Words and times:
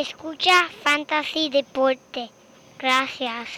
Escucha 0.00 0.68
Fantasy 0.82 1.50
Deporte. 1.50 2.30
Gracias. 2.78 3.48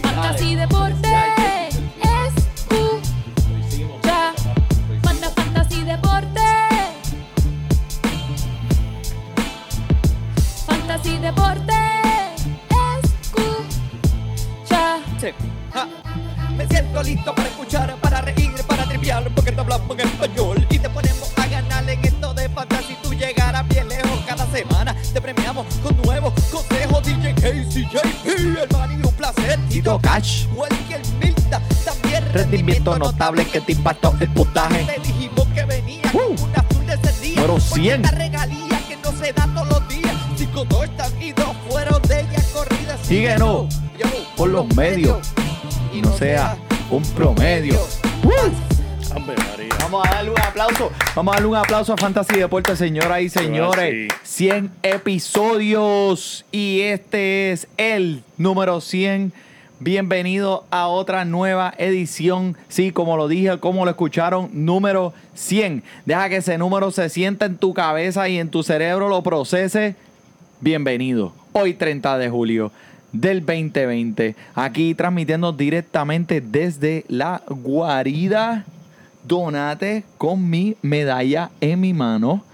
Fantasy 0.00 0.54
Deporte. 0.54 1.08
Escucha. 2.28 4.32
Fanta 5.02 5.30
Fantasy 5.30 5.82
Deporte. 5.82 6.40
Fantasy 10.68 11.18
Deporte. 11.18 11.74
Escucha. 13.02 14.82
Sí. 15.20 15.30
Ja. 15.74 15.88
Me 16.56 16.64
siento 16.68 17.02
listo 17.02 17.34
para 17.34 17.48
escuchar, 17.48 17.96
para 17.96 18.20
reír, 18.20 18.61
porque 19.34 19.50
te 19.50 19.60
hablamos 19.60 19.98
en 19.98 20.06
español 20.06 20.66
y 20.70 20.78
te 20.78 20.88
ponemos 20.88 21.32
a 21.36 21.46
ganar 21.48 21.88
en 21.90 22.04
esto 22.04 22.32
de 22.34 22.48
fantasy. 22.48 22.96
Tú 23.02 23.12
llegarás 23.12 23.66
bien 23.68 23.88
lejos 23.88 24.20
cada 24.26 24.46
semana. 24.46 24.94
Te 25.12 25.20
premiamos 25.20 25.66
con 25.82 25.96
nuevos 26.02 26.32
consejos. 26.52 27.02
DJ 27.04 27.34
Casey, 27.34 27.88
JP, 27.92 28.58
hermano, 28.62 28.92
y 28.92 29.06
un 29.06 29.12
placer. 29.14 29.58
Tito 29.68 29.98
Cash. 30.00 30.46
Cualquier 30.54 31.00
Milta, 31.20 31.60
también 31.84 32.32
Rendimiento 32.32 32.96
notable 32.96 33.44
que 33.44 33.60
te 33.60 33.72
impactó 33.72 34.14
el 34.20 34.30
puntaje. 34.30 34.84
Te 34.84 35.00
dijimos 35.00 35.48
que 35.52 35.64
venía 35.64 36.02
Uh. 36.12 36.34
con 36.36 36.50
una 36.50 36.58
azul 36.60 36.86
de 36.86 36.94
ese 36.94 37.20
día. 37.20 37.34
Número 37.40 37.60
100. 37.60 38.00
Una 38.00 38.10
regalía 38.12 38.78
que 38.88 38.96
no 39.02 39.12
se 39.18 39.32
da 39.32 39.48
todos 39.52 39.68
los 39.68 39.88
días. 39.88 40.14
Cinco 40.36 40.64
touchdowns 40.66 41.20
y 41.20 41.32
dos 41.32 41.56
fueron 41.68 42.00
de 42.02 42.20
ella 42.20 42.42
corridas. 42.54 43.00
Síguenos 43.02 43.74
Yo, 43.98 44.06
por 44.36 44.48
los 44.48 44.66
medios 44.76 45.18
y 45.92 46.00
no 46.02 46.16
sea 46.16 46.56
un 46.88 47.02
promedio. 47.02 47.80
María. 48.22 48.71
Vamos 49.80 50.06
a 50.06 50.10
darle 50.10 50.30
un 50.30 50.40
aplauso. 50.40 50.90
Vamos 51.14 51.32
a 51.32 51.36
darle 51.36 51.48
un 51.48 51.56
aplauso 51.56 51.92
a 51.92 51.96
Fantasy 51.98 52.36
Deportes, 52.36 52.78
señoras 52.78 53.20
y 53.20 53.28
señores. 53.28 54.10
Ahora 54.10 54.20
100 54.22 54.70
episodios 54.82 56.46
y 56.50 56.80
este 56.80 57.52
es 57.52 57.68
el 57.76 58.22
número 58.38 58.80
100. 58.80 59.32
Bienvenido 59.80 60.64
a 60.70 60.86
otra 60.86 61.26
nueva 61.26 61.74
edición. 61.76 62.56
Sí, 62.68 62.90
como 62.90 63.18
lo 63.18 63.28
dije, 63.28 63.58
como 63.58 63.84
lo 63.84 63.90
escucharon, 63.90 64.48
número 64.52 65.12
100. 65.34 65.82
Deja 66.06 66.30
que 66.30 66.36
ese 66.36 66.56
número 66.56 66.90
se 66.90 67.10
sienta 67.10 67.44
en 67.44 67.58
tu 67.58 67.74
cabeza 67.74 68.28
y 68.30 68.38
en 68.38 68.48
tu 68.48 68.62
cerebro 68.62 69.10
lo 69.10 69.22
procese. 69.22 69.94
Bienvenido. 70.60 71.34
Hoy 71.52 71.74
30 71.74 72.16
de 72.16 72.30
julio 72.30 72.72
del 73.12 73.44
2020. 73.44 74.36
Aquí 74.54 74.94
transmitiendo 74.94 75.52
directamente 75.52 76.40
desde 76.40 77.04
la 77.08 77.42
guarida 77.46 78.64
Donate 79.24 80.04
con 80.18 80.48
mi 80.48 80.76
medalla 80.82 81.50
en 81.60 81.80
mi 81.80 81.92
mano. 81.92 82.44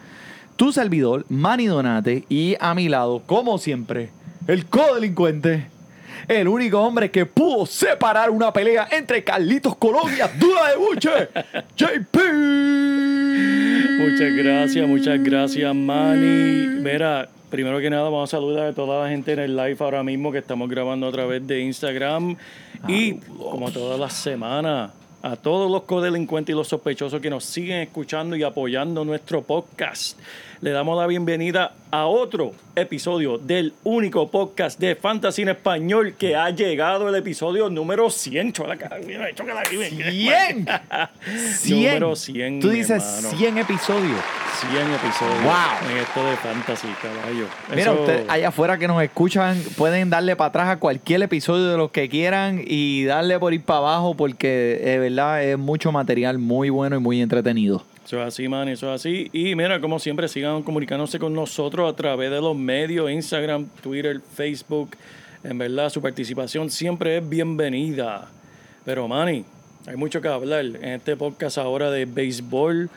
Tu 0.56 0.72
servidor, 0.72 1.24
Manny 1.28 1.66
Donate. 1.66 2.24
Y 2.28 2.56
a 2.60 2.74
mi 2.74 2.88
lado, 2.88 3.22
como 3.24 3.58
siempre, 3.58 4.10
el 4.46 4.66
codelincuente. 4.66 5.68
El 6.26 6.48
único 6.48 6.80
hombre 6.80 7.10
que 7.10 7.26
pudo 7.26 7.64
separar 7.64 8.30
una 8.30 8.52
pelea 8.52 8.88
entre 8.90 9.22
Carlitos 9.24 9.76
Colón 9.76 10.12
y 10.16 10.20
Abdullah 10.20 10.70
de 10.70 10.76
Buche. 10.76 11.10
JP. 11.76 12.18
Muchas 14.00 14.32
gracias, 14.36 14.88
muchas 14.88 15.22
gracias, 15.22 15.74
Manny. 15.74 16.80
Mira, 16.82 17.28
primero 17.50 17.78
que 17.78 17.88
nada, 17.88 18.04
vamos 18.04 18.28
a 18.28 18.36
saludar 18.36 18.66
a 18.66 18.72
toda 18.72 19.04
la 19.04 19.10
gente 19.10 19.32
en 19.32 19.38
el 19.38 19.56
live 19.56 19.76
ahora 19.80 20.02
mismo 20.02 20.32
que 20.32 20.38
estamos 20.38 20.68
grabando 20.68 21.08
a 21.08 21.12
través 21.12 21.46
de 21.46 21.60
Instagram. 21.60 22.36
Y 22.86 23.14
como 23.14 23.70
todas 23.70 23.98
las 23.98 24.12
semanas, 24.12 24.92
a 25.22 25.36
todos 25.36 25.70
los 25.70 25.82
codelincuentes 25.82 26.52
y 26.52 26.56
los 26.56 26.68
sospechosos 26.68 27.20
que 27.20 27.30
nos 27.30 27.44
siguen 27.44 27.80
escuchando 27.80 28.36
y 28.36 28.42
apoyando 28.42 29.04
nuestro 29.04 29.42
podcast. 29.42 30.18
Le 30.60 30.72
damos 30.72 30.98
la 30.98 31.06
bienvenida 31.06 31.72
a 31.92 32.06
otro 32.06 32.52
episodio 32.74 33.38
del 33.38 33.74
único 33.84 34.28
podcast 34.28 34.80
de 34.80 34.96
Fantasy 34.96 35.42
en 35.42 35.50
Español 35.50 36.14
que 36.18 36.34
ha 36.34 36.50
llegado 36.50 37.08
el 37.08 37.14
episodio 37.14 37.70
número 37.70 38.10
100. 38.10 38.52
Chócala, 38.54 38.96
mira, 39.06 39.32
chócala 39.36 39.60
aquí, 39.60 39.76
ven. 39.76 39.90
100. 39.96 40.66
100. 41.54 41.76
Número 41.84 42.16
100, 42.16 42.58
Tú 42.60 42.70
dices 42.70 43.04
hermano. 43.04 43.38
100 43.38 43.58
episodios. 43.58 44.20
100 44.60 44.94
episodios 44.94 45.44
Wow. 45.44 45.90
en 45.92 45.96
esto 45.98 46.24
de 46.24 46.36
fantasy, 46.38 46.88
caballo. 47.00 47.46
Mira, 47.70 47.82
Eso- 47.82 47.92
ustedes 48.00 48.28
allá 48.28 48.48
afuera 48.48 48.78
que 48.78 48.88
nos 48.88 49.00
escuchan 49.00 49.62
pueden 49.76 50.10
darle 50.10 50.34
para 50.34 50.48
atrás 50.48 50.68
a 50.70 50.78
cualquier 50.80 51.22
episodio 51.22 51.66
de 51.68 51.76
los 51.76 51.92
que 51.92 52.08
quieran 52.08 52.60
y 52.66 53.04
darle 53.04 53.38
por 53.38 53.54
ir 53.54 53.62
para 53.62 53.78
abajo 53.78 54.16
porque 54.16 54.80
de 54.84 54.98
verdad 54.98 55.40
es 55.44 55.56
mucho 55.56 55.92
material 55.92 56.38
muy 56.38 56.68
bueno 56.70 56.96
y 56.96 56.98
muy 56.98 57.22
entretenido. 57.22 57.84
Eso 58.08 58.22
es 58.22 58.28
así, 58.28 58.48
man, 58.48 58.66
eso 58.70 58.86
es 58.86 59.02
así. 59.02 59.28
Y 59.34 59.54
mira, 59.54 59.82
como 59.82 59.98
siempre, 59.98 60.28
sigan 60.28 60.62
comunicándose 60.62 61.18
con 61.18 61.34
nosotros 61.34 61.92
a 61.92 61.94
través 61.94 62.30
de 62.30 62.40
los 62.40 62.56
medios, 62.56 63.10
Instagram, 63.10 63.66
Twitter, 63.82 64.22
Facebook. 64.34 64.96
En 65.44 65.58
verdad, 65.58 65.90
su 65.90 66.00
participación 66.00 66.70
siempre 66.70 67.18
es 67.18 67.28
bienvenida. 67.28 68.30
Pero, 68.86 69.06
Manny, 69.08 69.44
hay 69.86 69.96
mucho 69.96 70.22
que 70.22 70.28
hablar 70.28 70.64
en 70.64 70.84
este 70.94 71.16
podcast 71.16 71.58
ahora 71.58 71.90
de 71.90 72.06
béisbol. 72.06 72.88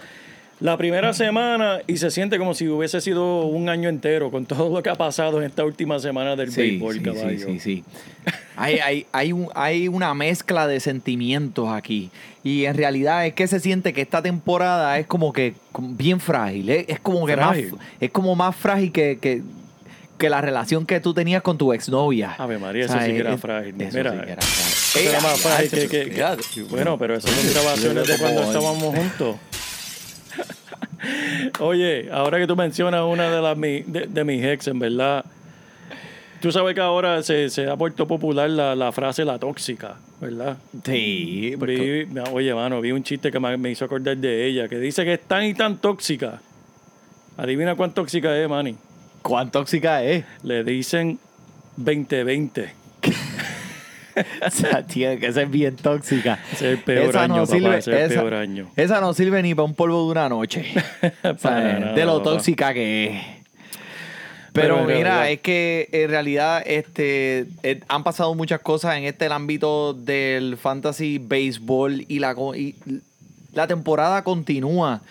La 0.61 0.77
primera 0.77 1.11
semana 1.13 1.79
y 1.87 1.97
se 1.97 2.11
siente 2.11 2.37
como 2.37 2.53
si 2.53 2.67
hubiese 2.67 3.01
sido 3.01 3.45
un 3.47 3.67
año 3.67 3.89
entero 3.89 4.29
con 4.29 4.45
todo 4.45 4.69
lo 4.71 4.83
que 4.83 4.89
ha 4.91 4.95
pasado 4.95 5.39
en 5.41 5.47
esta 5.47 5.65
última 5.65 5.97
semana 5.99 6.35
del 6.35 6.51
béisbol, 6.51 6.93
sí, 6.95 6.99
caballo. 7.01 7.39
sí, 7.47 7.59
sí, 7.59 7.59
sí. 7.59 7.83
Hay, 8.55 8.77
hay, 8.77 9.05
hay, 9.11 9.31
un- 9.33 9.49
hay 9.55 9.87
una 9.87 10.13
mezcla 10.13 10.67
de 10.67 10.79
sentimientos 10.79 11.67
aquí. 11.69 12.11
Y 12.43 12.65
en 12.65 12.77
realidad 12.77 13.25
es 13.25 13.33
que 13.33 13.47
se 13.47 13.59
siente 13.59 13.91
que 13.91 14.01
esta 14.01 14.21
temporada 14.21 14.99
es 14.99 15.07
como 15.07 15.33
que 15.33 15.55
bien 15.79 16.19
frágil. 16.19 16.69
Es, 16.69 16.85
es 16.89 16.99
como 16.99 17.25
que 17.25 17.33
Frágil. 17.33 17.71
más 17.71 17.81
es 17.99 18.11
como 18.11 18.35
más 18.35 18.55
frágil 18.55 18.91
que, 18.91 19.17
que, 19.19 19.41
que 20.19 20.29
la 20.29 20.41
relación 20.41 20.85
que 20.85 20.99
tú 20.99 21.15
tenías 21.15 21.41
con 21.41 21.57
tu 21.57 21.73
exnovia. 21.73 22.35
Ave 22.37 22.59
María, 22.59 22.85
eso 22.85 22.93
O 22.93 22.97
sea, 22.97 23.05
sí 23.07 23.13
que 23.13 23.17
era 23.19 23.33
es- 23.33 23.41
frágil. 23.41 23.81
eso 23.81 23.97
Mira, 23.97 24.11
sí 24.11 24.17
que 24.25 24.31
era 24.31 24.41
Eso 24.41 24.51
frágil. 24.91 25.09
era 25.09 25.21
más 25.21 25.39
frágil 25.39 25.89
que. 25.89 26.61
Bueno, 26.69 26.97
pero 26.99 27.15
eso 27.15 27.27
son 27.27 27.51
grabaciones 27.51 28.07
de 28.07 28.17
cuando 28.19 28.43
estábamos 28.43 28.95
juntos. 28.95 29.35
Oye, 31.59 32.09
ahora 32.11 32.37
que 32.39 32.47
tú 32.47 32.55
mencionas 32.55 33.03
una 33.03 33.29
de, 33.29 33.41
las, 33.41 33.59
de, 33.59 34.07
de 34.09 34.23
mis 34.23 34.43
ex, 34.45 34.67
en 34.67 34.79
verdad, 34.79 35.25
tú 36.41 36.51
sabes 36.51 36.75
que 36.75 36.81
ahora 36.81 37.21
se, 37.23 37.49
se 37.49 37.67
ha 37.67 37.73
vuelto 37.73 38.07
popular 38.07 38.49
la, 38.49 38.75
la 38.75 38.91
frase 38.91 39.25
la 39.25 39.39
tóxica, 39.39 39.95
¿verdad? 40.19 40.57
Sí, 40.83 41.55
y- 41.55 42.19
oye, 42.31 42.53
mano, 42.53 42.81
vi 42.81 42.91
un 42.91 43.03
chiste 43.03 43.31
que 43.31 43.39
me, 43.39 43.57
me 43.57 43.71
hizo 43.71 43.85
acordar 43.85 44.17
de 44.17 44.45
ella, 44.47 44.67
que 44.67 44.77
dice 44.77 45.03
que 45.03 45.13
es 45.13 45.21
tan 45.21 45.43
y 45.45 45.53
tan 45.53 45.77
tóxica. 45.77 46.39
Adivina 47.37 47.75
cuán 47.75 47.93
tóxica 47.93 48.37
es, 48.37 48.47
Manny. 48.47 48.75
¿Cuán 49.21 49.51
tóxica 49.51 50.03
es? 50.03 50.25
Le 50.43 50.63
dicen 50.63 51.17
2020. 51.77 52.73
O 54.47 54.49
sea, 54.51 54.85
tiene 54.85 55.17
que 55.19 55.31
ser 55.31 55.47
bien 55.47 55.75
tóxica. 55.75 56.39
Ese 56.51 56.73
es 56.73 56.77
el 56.79 56.83
peor 56.83 57.17
año, 57.17 57.45
papá, 57.45 57.77
ese 57.77 57.77
es 57.77 57.87
el 57.87 57.93
esa- 58.11 58.21
peor 58.21 58.33
año. 58.33 58.67
Esa 58.75 59.01
no 59.01 59.13
sirve 59.13 59.41
ni 59.43 59.53
para 59.55 59.65
un 59.65 59.73
polvo 59.75 60.05
de 60.05 60.11
una 60.11 60.29
noche. 60.29 60.65
O 61.23 61.37
sea, 61.37 61.93
de 61.95 62.05
lo 62.05 62.17
papá. 62.19 62.23
tóxica 62.31 62.73
que 62.73 63.05
es. 63.07 63.21
Pero 64.53 64.83
mira, 64.85 65.29
es 65.29 65.39
que 65.39 65.87
en 65.93 66.09
realidad 66.09 66.61
este, 66.65 67.45
eh, 67.63 67.79
han 67.87 68.03
pasado 68.03 68.35
muchas 68.35 68.59
cosas 68.59 68.97
en 68.97 69.05
este 69.05 69.27
el 69.27 69.31
ámbito 69.31 69.93
del 69.93 70.57
fantasy 70.57 71.19
baseball 71.19 72.03
y 72.07 72.19
la, 72.19 72.35
y 72.57 72.75
la 73.53 73.67
temporada 73.67 74.23
continúa 74.25 75.01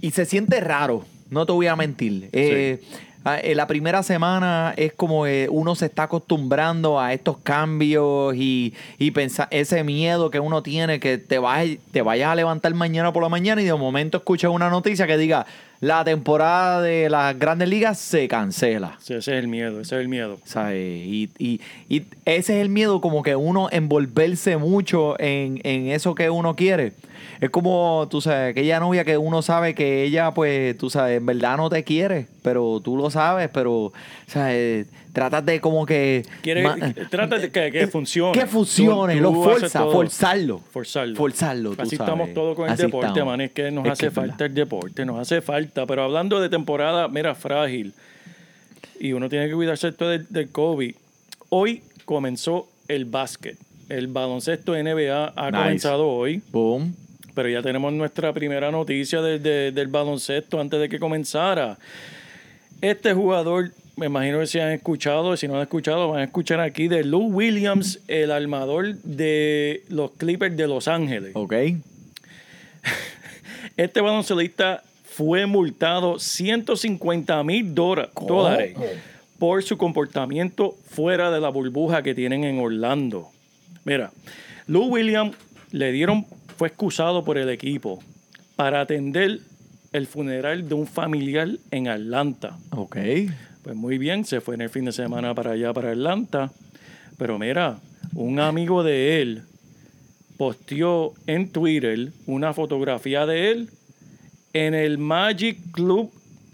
y 0.00 0.12
se 0.12 0.24
siente 0.26 0.60
raro, 0.60 1.04
no 1.30 1.44
te 1.44 1.50
voy 1.52 1.66
a 1.66 1.74
mentir. 1.74 2.28
Eh, 2.32 2.80
ah, 2.82 2.96
eh, 3.42 3.54
la 3.54 3.66
primera 3.66 4.02
semana 4.02 4.74
es 4.76 4.92
como 4.92 5.24
uno 5.50 5.74
se 5.74 5.86
está 5.86 6.04
acostumbrando 6.04 7.00
a 7.00 7.12
estos 7.12 7.38
cambios 7.38 8.34
y, 8.36 8.74
y 8.98 9.10
pensa- 9.12 9.48
ese 9.50 9.82
miedo 9.84 10.30
que 10.30 10.40
uno 10.40 10.62
tiene 10.62 11.00
que 11.00 11.18
te, 11.18 11.38
vas, 11.38 11.64
te 11.90 12.02
vayas 12.02 12.30
a 12.30 12.34
levantar 12.34 12.74
mañana 12.74 13.12
por 13.12 13.22
la 13.22 13.28
mañana 13.28 13.62
y 13.62 13.64
de 13.64 13.74
momento 13.74 14.18
escuchas 14.18 14.50
una 14.50 14.68
noticia 14.70 15.06
que 15.06 15.16
diga 15.16 15.46
la 15.84 16.02
temporada 16.04 16.80
de 16.80 17.10
las 17.10 17.38
grandes 17.38 17.68
ligas 17.68 17.98
se 17.98 18.26
cancela. 18.26 18.96
Sí, 19.00 19.14
ese 19.14 19.36
es 19.36 19.38
el 19.42 19.48
miedo, 19.48 19.80
ese 19.80 19.96
es 19.96 20.00
el 20.00 20.08
miedo. 20.08 20.38
¿sabes? 20.44 20.76
Y, 21.06 21.28
y- 21.38 21.60
y 21.88 22.02
ese 22.24 22.56
es 22.56 22.62
el 22.62 22.68
miedo, 22.70 23.00
como 23.00 23.22
que 23.22 23.36
uno 23.36 23.68
envolverse 23.70 24.56
mucho 24.56 25.18
en, 25.20 25.60
en 25.64 25.88
eso 25.88 26.14
que 26.14 26.30
uno 26.30 26.56
quiere. 26.56 26.92
Es 27.40 27.50
como, 27.50 28.06
tú 28.10 28.20
sabes, 28.20 28.52
aquella 28.52 28.80
novia 28.80 29.04
que 29.04 29.18
uno 29.18 29.42
sabe 29.42 29.74
que 29.74 30.04
ella, 30.04 30.32
pues, 30.32 30.76
tú 30.78 30.88
sabes, 30.88 31.18
en 31.18 31.26
verdad 31.26 31.56
no 31.58 31.68
te 31.68 31.84
quiere, 31.84 32.28
pero 32.42 32.80
tú 32.82 32.96
lo 32.96 33.10
sabes, 33.10 33.50
pero, 33.52 33.92
¿sabes? 34.26 34.86
Tratas 35.14 35.46
de 35.46 35.60
como 35.60 35.86
que... 35.86 36.26
Quiere, 36.42 36.62
ma- 36.64 36.76
trata 37.08 37.38
de 37.38 37.50
que, 37.50 37.70
que 37.70 37.86
funcione. 37.86 38.38
Que 38.38 38.46
funcione, 38.46 39.14
Tú- 39.16 39.20
lo 39.22 39.28
tú 39.30 39.34
todo. 39.44 39.92
forzarlo. 39.92 40.58
Forzarlo. 40.58 41.16
Forzarlo, 41.16 41.70
tú 41.76 41.82
Así 41.82 41.96
sabes. 41.96 42.12
estamos 42.12 42.34
todos 42.34 42.56
con 42.56 42.66
el 42.66 42.72
Así 42.72 42.82
deporte, 42.82 43.06
estamos. 43.06 43.26
man. 43.32 43.40
Es 43.40 43.52
que 43.52 43.70
nos 43.70 43.86
Es 43.86 43.92
hace 43.92 44.06
que 44.06 44.10
falta 44.10 44.44
el 44.44 44.54
deporte, 44.54 45.04
nos 45.06 45.18
hace 45.20 45.40
falta. 45.40 45.86
Pero 45.86 46.02
hablando 46.02 46.40
de 46.40 46.48
temporada, 46.48 47.08
mira, 47.08 47.34
frágil. 47.34 47.94
Y 49.00 49.12
uno 49.12 49.28
tiene 49.28 49.48
que 49.48 49.54
cuidarse 49.54 49.88
esto 49.88 50.08
del, 50.08 50.26
del 50.28 50.50
COVID. 50.50 50.94
Hoy 51.48 51.82
comenzó 52.04 52.68
el 52.88 53.04
básquet. 53.04 53.56
El 53.88 54.08
baloncesto 54.08 54.72
NBA 54.74 55.32
ha 55.36 55.50
Nice. 55.50 55.62
comenzado 55.62 56.08
hoy. 56.08 56.42
Boom. 56.50 56.94
pero 57.34 57.48
ya 57.48 57.62
tenemos 57.62 57.92
nuestra 57.92 58.32
primera 58.32 58.70
noticia 58.70 59.20
de- 59.20 59.38
de- 59.40 59.72
del 59.72 59.88
baloncesto 59.88 60.60
antes 60.60 60.78
de 60.80 60.88
que 60.88 60.98
comenzara. 61.00 61.78
Este 62.80 63.12
jugador, 63.14 63.70
me 63.96 64.06
imagino 64.06 64.40
que 64.40 64.46
si 64.46 64.58
han 64.58 64.72
escuchado, 64.72 65.36
si 65.36 65.46
no 65.46 65.56
han 65.56 65.62
escuchado, 65.62 66.08
van 66.08 66.20
a 66.20 66.24
escuchar 66.24 66.60
aquí 66.60 66.88
de 66.88 67.04
Lou 67.04 67.26
Williams, 67.26 68.00
el 68.08 68.30
armador 68.32 68.96
de 68.96 69.84
los 69.88 70.10
Clippers 70.12 70.56
de 70.56 70.66
Los 70.66 70.88
Ángeles. 70.88 71.32
Ok. 71.34 71.54
Este 73.76 74.00
baloncelista 74.00 74.84
fue 75.04 75.46
multado 75.46 76.18
150 76.18 77.42
mil 77.42 77.74
dólares 77.74 78.76
por 79.38 79.62
su 79.64 79.76
comportamiento 79.76 80.76
fuera 80.86 81.30
de 81.30 81.40
la 81.40 81.48
burbuja 81.48 82.02
que 82.02 82.14
tienen 82.14 82.44
en 82.44 82.60
Orlando. 82.60 83.30
Mira, 83.84 84.12
Lou 84.66 84.84
Williams 84.84 85.36
le 85.72 85.90
dieron, 85.92 86.26
fue 86.56 86.68
excusado 86.68 87.24
por 87.24 87.36
el 87.36 87.48
equipo 87.48 88.00
para 88.54 88.80
atender 88.80 89.40
el 89.92 90.06
funeral 90.06 90.68
de 90.68 90.74
un 90.74 90.86
familiar 90.86 91.48
en 91.70 91.88
Atlanta. 91.88 92.56
Ok. 92.70 92.96
Pues 93.64 93.74
muy 93.74 93.98
bien, 93.98 94.24
se 94.24 94.40
fue 94.40 94.54
en 94.54 94.60
el 94.60 94.68
fin 94.70 94.84
de 94.84 94.92
semana 94.92 95.34
para 95.34 95.52
allá, 95.52 95.72
para 95.72 95.90
Atlanta. 95.90 96.52
Pero 97.18 97.38
mira, 97.38 97.78
un 98.14 98.38
amigo 98.38 98.82
de 98.84 99.22
él 99.22 99.42
posteó 100.36 101.14
en 101.26 101.48
Twitter 101.50 102.12
una 102.26 102.52
fotografía 102.52 103.24
de 103.26 103.50
él 103.50 103.70
en 104.52 104.74
el 104.74 104.98
Magic 104.98 105.58
Club, 105.72 106.12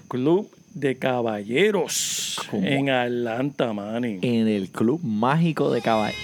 Club 0.08 0.50
de 0.74 0.96
Caballeros 0.96 2.40
¿Cómo? 2.50 2.64
en 2.66 2.90
Atlanta, 2.90 3.72
Manny. 3.72 4.18
En 4.22 4.46
el 4.48 4.68
club 4.70 5.00
mágico 5.02 5.72
de 5.72 5.82
caballo. 5.82 6.16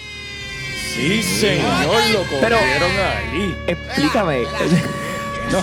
Sí, 0.94 1.22
señor, 1.22 2.00
lo 2.12 2.22
Pero- 2.40 2.56
cogieron 2.58 2.90
ahí. 2.92 3.54
Explícame. 3.66 4.38
No, 5.52 5.60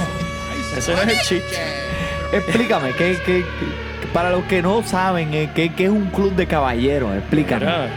ese 0.77 0.93
no 0.93 1.01
es 1.01 1.07
el 1.07 1.17
chiste. 1.19 1.57
explícame. 2.33 2.91
¿qué, 2.97 3.17
qué, 3.25 3.43
qué- 3.59 3.92
para 4.13 4.29
los 4.29 4.43
que 4.45 4.61
no 4.61 4.83
saben, 4.83 5.33
eh, 5.33 5.49
¿qué, 5.55 5.73
qué 5.73 5.85
es 5.85 5.89
un 5.89 6.05
club 6.07 6.35
de 6.35 6.45
caballeros? 6.45 7.15
Explícame. 7.17 7.65
Mira, 7.65 7.89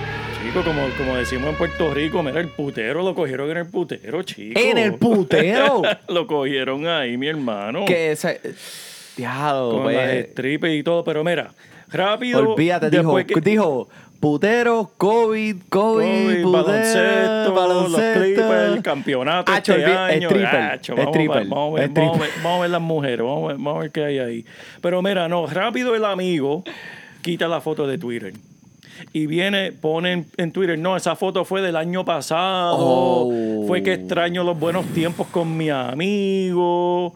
chico, 0.42 0.64
como, 0.64 0.88
como 0.96 1.16
decimos 1.16 1.50
en 1.50 1.56
Puerto 1.56 1.92
Rico, 1.92 2.22
mira, 2.22 2.40
el 2.40 2.48
putero 2.48 3.02
lo 3.02 3.14
cogieron 3.14 3.50
en 3.50 3.58
el 3.58 3.66
putero, 3.66 4.22
chico. 4.22 4.58
En 4.58 4.78
el 4.78 4.94
putero. 4.94 5.82
lo 6.08 6.26
cogieron 6.26 6.86
ahí, 6.86 7.16
mi 7.16 7.28
hermano. 7.28 7.84
que 7.84 8.12
ese. 8.12 8.40
Diablo, 9.16 9.70
con 9.70 9.82
pues, 9.84 9.96
las 9.96 10.30
strippers 10.32 10.74
y 10.74 10.82
todo, 10.82 11.04
pero 11.04 11.22
mira, 11.22 11.50
rápido. 11.88 12.50
Olvídate, 12.52 12.90
dijo, 12.90 13.16
que- 13.16 13.40
dijo 13.40 13.88
putero, 14.20 14.90
COVID, 14.96 15.56
COVID, 15.68 15.68
COVID, 15.70 16.42
putero, 16.42 16.52
baloncesto, 16.52 17.54
baloncesto. 17.54 18.00
los 18.00 18.12
Clippers, 18.26 18.76
el 18.76 18.82
campeonato 18.82 19.52
Acho, 19.52 19.74
este 19.74 19.86
olvi- 19.86 19.96
año. 19.96 20.28
Acho, 20.72 20.94
vamos, 20.96 21.10
stripper, 21.14 21.42
a- 21.42 21.44
vamos, 21.48 21.78
a 21.78 21.80
ver, 21.82 21.90
vamos 21.90 22.16
a 22.16 22.20
ver- 22.22 22.30
vamos 22.42 22.58
a 22.58 22.60
ver 22.62 22.70
las 22.70 22.80
mujeres, 22.82 23.18
vamos 23.18 23.44
a 23.44 23.46
ver, 23.48 23.56
vamos 23.56 23.76
a 23.76 23.78
ver 23.80 23.90
qué 23.90 24.04
hay 24.04 24.18
ahí. 24.18 24.44
Pero 24.80 25.02
mira, 25.02 25.28
no, 25.28 25.46
rápido 25.46 25.94
el 25.94 26.04
amigo 26.04 26.64
quita 27.22 27.48
la 27.48 27.60
foto 27.60 27.86
de 27.86 27.98
Twitter. 27.98 28.32
Y 29.12 29.26
viene, 29.26 29.72
pone 29.72 30.24
en, 30.38 30.52
Twitter, 30.52 30.78
no, 30.78 30.96
esa 30.96 31.16
foto 31.16 31.44
fue 31.44 31.60
del 31.60 31.76
año 31.76 32.04
pasado. 32.04 32.76
Oh. 32.78 33.64
Fue 33.66 33.82
que 33.82 33.92
extraño 33.92 34.42
los 34.42 34.58
buenos 34.58 34.86
tiempos 34.86 35.26
con 35.26 35.54
mi 35.54 35.68
amigo. 35.68 37.12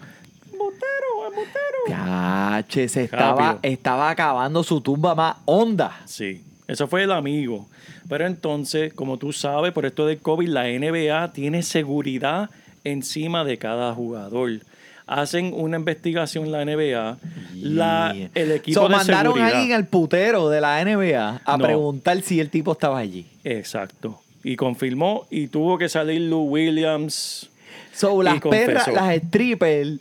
Botero, 0.52 1.31
es 1.31 1.37
botero. 1.37 1.79
Yache, 1.88 2.87
se 2.88 3.05
estaba, 3.05 3.58
estaba 3.62 4.11
acabando 4.11 4.62
su 4.62 4.82
tumba 4.82 5.14
más 5.14 5.37
honda. 5.47 5.93
Sí, 6.05 6.44
eso 6.72 6.87
fue 6.88 7.02
el 7.05 7.12
amigo. 7.12 7.67
Pero 8.08 8.26
entonces, 8.26 8.93
como 8.94 9.17
tú 9.19 9.32
sabes, 9.32 9.72
por 9.72 9.87
esto 9.87 10.06
del 10.06 10.19
COVID, 10.19 10.49
la 10.49 10.64
NBA 10.69 11.32
tiene 11.32 11.62
seguridad 11.62 12.50
encima 12.84 13.44
de 13.44 13.58
cada 13.58 13.94
jugador. 13.94 14.61
Hacen 15.06 15.52
una 15.55 15.76
investigación 15.76 16.52
la 16.52 16.64
NBA, 16.64 17.19
la, 17.56 18.12
Yeah. 18.14 18.31
el 18.34 18.52
equipo 18.52 18.81
So, 18.81 18.88
de 18.88 18.94
mandaron 18.96 19.32
seguridad. 19.34 19.55
a 19.55 19.58
alguien 19.58 19.76
al 19.76 19.87
putero 19.88 20.49
de 20.49 20.61
la 20.61 20.81
NBA 20.84 21.40
a 21.44 21.56
No. 21.56 21.64
preguntar 21.64 22.22
si 22.22 22.38
el 22.40 22.49
tipo 22.49 22.73
estaba 22.73 22.99
allí. 22.99 23.26
Exacto. 23.43 24.20
Y 24.44 24.55
confirmó 24.56 25.26
y 25.31 25.49
tuvo 25.49 25.76
que 25.78 25.88
salir 25.88 26.20
Lou 26.23 26.44
Williams. 26.49 27.50
So, 27.93 28.23
Y 28.23 28.25
las 28.25 28.40
perras, 28.40 28.84
confesó. 28.84 28.93
las 28.93 29.16
strippers 29.25 29.99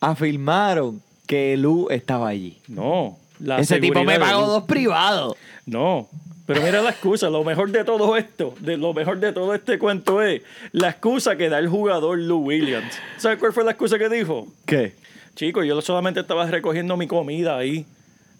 afirmaron 0.00 1.02
que 1.26 1.56
Lu 1.56 1.88
estaba 1.90 2.28
allí. 2.28 2.58
No. 2.68 3.16
La 3.40 3.58
Ese 3.58 3.80
tipo 3.80 4.04
me 4.04 4.18
pagó 4.18 4.46
dos 4.46 4.64
privados. 4.64 5.36
No. 5.66 6.08
Pero 6.46 6.62
mira 6.62 6.82
la 6.82 6.90
excusa, 6.90 7.30
lo 7.30 7.44
mejor 7.44 7.70
de 7.70 7.84
todo 7.84 8.16
esto, 8.16 8.54
de 8.58 8.76
lo 8.76 8.92
mejor 8.92 9.20
de 9.20 9.32
todo 9.32 9.54
este 9.54 9.78
cuento 9.78 10.20
es 10.20 10.42
la 10.72 10.90
excusa 10.90 11.36
que 11.36 11.48
da 11.48 11.60
el 11.60 11.68
jugador 11.68 12.18
Lou 12.18 12.40
Williams. 12.40 12.92
¿Sabes 13.18 13.38
cuál 13.38 13.52
fue 13.52 13.62
la 13.62 13.70
excusa 13.70 13.98
que 13.98 14.08
dijo? 14.08 14.48
¿Qué? 14.66 14.94
Chico, 15.36 15.62
yo 15.62 15.80
solamente 15.80 16.18
estaba 16.18 16.44
recogiendo 16.46 16.96
mi 16.96 17.06
comida 17.06 17.56
ahí. 17.56 17.86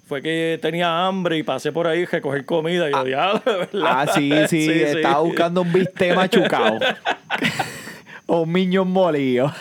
Fue 0.09 0.21
que 0.23 0.59
tenía 0.61 1.07
hambre 1.07 1.39
y 1.39 1.45
pasé 1.45 1.71
por 1.71 1.87
ahí 1.87 2.03
a 2.03 2.07
recoger 2.07 2.45
comida. 2.45 2.89
Y 2.89 2.93
yo, 2.93 3.05
diablo, 3.05 3.43
¿verdad? 3.45 3.85
Ah, 3.85 4.07
sí, 4.15 4.33
sí, 4.49 4.69
estaba 4.69 5.21
buscando 5.21 5.63
un 5.63 5.73
bistec 5.73 6.17
machucado. 6.17 6.81
o 8.27 8.41
un 8.41 8.51
miñón 8.51 8.91
molido. 8.91 9.55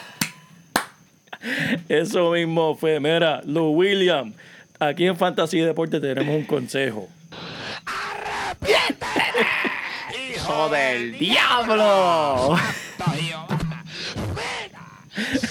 Eso 1.88 2.32
mismo 2.32 2.76
fue. 2.76 3.00
Mira, 3.00 3.42
Lou 3.46 3.74
Williams, 3.74 4.34
aquí 4.80 5.06
en 5.06 5.18
Fantasy 5.18 5.60
Deporte 5.60 6.00
tenemos 6.00 6.36
un 6.36 6.46
consejo. 6.46 7.08
¡Hijo 10.34 10.70
del 10.70 11.18
diablo! 11.18 12.58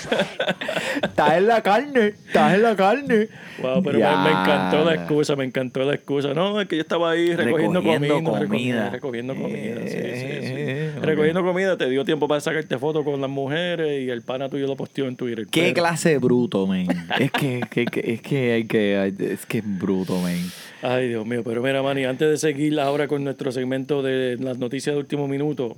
Estás 1.02 1.36
en 1.36 1.46
la 1.46 1.62
carne, 1.62 2.06
estás 2.08 2.54
en 2.54 2.62
la 2.62 2.76
carne. 2.76 3.28
Wow, 3.62 3.82
pero 3.82 3.98
me, 3.98 4.04
me 4.24 4.30
encantó 4.30 4.84
la 4.84 4.94
excusa, 4.94 5.36
me 5.36 5.44
encantó 5.44 5.84
la 5.84 5.94
excusa. 5.94 6.34
No, 6.34 6.60
es 6.60 6.68
que 6.68 6.76
yo 6.76 6.82
estaba 6.82 7.10
ahí 7.10 7.34
recogiendo, 7.34 7.80
Recogiendo 7.80 8.22
comida. 8.30 8.46
comida. 8.46 8.90
Recogiendo, 8.90 8.90
recogiendo 8.90 9.34
comida, 9.34 9.80
sí, 9.82 9.88
sí, 9.88 9.98
sí. 9.98 10.54
Eh, 10.56 10.92
ok. 10.98 11.04
Recogiendo 11.04 11.42
comida, 11.44 11.76
te 11.76 11.88
dio 11.90 12.04
tiempo 12.04 12.28
para 12.28 12.40
sacarte 12.40 12.78
fotos 12.78 13.04
con 13.04 13.20
las 13.20 13.30
mujeres 13.30 14.02
y 14.02 14.10
el 14.10 14.22
pana 14.22 14.48
tuyo 14.48 14.66
lo 14.66 14.76
posteó 14.76 15.06
en 15.06 15.16
Twitter. 15.16 15.46
Qué 15.50 15.62
pero- 15.72 15.74
clase 15.74 16.10
de 16.10 16.18
bruto, 16.18 16.66
men. 16.66 16.86
Es 17.18 17.30
que, 17.32 17.60
que- 17.70 17.86
que- 17.86 18.12
es 18.14 18.22
que 18.22 18.52
hay 18.52 18.64
que, 18.66 19.14
es 19.32 19.46
que 19.46 19.58
es 19.58 19.64
bruto, 19.78 20.20
men. 20.20 20.38
Ay, 20.82 21.08
Dios 21.08 21.26
mío, 21.26 21.42
pero 21.44 21.60
mira, 21.62 21.82
Manny, 21.82 22.04
antes 22.04 22.28
de 22.30 22.36
seguir 22.38 22.78
ahora 22.78 23.08
con 23.08 23.24
nuestro 23.24 23.50
segmento 23.50 24.02
de 24.02 24.36
las 24.38 24.58
noticias 24.58 24.94
de 24.94 25.00
último 25.00 25.26
minuto, 25.26 25.76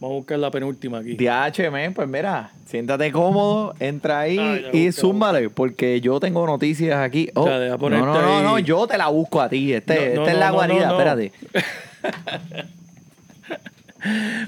vamos 0.00 0.14
a 0.14 0.16
buscar 0.16 0.38
la 0.38 0.50
penúltima 0.50 0.98
aquí. 0.98 1.14
DH, 1.14 1.70
men, 1.70 1.94
pues 1.94 2.08
mira, 2.08 2.50
siéntate 2.66 3.12
cómodo, 3.12 3.74
entra 3.78 4.20
ahí 4.20 4.38
Ay, 4.38 4.66
y 4.72 4.86
busca, 4.86 5.00
zúmbale, 5.02 5.50
porque 5.50 6.00
yo 6.00 6.18
tengo 6.18 6.46
noticias 6.46 6.98
aquí. 6.98 7.30
Oh, 7.34 7.46
Ya, 7.46 7.58
deja 7.58 7.76
no, 7.76 7.90
no, 7.90 8.42
no, 8.42 8.58
yo 8.58 8.86
te 8.86 8.96
la 8.96 9.08
busco 9.08 9.40
a 9.40 9.48
ti. 9.48 9.74
Este, 9.74 9.94
No, 9.94 10.00
no, 10.00 10.20
esta 10.22 10.32
es 10.32 10.38
la 10.38 10.50
guarida, 10.50 10.90
espérate. 10.90 11.32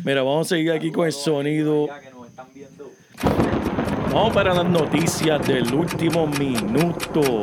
Mira, 0.04 0.22
vamos 0.22 0.46
a 0.46 0.48
seguir 0.48 0.72
aquí 0.72 0.90
con 0.90 1.06
el 1.06 1.12
sonido. 1.12 1.88
Vamos 4.12 4.34
para 4.34 4.54
las 4.54 4.66
noticias 4.66 5.46
del 5.46 5.72
último 5.74 6.26
minuto. 6.26 7.42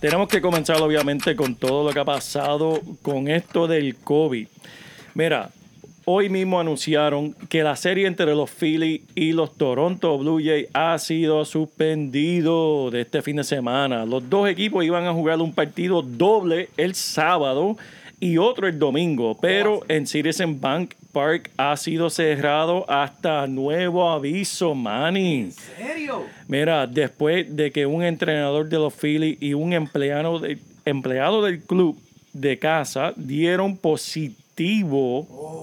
Tenemos 0.00 0.28
que 0.28 0.40
comenzar 0.40 0.80
obviamente 0.80 1.36
con 1.36 1.54
todo 1.54 1.84
lo 1.84 1.92
que 1.92 2.00
ha 2.00 2.04
pasado 2.04 2.80
con 3.02 3.28
esto 3.28 3.68
del 3.68 3.96
COVID. 3.96 4.48
Mira, 5.14 5.50
hoy 6.04 6.28
mismo 6.28 6.58
anunciaron 6.60 7.32
que 7.48 7.62
la 7.62 7.76
serie 7.76 8.06
entre 8.06 8.34
los 8.34 8.50
Phillies 8.50 9.02
y 9.14 9.32
los 9.32 9.56
Toronto 9.56 10.18
Blue 10.18 10.40
Jays 10.44 10.68
ha 10.74 10.98
sido 10.98 11.44
suspendido 11.44 12.90
de 12.90 13.02
este 13.02 13.22
fin 13.22 13.36
de 13.36 13.44
semana. 13.44 14.04
Los 14.04 14.28
dos 14.28 14.48
equipos 14.48 14.84
iban 14.84 15.04
a 15.06 15.12
jugar 15.12 15.40
un 15.40 15.52
partido 15.52 16.02
doble 16.02 16.68
el 16.76 16.94
sábado 16.94 17.76
y 18.20 18.38
otro 18.38 18.68
el 18.68 18.78
domingo, 18.78 19.36
pero 19.40 19.80
en 19.88 20.06
Citizen 20.06 20.60
Bank 20.60 20.94
Park 21.12 21.50
ha 21.56 21.76
sido 21.76 22.08
cerrado 22.08 22.88
hasta 22.88 23.46
nuevo 23.46 24.08
aviso, 24.10 24.74
Manny. 24.74 25.50
serio? 25.76 26.22
Mira, 26.48 26.86
después 26.86 27.54
de 27.54 27.70
que 27.72 27.84
un 27.86 28.02
entrenador 28.02 28.68
de 28.68 28.78
los 28.78 28.94
Phillies 28.94 29.38
y 29.40 29.54
un 29.54 29.72
empleado, 29.72 30.38
de- 30.38 30.58
empleado 30.84 31.42
del 31.42 31.60
club 31.62 31.98
de 32.32 32.58
casa 32.58 33.12
dieron 33.16 33.76
positivo 33.76 34.36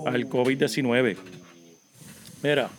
al 0.05 0.29
COVID-19. 0.29 1.17
Mira, 2.41 2.69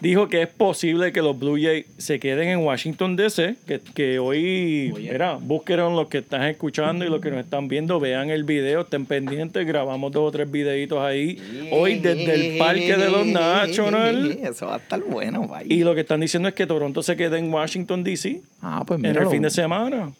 dijo 0.00 0.28
que 0.28 0.42
es 0.42 0.48
posible 0.48 1.12
que 1.12 1.22
los 1.22 1.38
Blue 1.38 1.58
Jays 1.60 1.86
se 1.96 2.20
queden 2.20 2.48
en 2.48 2.58
Washington 2.58 3.16
DC, 3.16 3.56
que, 3.66 3.80
que 3.94 4.18
hoy, 4.18 4.92
mira, 4.96 5.38
busquen 5.40 5.78
los 5.78 6.08
que 6.08 6.18
están 6.18 6.44
escuchando 6.44 7.04
y 7.04 7.08
los 7.08 7.20
que 7.20 7.30
nos 7.30 7.40
están 7.40 7.68
viendo, 7.68 7.98
vean 7.98 8.30
el 8.30 8.44
video, 8.44 8.82
estén 8.82 9.06
pendientes, 9.06 9.66
grabamos 9.66 10.12
dos 10.12 10.28
o 10.28 10.30
tres 10.30 10.50
videitos 10.50 11.00
ahí, 11.00 11.38
hoy 11.72 11.98
desde 11.98 12.34
el 12.34 12.58
Parque 12.58 12.96
de 12.96 13.10
los 13.10 13.26
National. 13.26 14.38
Eso 14.42 14.66
va 14.66 14.76
a 14.76 14.78
estar 14.78 15.00
bueno, 15.00 15.48
vaya. 15.48 15.72
Y 15.72 15.84
lo 15.84 15.94
que 15.94 16.02
están 16.02 16.20
diciendo 16.20 16.48
es 16.48 16.54
que 16.54 16.66
Toronto 16.66 17.02
se 17.02 17.16
quede 17.16 17.38
en 17.38 17.52
Washington, 17.52 18.04
D.C. 18.04 18.40
Ah, 18.62 18.84
pues 18.86 19.00
en 19.00 19.06
el 19.06 19.12
míralo. 19.12 19.30
fin 19.30 19.42
de 19.42 19.50
semana. 19.50 20.12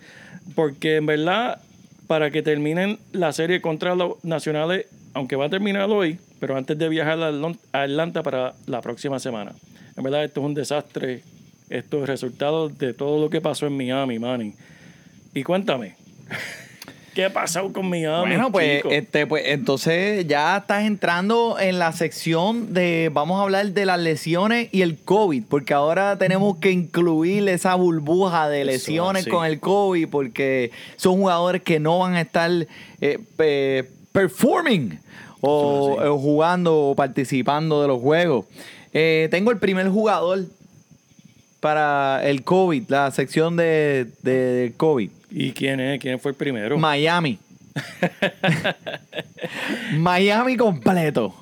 Porque 0.55 0.97
en 0.97 1.07
verdad, 1.07 1.61
para 2.07 2.31
que 2.31 2.43
terminen 2.43 2.99
la 3.13 3.33
serie 3.33 3.61
contra 3.61 3.95
los 3.95 4.25
nacionales, 4.25 4.87
aunque 5.19 5.35
va 5.35 5.47
a 5.47 5.51
terminar 5.51 5.91
hoy, 5.91 6.17
pero 6.39 6.57
antes 6.57 6.79
de 6.79 6.89
viajar 6.89 7.19
a 7.21 7.83
Atlanta 7.83 8.23
para 8.23 8.55
la 8.67 8.81
próxima 8.81 9.19
semana. 9.19 9.53
En 9.97 10.05
verdad, 10.05 10.23
esto 10.23 10.41
es 10.41 10.47
un 10.47 10.55
desastre. 10.55 11.23
Esto 11.69 12.03
es 12.03 12.09
resultado 12.09 12.69
de 12.69 12.95
todo 12.95 13.21
lo 13.21 13.29
que 13.29 13.41
pasó 13.41 13.67
en 13.67 13.77
Miami, 13.77 14.21
Manny. 14.21 14.55
Y 15.35 15.43
cuéntame, 15.43 15.97
¿qué 17.17 17.25
ha 17.25 17.33
pasado 17.33 17.73
con 17.73 17.91
Miami? 17.91 18.29
Bueno, 18.29 18.53
pues, 18.53 18.77
chico? 18.77 18.91
este, 18.91 19.27
pues 19.27 19.43
entonces 19.47 20.25
ya 20.29 20.57
estás 20.57 20.85
entrando 20.85 21.59
en 21.59 21.81
la 21.81 21.91
sección 21.91 22.73
de, 22.73 23.11
vamos 23.13 23.41
a 23.41 23.43
hablar 23.43 23.73
de 23.73 23.87
las 23.87 23.99
lesiones 23.99 24.69
y 24.71 24.83
el 24.83 24.99
COVID, 24.99 25.43
porque 25.49 25.75
ahora 25.75 26.17
tenemos 26.17 26.59
que 26.59 26.71
incluir 26.71 27.49
esa 27.49 27.75
burbuja 27.75 28.49
de 28.49 28.61
Eso, 28.63 28.71
lesiones 28.71 29.25
sí. 29.25 29.31
con 29.31 29.45
el 29.45 29.59
COVID, 29.59 30.09
porque 30.11 30.71
son 30.97 31.17
jugadores 31.17 31.63
que 31.63 31.81
no 31.81 31.99
van 31.99 32.15
a 32.15 32.21
estar 32.21 32.51
eh, 33.01 33.19
pe- 33.37 33.85
performing 34.13 35.01
o, 35.41 35.97
sí. 36.01 36.07
o 36.07 36.19
jugando 36.19 36.77
o 36.91 36.95
participando 36.95 37.83
de 37.83 37.89
los 37.89 38.01
juegos. 38.01 38.47
Eh, 38.93 39.29
tengo 39.31 39.51
el 39.51 39.59
primer 39.59 39.89
jugador 39.89 40.45
para 41.61 42.21
el 42.25 42.43
COVID, 42.45 42.85
la 42.89 43.11
sección 43.11 43.57
de, 43.57 44.07
de, 44.23 44.73
COVID. 44.77 45.11
¿Y 45.31 45.53
quién 45.53 45.81
es? 45.81 46.01
¿Quién 46.01 46.19
fue 46.21 46.31
el 46.31 46.37
primero? 46.37 46.79
Miami. 46.79 47.39
Miami 49.99 50.57
completo. 50.57 51.35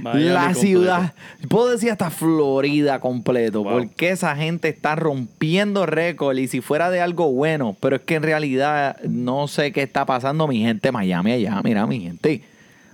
Miami 0.00 0.24
la 0.24 0.44
completo. 0.44 0.60
ciudad, 0.60 1.14
puedo 1.48 1.70
decir 1.70 1.90
hasta 1.90 2.10
Florida 2.10 2.98
completo, 3.00 3.62
Wow. 3.62 3.72
porque 3.80 4.10
esa 4.10 4.34
gente 4.36 4.68
está 4.68 4.94
rompiendo 4.94 5.84
récord 5.86 6.36
y 6.38 6.48
si 6.48 6.60
fuera 6.60 6.90
de 6.90 7.00
algo 7.00 7.30
bueno, 7.30 7.76
pero 7.80 7.96
es 7.96 8.02
que 8.02 8.14
en 8.14 8.22
realidad 8.22 8.96
no 9.02 9.48
sé 9.48 9.72
qué 9.72 9.82
está 9.82 10.06
pasando 10.06 10.46
mi 10.48 10.60
gente 10.60 10.92
Miami 10.92 11.32
allá, 11.32 11.60
mira 11.62 11.86
mi 11.86 12.00
gente. 12.00 12.42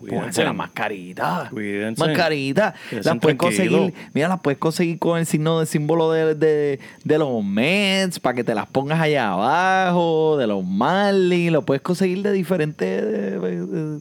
Pónganse 0.07 0.45
la 0.45 0.52
mascarita. 0.52 1.49
Cuídense. 1.50 2.05
Mascarita. 2.05 2.75
Las 2.93 3.19
puedes 3.19 3.38
conseguir. 3.38 3.95
Mira, 4.14 4.28
las 4.28 4.40
puedes 4.40 4.59
conseguir 4.59 4.99
con 4.99 5.19
el 5.19 5.26
signo 5.26 5.61
de 5.61 5.67
símbolo 5.67 6.12
de, 6.12 6.35
de- 6.35 6.78
de 7.05 7.19
los 7.19 7.43
Mets 7.45 8.21
para 8.21 8.35
que 8.35 8.45
te 8.45 8.55
las 8.55 8.67
pongas 8.67 9.00
allá 9.00 9.33
abajo, 9.33 10.37
de 10.38 10.47
los 10.47 10.64
Marlins. 10.64 11.52
Lo 11.52 11.62
puedes 11.62 11.83
conseguir 11.83 12.23
de 12.23 12.33
diferentes. 12.33 13.02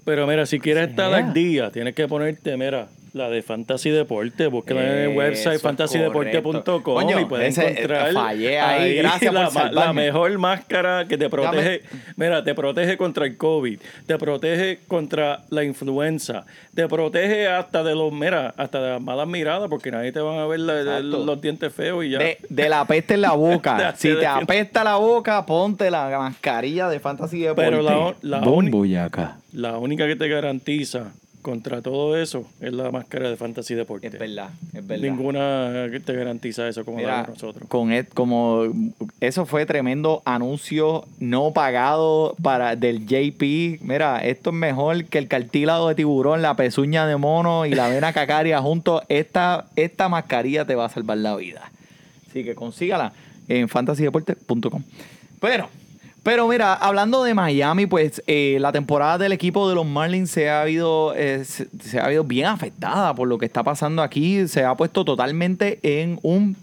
Pero 0.05 0.27
mira, 0.27 0.45
si 0.45 0.59
quieres 0.59 0.89
estar 0.89 1.13
al 1.13 1.33
día, 1.33 1.71
tienes 1.71 1.95
que 1.95 2.07
ponerte, 2.07 2.55
mira, 2.57 2.87
la 3.17 3.29
de 3.29 3.41
Fantasy 3.41 3.89
Deporte. 3.89 4.47
Búsquela 4.47 4.81
en 4.81 5.09
el 5.11 5.17
website 5.17 5.59
fantasydeporte.com 5.59 7.09
y 7.19 7.25
puedes 7.25 7.57
ese- 7.57 7.71
encontrar 7.71 8.13
fallé 8.13 8.59
ahí. 8.59 8.95
Gracias 8.97 9.33
la, 9.33 9.49
por 9.49 9.93
mejor 9.93 10.37
máscara 10.37 11.05
que 11.07 11.17
te 11.17 11.29
protege. 11.29 11.81
Mira, 12.15 12.43
te 12.43 12.53
protege 12.55 12.97
contra 12.97 13.25
el 13.25 13.37
COVID, 13.37 13.79
te 14.05 14.17
protege 14.17 14.79
contra 14.87 15.41
la 15.49 15.63
influenza, 15.63 16.45
te 16.73 16.87
protege 16.87 17.47
hasta 17.47 17.83
de 17.83 17.95
los, 17.95 18.11
mira, 18.11 18.53
hasta 18.57 18.81
de 18.81 18.89
las 18.91 19.01
malas 19.01 19.27
miradas, 19.27 19.69
porque 19.69 19.91
nadie 19.91 20.11
te 20.11 20.19
van 20.19 20.39
a 20.39 20.45
ver 20.47 20.59
la- 20.59 20.99
los 20.99 21.41
dientes 21.41 21.73
feos 21.73 22.05
y 22.05 22.11
ya. 22.11 22.19
de, 22.19 22.37
de 22.49 22.69
la 22.69 22.85
peste 22.85 23.15
en 23.15 23.21
la 23.21 23.33
boca. 23.33 23.77
Si 23.97 24.13
te 24.13 24.25
apesta 24.27 24.83
la 24.83 24.95
boca, 24.97 25.45
ponte 25.45 25.89
la 25.89 26.09
mascarilla 26.17 26.87
de 26.89 26.99
Fantasy 26.99 27.39
Deporte. 27.39 27.69
Pero 27.71 27.81
la- 27.81 28.15
la. 28.21 28.39
La 29.53 29.77
única 29.77 30.05
que 30.05 30.15
te 30.15 30.27
garantiza 30.27 31.11
contra 31.47 31.81
todo 31.81 32.17
eso 32.17 32.45
es 32.59 32.73
la 32.73 32.91
máscara 32.91 33.29
de 33.29 33.37
Fantasy 33.37 33.73
Deporte. 33.73 34.07
Es 34.07 34.19
verdad, 34.19 34.49
es 34.73 34.85
verdad. 34.85 35.01
Ninguna 35.01 35.87
te 36.03 36.13
garantiza 36.13 36.67
eso 36.67 36.83
como 36.83 36.97
Mira, 36.97 37.25
nosotros. 37.25 37.69
con 37.69 37.93
e- 37.93 38.03
como 38.03 38.63
eso 39.21 39.45
fue 39.45 39.65
tremendo 39.65 40.21
anuncio 40.25 41.05
no 41.21 41.53
pagado 41.53 42.35
para 42.43 42.75
del 42.75 43.07
JP. 43.07 43.79
Mira, 43.81 44.25
esto 44.25 44.49
es 44.49 44.55
mejor 44.57 45.05
que 45.05 45.19
el 45.19 45.29
cartílago 45.29 45.87
de 45.87 45.95
tiburón, 45.95 46.41
la 46.41 46.55
pezuña 46.57 47.07
de 47.07 47.15
mono 47.15 47.65
y 47.65 47.71
la 47.75 47.87
vena 47.87 48.11
cacaria 48.11 48.61
juntos. 48.61 49.03
Esta, 49.07 49.67
esta 49.77 50.09
mascarilla 50.09 50.65
te 50.65 50.75
va 50.75 50.83
a 50.85 50.89
salvar 50.89 51.17
la 51.19 51.37
vida. 51.37 51.71
Así 52.29 52.43
que 52.43 52.55
consígala 52.55 53.13
en 53.47 53.69
fantasydeporte.com. 53.69 54.83
Pero, 55.39 55.69
pero 56.27 56.45
mira, 56.45 56.73
hablando 56.73 57.23
de 57.23 57.33
Miami, 57.33 57.85
pues 57.85 58.21
eh, 58.27 58.57
la 58.59 58.73
temporada 58.73 59.17
del 59.17 59.31
equipo 59.31 59.69
de 59.69 59.75
los 59.75 59.85
Marlins 59.85 60.29
se 60.29 60.49
ha 60.49 60.61
habido, 60.61 61.15
eh, 61.15 61.45
se, 61.45 61.69
se 61.79 62.01
ha 62.01 62.03
habido 62.03 62.25
bien 62.25 62.47
afectada 62.47 63.15
por 63.15 63.29
lo 63.29 63.37
que 63.37 63.45
está 63.45 63.63
pasando 63.63 64.01
aquí. 64.01 64.45
Se 64.49 64.65
ha 64.65 64.75
puesto 64.75 65.05
totalmente 65.05 65.79
en 65.83 66.19
un 66.23 66.57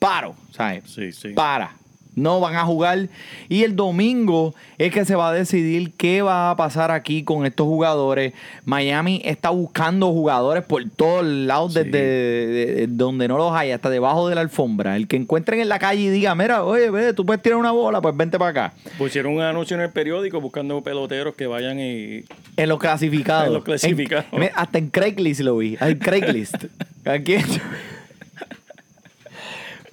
paro, 0.00 0.34
¿sabes? 0.50 0.82
Sí, 0.92 1.12
sí. 1.12 1.28
Para. 1.28 1.76
No 2.16 2.40
van 2.40 2.54
a 2.56 2.64
jugar. 2.64 3.08
Y 3.48 3.64
el 3.64 3.74
domingo 3.76 4.54
es 4.78 4.92
que 4.92 5.04
se 5.04 5.14
va 5.14 5.30
a 5.30 5.32
decidir 5.32 5.92
qué 5.96 6.22
va 6.22 6.50
a 6.50 6.56
pasar 6.56 6.90
aquí 6.90 7.24
con 7.24 7.44
estos 7.46 7.66
jugadores. 7.66 8.32
Miami 8.64 9.20
está 9.24 9.50
buscando 9.50 10.12
jugadores 10.12 10.64
por 10.64 10.82
todos 10.90 11.24
lados, 11.24 11.72
Sí. 11.72 11.80
desde 11.80 11.98
de- 11.98 12.46
de- 12.74 12.86
donde 12.88 13.26
no 13.28 13.36
los 13.36 13.52
hay, 13.52 13.70
hasta 13.72 13.90
debajo 13.90 14.28
de 14.28 14.34
la 14.34 14.40
alfombra. 14.42 14.96
El 14.96 15.08
que 15.08 15.16
encuentren 15.16 15.60
en 15.60 15.68
la 15.68 15.78
calle 15.78 16.02
y 16.02 16.08
diga, 16.08 16.34
mira, 16.34 16.64
oye, 16.64 16.90
ve, 16.90 17.12
tú 17.14 17.24
puedes 17.26 17.42
tirar 17.42 17.58
una 17.58 17.70
bola, 17.72 18.00
pues 18.00 18.16
vente 18.16 18.38
para 18.38 18.50
acá. 18.50 18.74
Pusieron 18.98 19.34
un 19.34 19.40
anuncio 19.42 19.76
en 19.76 19.82
el 19.82 19.90
periódico 19.90 20.40
buscando 20.40 20.80
peloteros 20.82 21.34
que 21.34 21.46
vayan 21.46 21.78
y. 21.80 22.24
En 22.56 22.68
los 22.68 22.78
clasificados. 22.78 23.48
En 23.48 23.52
los 23.54 23.64
clasificados. 23.64 24.26
En- 24.32 24.50
hasta 24.54 24.78
en 24.78 24.88
Craigslist 24.90 25.40
lo 25.40 25.56
vi. 25.56 25.76
En 25.80 25.98
Craigslist. 25.98 26.64
Aquí. 27.04 27.36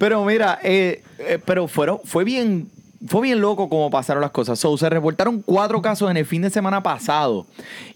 Pero 0.02 0.24
mira, 0.24 0.58
eh, 0.64 1.00
eh, 1.20 1.38
pero 1.44 1.68
fueron, 1.68 2.00
fue 2.02 2.24
bien, 2.24 2.68
fue 3.06 3.22
bien 3.22 3.40
loco 3.40 3.68
como 3.68 3.88
pasaron 3.88 4.20
las 4.20 4.32
cosas. 4.32 4.58
So, 4.58 4.76
se 4.76 4.90
reportaron 4.90 5.40
cuatro 5.42 5.80
casos 5.80 6.10
en 6.10 6.16
el 6.16 6.26
fin 6.26 6.42
de 6.42 6.50
semana 6.50 6.82
pasado 6.82 7.46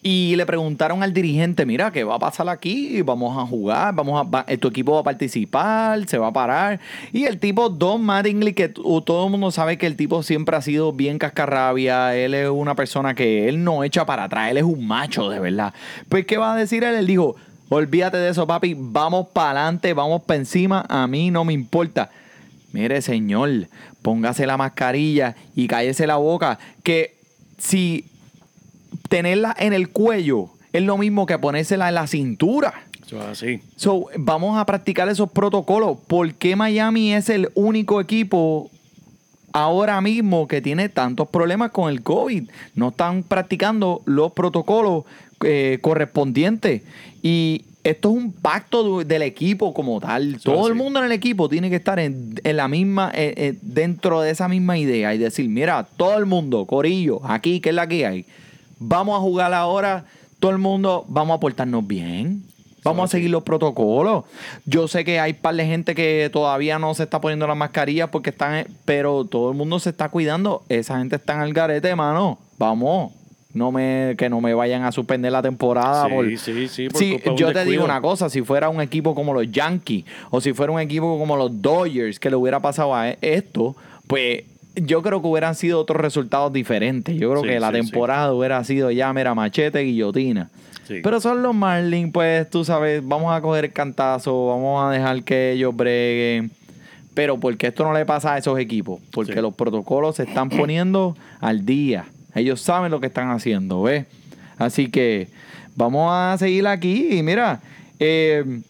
y 0.05 0.37
le 0.37 0.47
preguntaron 0.47 1.03
al 1.03 1.13
dirigente, 1.13 1.67
mira, 1.67 1.91
¿qué 1.91 2.05
va 2.05 2.15
a 2.15 2.19
pasar 2.21 2.49
aquí? 2.49 3.03
Vamos 3.03 3.37
a 3.37 3.45
jugar, 3.45 3.93
vamos 3.93 4.25
a, 4.33 4.45
eh, 4.47 4.57
tu 4.57 4.69
equipo 4.69 4.93
va 4.93 5.01
a 5.01 5.03
participar, 5.03 6.07
se 6.07 6.17
va 6.17 6.29
a 6.29 6.33
parar. 6.33 6.79
Y 7.13 7.25
el 7.25 7.41
tipo 7.41 7.71
Don 7.71 8.05
Mattingly, 8.05 8.53
que 8.53 8.69
todo 8.69 9.25
el 9.25 9.31
mundo 9.33 9.51
sabe 9.51 9.77
que 9.77 9.89
el 9.89 9.97
tipo 9.97 10.23
siempre 10.23 10.55
ha 10.55 10.63
sido 10.63 10.93
bien 10.93 11.19
cascarrabia, 11.19 12.15
él 12.15 12.35
es 12.35 12.49
una 12.49 12.77
persona 12.77 13.17
que 13.17 13.49
él 13.49 13.65
no 13.65 13.83
echa 13.83 14.07
para 14.07 14.23
atrás, 14.23 14.53
él 14.53 14.59
es 14.59 14.63
un 14.63 14.87
macho 14.87 15.29
de 15.29 15.41
verdad. 15.41 15.75
Pues, 16.09 16.25
¿qué 16.25 16.37
va 16.37 16.53
a 16.53 16.57
decir 16.57 16.85
él? 16.85 16.95
Él 16.95 17.07
dijo, 17.09 17.35
olvídate 17.69 18.17
de 18.17 18.31
eso, 18.31 18.47
papi, 18.47 18.75
vamos 18.77 19.29
para 19.33 19.61
adelante, 19.61 19.93
vamos 19.95 20.23
para 20.23 20.39
encima, 20.39 20.85
a 20.89 21.07
mí 21.07 21.31
no 21.31 21.45
me 21.45 21.53
importa. 21.53 22.11
Mire, 22.73 23.01
señor, 23.01 23.69
póngase 24.03 24.47
la 24.47 24.57
mascarilla 24.57 25.35
y 25.55 25.67
cállese 25.67 26.07
la 26.07 26.17
boca. 26.17 26.59
Que 26.83 27.17
si 27.59 28.05
tenerla 29.09 29.55
en 29.59 29.73
el 29.73 29.89
cuello 29.89 30.51
es 30.73 30.83
lo 30.83 30.99
mismo 30.99 31.27
que 31.27 31.39
ponérsela 31.39 31.89
en 31.89 31.95
la 31.95 32.07
cintura. 32.07 32.75
Eso 33.05 33.19
es 33.19 33.25
así. 33.25 33.61
So, 33.77 34.09
vamos 34.19 34.59
a 34.59 34.67
practicar 34.67 35.09
esos 35.09 35.31
protocolos. 35.31 35.99
¿Por 36.07 36.35
qué 36.35 36.57
Miami 36.57 37.15
es 37.15 37.31
el 37.31 37.51
único 37.55 38.01
equipo 38.01 38.71
ahora 39.53 40.01
mismo 40.01 40.47
que 40.47 40.61
tiene 40.61 40.89
tantos 40.89 41.29
problemas 41.29 41.71
con 41.71 41.91
el 41.91 42.03
COVID? 42.03 42.51
No 42.75 42.89
están 42.89 43.23
practicando 43.23 44.03
los 44.05 44.33
protocolos 44.33 45.05
eh, 45.45 45.79
correspondientes. 45.83 46.83
Y 47.23 47.65
esto 47.85 48.11
es 48.11 48.17
un 48.17 48.33
pacto 48.33 48.99
de- 48.99 49.05
del 49.05 49.23
equipo 49.23 49.73
como 49.73 50.01
tal. 50.01 50.39
Todo 50.43 50.67
el 50.69 50.75
mundo 50.75 50.99
en 50.99 51.07
el 51.07 51.13
equipo 51.13 51.49
tiene 51.49 51.71
que 51.71 51.77
estar 51.77 51.99
en, 51.99 52.35
en 52.43 52.57
la 52.57 52.67
misma, 52.69 53.11
eh, 53.15 53.35
eh, 53.37 53.55
dentro 53.63 54.21
de 54.23 54.31
esa 54.31 54.49
misma 54.49 54.77
idea 54.79 55.15
y 55.15 55.19
decir, 55.19 55.49
mira, 55.49 55.87
todo 55.97 56.19
el 56.19 56.27
mundo, 56.27 56.65
Corillo, 56.67 57.21
aquí, 57.25 57.61
que 57.61 57.69
es 57.69 57.75
la 57.75 57.87
que 57.87 58.07
hay. 58.07 58.27
Vamos 58.79 59.17
a 59.17 59.21
jugar 59.21 59.55
ahora, 59.55 60.05
todo 60.41 60.51
el 60.51 60.59
mundo, 60.59 61.05
vamos 61.09 61.37
a 61.37 61.41
portarnos 61.41 61.87
bien. 61.87 62.43
Vamos 62.85 63.11
a 63.11 63.13
seguir 63.13 63.31
los 63.31 63.43
protocolos. 63.43 64.25
Yo 64.65 64.87
sé 64.87 65.05
que 65.05 65.19
hay 65.19 65.33
par 65.33 65.57
de 65.57 65.67
gente 65.67 65.97
que 65.97 66.31
todavía 66.33 66.79
no 66.79 66.95
se 66.95 67.03
está 67.03 67.21
poniendo 67.21 67.45
las 67.49 67.57
mascarillas 67.57 68.11
porque 68.11 68.31
están, 68.31 68.65
pero 68.85 69.25
todo 69.25 69.51
el 69.51 69.57
mundo 69.57 69.81
se 69.81 69.91
está 69.91 70.09
cuidando. 70.09 70.63
Esa 70.69 70.99
gente 70.99 71.17
está 71.17 71.35
en 71.35 71.41
el 71.43 71.53
garete, 71.53 71.97
mano. 71.97 72.39
Vamos. 72.59 73.11
No 73.57 73.73
me, 73.73 74.15
que 74.19 74.29
no 74.29 74.41
me 74.43 74.53
vayan 74.53 74.83
a 74.85 74.93
suspender 74.93 75.33
la 75.33 75.41
temporada. 75.41 76.07
Sí, 76.07 76.13
por- 76.13 76.39
sí, 76.39 76.69
sí, 76.69 76.89
por 76.91 76.99
Sí, 76.99 77.19
yo 77.37 77.53
te 77.55 77.65
digo 77.65 77.85
una 77.85 78.01
cosa, 78.03 78.29
si 78.29 78.43
fuera 78.43 78.69
un 78.69 78.83
equipo 78.83 79.15
como 79.15 79.33
los 79.33 79.51
Yankees 79.51 80.05
o 80.31 80.41
si 80.43 80.53
fuera 80.53 80.73
un 80.73 80.81
equipo 80.81 81.19
como 81.19 81.37
los 81.39 81.63
Dodgers 81.63 82.21
que 82.21 82.29
le 82.29 82.37
hubiera 82.37 82.61
pasado 82.61 82.95
a 82.95 83.09
e- 83.11 83.19
esto, 83.23 83.75
pues 84.07 84.45
yo 84.75 85.01
creo 85.03 85.23
que 85.23 85.29
hubieran 85.29 85.55
sido 85.55 85.81
otros 85.81 85.99
resultados 86.03 86.53
diferentes. 86.53 87.17
Yo 87.17 87.31
creo 87.31 87.43
Sí, 87.43 87.49
que 87.49 87.59
la 87.59 87.69
sí, 87.69 87.73
temporada 87.81 88.31
hubiera 88.35 88.63
sido 88.63 88.91
ya, 88.91 89.11
mira, 89.15 89.35
machete, 89.35 89.81
guillotina. 89.81 90.51
Pero 91.03 91.19
son 91.21 91.43
los 91.43 91.55
Marlins, 91.55 92.13
pues 92.13 92.49
tú 92.51 92.63
sabes, 92.65 93.01
vamos 93.05 93.35
a 93.35 93.41
coger 93.41 93.65
el 93.65 93.73
cantazo, 93.73 94.49
vamos 94.49 94.85
a 94.85 94.91
dejar 94.91 95.23
que 95.25 95.53
ellos 95.53 95.75
breguen. 95.75 96.51
Pero 97.15 97.39
porque 97.39 97.69
esto 97.69 97.83
no 97.85 97.95
le 97.95 98.05
pasa 98.05 98.35
a 98.35 98.39
esos 98.39 98.59
equipos, 98.59 99.01
porque 99.13 99.41
los 99.41 99.55
protocolos 99.55 100.17
se 100.17 100.25
están 100.25 100.51
poniendo 100.51 101.17
al 101.41 101.65
día. 101.65 102.05
Ellos 102.37 102.61
saben 102.61 102.91
lo 102.91 103.01
que 103.01 103.07
están 103.07 103.31
haciendo, 103.31 103.83
¿ves? 103.83 104.07
Así 104.59 104.89
que 104.91 105.29
vamos 105.75 106.11
a 106.13 106.37
seguir 106.39 106.67
aquí 106.67 107.19
y 107.19 107.23
mira, 107.23 107.61
eh, 107.99 108.61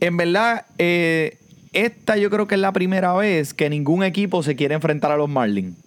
en 0.00 0.16
verdad, 0.16 0.66
eh, 0.78 1.38
esta 1.72 2.16
yo 2.16 2.30
creo 2.30 2.46
que 2.46 2.56
es 2.56 2.60
la 2.60 2.72
primera 2.72 3.14
vez 3.14 3.54
que 3.54 3.70
ningún 3.70 4.02
equipo 4.02 4.42
se 4.42 4.56
quiere 4.56 4.74
enfrentar 4.74 5.12
a 5.12 5.16
los 5.16 5.28
Marlins. 5.28 5.76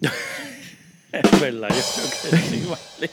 Es 1.10 1.40
verdad, 1.40 1.68
yo 1.70 2.30
creo 2.30 2.30
que 2.30 2.36
sí, 2.36 2.62
vale. 2.68 3.10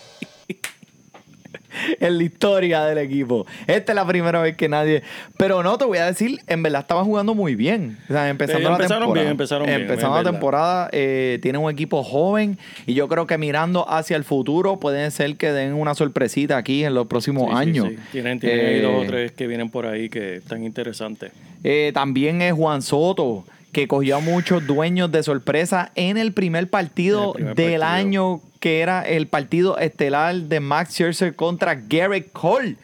En 1.99 2.17
la 2.17 2.23
historia 2.23 2.83
del 2.85 2.97
equipo. 2.97 3.45
Esta 3.67 3.91
es 3.91 3.95
la 3.95 4.05
primera 4.07 4.41
vez 4.41 4.55
que 4.55 4.69
nadie. 4.69 5.03
Pero 5.37 5.63
no, 5.63 5.77
te 5.77 5.85
voy 5.85 5.97
a 5.97 6.05
decir, 6.05 6.39
en 6.47 6.63
verdad 6.63 6.81
estaban 6.81 7.05
jugando 7.05 7.35
muy 7.35 7.55
bien. 7.55 7.97
O 8.09 8.13
sea, 8.13 8.29
empezando 8.29 8.69
la 8.69 8.75
empezaron 8.75 9.03
temporada. 9.03 9.23
bien, 9.23 9.31
empezaron 9.31 9.67
bien, 9.67 9.81
Empezando 9.81 10.15
la 10.23 10.31
temporada, 10.31 10.89
eh, 10.91 11.39
tienen 11.41 11.61
un 11.61 11.71
equipo 11.71 12.03
joven 12.03 12.57
y 12.85 12.93
yo 12.93 13.07
creo 13.07 13.27
que 13.27 13.37
mirando 13.37 13.89
hacia 13.89 14.17
el 14.17 14.23
futuro 14.23 14.79
pueden 14.79 15.11
ser 15.11 15.35
que 15.35 15.51
den 15.51 15.73
una 15.73 15.95
sorpresita 15.95 16.57
aquí 16.57 16.83
en 16.83 16.93
los 16.93 17.07
próximos 17.07 17.49
Sí, 17.49 17.55
años. 17.55 17.87
sí. 17.89 17.97
Tienen, 18.11 18.39
tienen 18.39 18.59
ahí 18.65 18.75
Eh, 18.75 18.81
dos 18.81 19.03
o 19.03 19.07
tres 19.07 19.31
que 19.31 19.47
vienen 19.47 19.69
por 19.69 19.85
ahí 19.85 20.09
que 20.09 20.35
están 20.37 20.63
interesantes. 20.63 21.31
eh, 21.63 21.91
también 21.93 22.41
es 22.41 22.53
Juan 22.53 22.81
Soto, 22.81 23.43
que 23.71 23.87
cogió 23.87 24.17
a 24.17 24.19
muchos 24.19 24.65
dueños 24.65 25.11
de 25.11 25.21
sorpresa 25.23 25.91
en 25.95 26.17
el 26.17 26.31
primer 26.31 26.69
partido 26.69 27.35
En 27.37 27.47
el 27.49 27.53
primer 27.53 27.71
del 27.71 27.79
partido. 27.81 28.07
año, 28.07 28.41
que 28.65 28.79
era 28.79 29.03
el 29.03 29.27
partido 29.27 29.77
estelar 29.77 30.33
de 30.35 30.59
Max 30.59 30.93
Scherzer 30.93 31.35
contra 31.35 31.75
Garrett 31.75 32.31
Cole. 32.31 32.77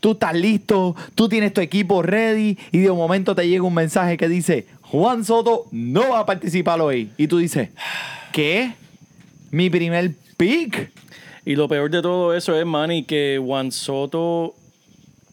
Tú 0.00 0.10
estás 0.10 0.34
listo, 0.34 0.94
tú 1.14 1.30
tienes 1.30 1.54
tu 1.54 1.62
equipo 1.62 2.02
ready 2.02 2.58
y 2.72 2.80
de 2.80 2.92
momento 2.92 3.34
te 3.34 3.48
llega 3.48 3.62
un 3.62 3.72
mensaje 3.72 4.18
que 4.18 4.28
dice, 4.28 4.66
Juan 4.82 5.24
Soto 5.24 5.64
no 5.70 6.10
va 6.10 6.18
a 6.18 6.26
participar 6.26 6.78
hoy. 6.82 7.10
Y 7.16 7.26
tú 7.26 7.38
dices, 7.38 7.70
¿qué? 8.32 8.74
Mi 9.50 9.70
primer 9.70 10.10
pick. 10.36 10.92
Y 11.46 11.56
lo 11.56 11.68
peor 11.68 11.90
de 11.90 12.02
todo 12.02 12.34
eso 12.34 12.54
es, 12.60 12.66
Manny, 12.66 13.04
que 13.04 13.40
Juan 13.42 13.72
Soto 13.72 14.54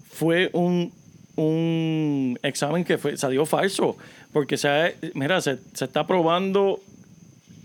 fue 0.10 0.52
un, 0.54 0.94
un 1.36 2.40
examen 2.44 2.86
que 2.86 2.98
fue, 2.98 3.18
salió 3.18 3.46
falso. 3.46 3.98
Porque 4.32 4.56
se, 4.56 4.96
mira, 5.16 5.42
se, 5.42 5.58
se 5.74 5.84
está 5.84 6.08
probando 6.08 6.80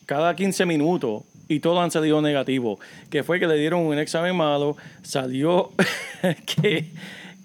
cada 0.06 0.34
15 0.34 0.66
minutos 0.66 1.22
y 1.48 1.60
todos 1.60 1.82
han 1.82 1.90
salido 1.90 2.20
negativos. 2.22 2.78
Que 3.10 3.22
fue 3.22 3.40
que 3.40 3.46
le 3.46 3.56
dieron 3.56 3.80
un 3.80 3.98
examen 3.98 4.36
malo, 4.36 4.76
salió 5.02 5.70
que, 6.62 6.86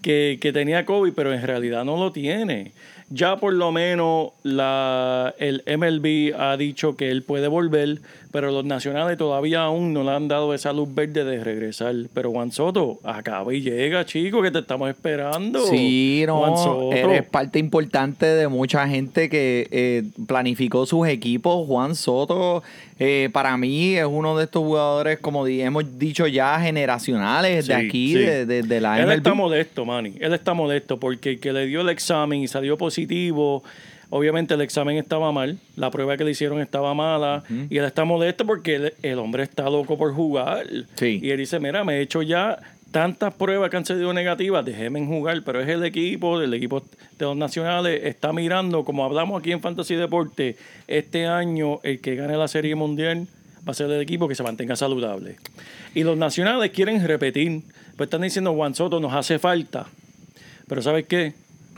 que, 0.01 0.37
que 0.41 0.53
tenía 0.53 0.85
COVID, 0.85 1.13
pero 1.13 1.33
en 1.33 1.41
realidad 1.41 1.83
no 1.85 1.97
lo 1.97 2.11
tiene. 2.11 2.73
Ya 3.11 3.37
por 3.37 3.53
lo 3.53 3.71
menos 3.71 4.33
la, 4.43 5.33
el 5.39 5.63
MLB 5.65 6.39
ha 6.39 6.55
dicho 6.57 6.95
que 6.95 7.09
él 7.09 7.23
puede 7.23 7.47
volver, 7.47 8.01
pero 8.31 8.51
los 8.51 8.63
nacionales 8.63 9.17
todavía 9.17 9.63
aún 9.63 9.91
no 9.93 10.03
le 10.03 10.11
han 10.11 10.27
dado 10.27 10.53
esa 10.53 10.71
luz 10.71 10.93
verde 10.93 11.23
de 11.23 11.43
regresar. 11.43 11.95
Pero 12.13 12.31
Juan 12.31 12.51
Soto, 12.51 12.99
acaba 13.03 13.53
y 13.53 13.61
llega, 13.61 14.05
chico, 14.05 14.41
que 14.41 14.51
te 14.51 14.59
estamos 14.59 14.89
esperando. 14.89 15.65
Sí, 15.65 16.23
Juan 16.27 16.51
no, 16.51 16.57
Soto. 16.57 16.93
eres 16.93 17.23
parte 17.23 17.57
importante 17.59 18.25
de 18.25 18.47
mucha 18.47 18.87
gente 18.87 19.29
que 19.29 19.67
eh, 19.71 20.03
planificó 20.27 20.85
sus 20.85 21.07
equipos. 21.07 21.65
Juan 21.67 21.95
Soto, 21.95 22.61
eh, 22.99 23.29
para 23.33 23.57
mí, 23.57 23.95
es 23.95 24.05
uno 24.05 24.37
de 24.37 24.43
estos 24.43 24.61
jugadores, 24.63 25.19
como 25.19 25.45
di- 25.45 25.61
hemos 25.61 25.97
dicho 25.97 26.27
ya, 26.27 26.59
generacionales 26.59 27.67
de 27.67 27.75
Sí, 27.79 27.85
aquí, 27.87 28.07
sí. 28.13 28.19
de, 28.19 28.45
de- 28.45 28.61
de 28.63 28.81
la 28.81 28.99
Él 28.99 29.05
MLB. 29.07 29.13
está 29.17 29.33
molesto, 29.33 29.85
Manny. 29.85 30.13
Él 30.19 30.33
está 30.33 30.53
molesto 30.53 30.99
porque 30.99 31.31
el 31.31 31.39
que 31.39 31.51
le 31.53 31.65
dio 31.65 31.81
el 31.81 31.89
examen 31.89 32.41
y 32.41 32.47
salió 32.47 32.77
positivo, 32.77 33.63
obviamente 34.09 34.53
el 34.53 34.61
examen 34.61 34.97
estaba 34.97 35.31
mal, 35.31 35.57
la 35.75 35.91
prueba 35.91 36.17
que 36.17 36.23
le 36.23 36.31
hicieron 36.31 36.59
estaba 36.61 36.93
mala 36.93 37.43
y 37.69 37.77
él 37.77 37.85
está 37.85 38.05
molesto 38.05 38.45
porque 38.45 38.75
el, 38.75 38.93
el 39.01 39.19
hombre 39.19 39.43
está 39.43 39.69
loco 39.69 39.97
por 39.97 40.13
jugar. 40.13 40.65
Sí. 40.95 41.19
Y 41.21 41.31
él 41.31 41.37
dice, 41.37 41.59
mira, 41.59 41.83
me 41.83 41.97
he 41.97 42.01
hecho 42.01 42.21
ya 42.21 42.59
tantas 42.91 43.33
pruebas 43.33 43.69
que 43.69 43.77
han 43.77 43.85
salido 43.85 44.13
negativas, 44.13 44.65
déjeme 44.65 45.05
jugar, 45.05 45.43
pero 45.45 45.61
es 45.61 45.69
el 45.69 45.83
equipo, 45.83 46.41
el 46.41 46.53
equipo 46.53 46.81
de 46.81 47.25
los 47.25 47.37
nacionales 47.37 48.01
está 48.03 48.33
mirando, 48.33 48.83
como 48.83 49.05
hablamos 49.05 49.39
aquí 49.39 49.51
en 49.51 49.61
Fantasy 49.61 49.95
Deporte, 49.95 50.57
este 50.87 51.27
año 51.27 51.79
el 51.83 52.01
que 52.01 52.15
gane 52.15 52.35
la 52.35 52.47
Serie 52.47 52.75
Mundial 52.75 53.27
va 53.67 53.71
a 53.71 53.75
ser 53.75 53.91
el 53.91 54.01
equipo 54.01 54.27
que 54.27 54.35
se 54.35 54.43
mantenga 54.43 54.75
saludable. 54.75 55.35
Y 55.93 56.03
los 56.03 56.17
nacionales 56.17 56.71
quieren 56.71 57.05
repetir, 57.05 57.61
pues 57.97 58.07
están 58.07 58.21
diciendo, 58.21 58.53
Juan 58.53 58.73
Soto 58.73 58.99
nos 58.99 59.13
hace 59.13 59.37
falta. 59.37 59.87
Pero 60.67 60.81
¿sabes 60.81 61.05
qué? 61.07 61.33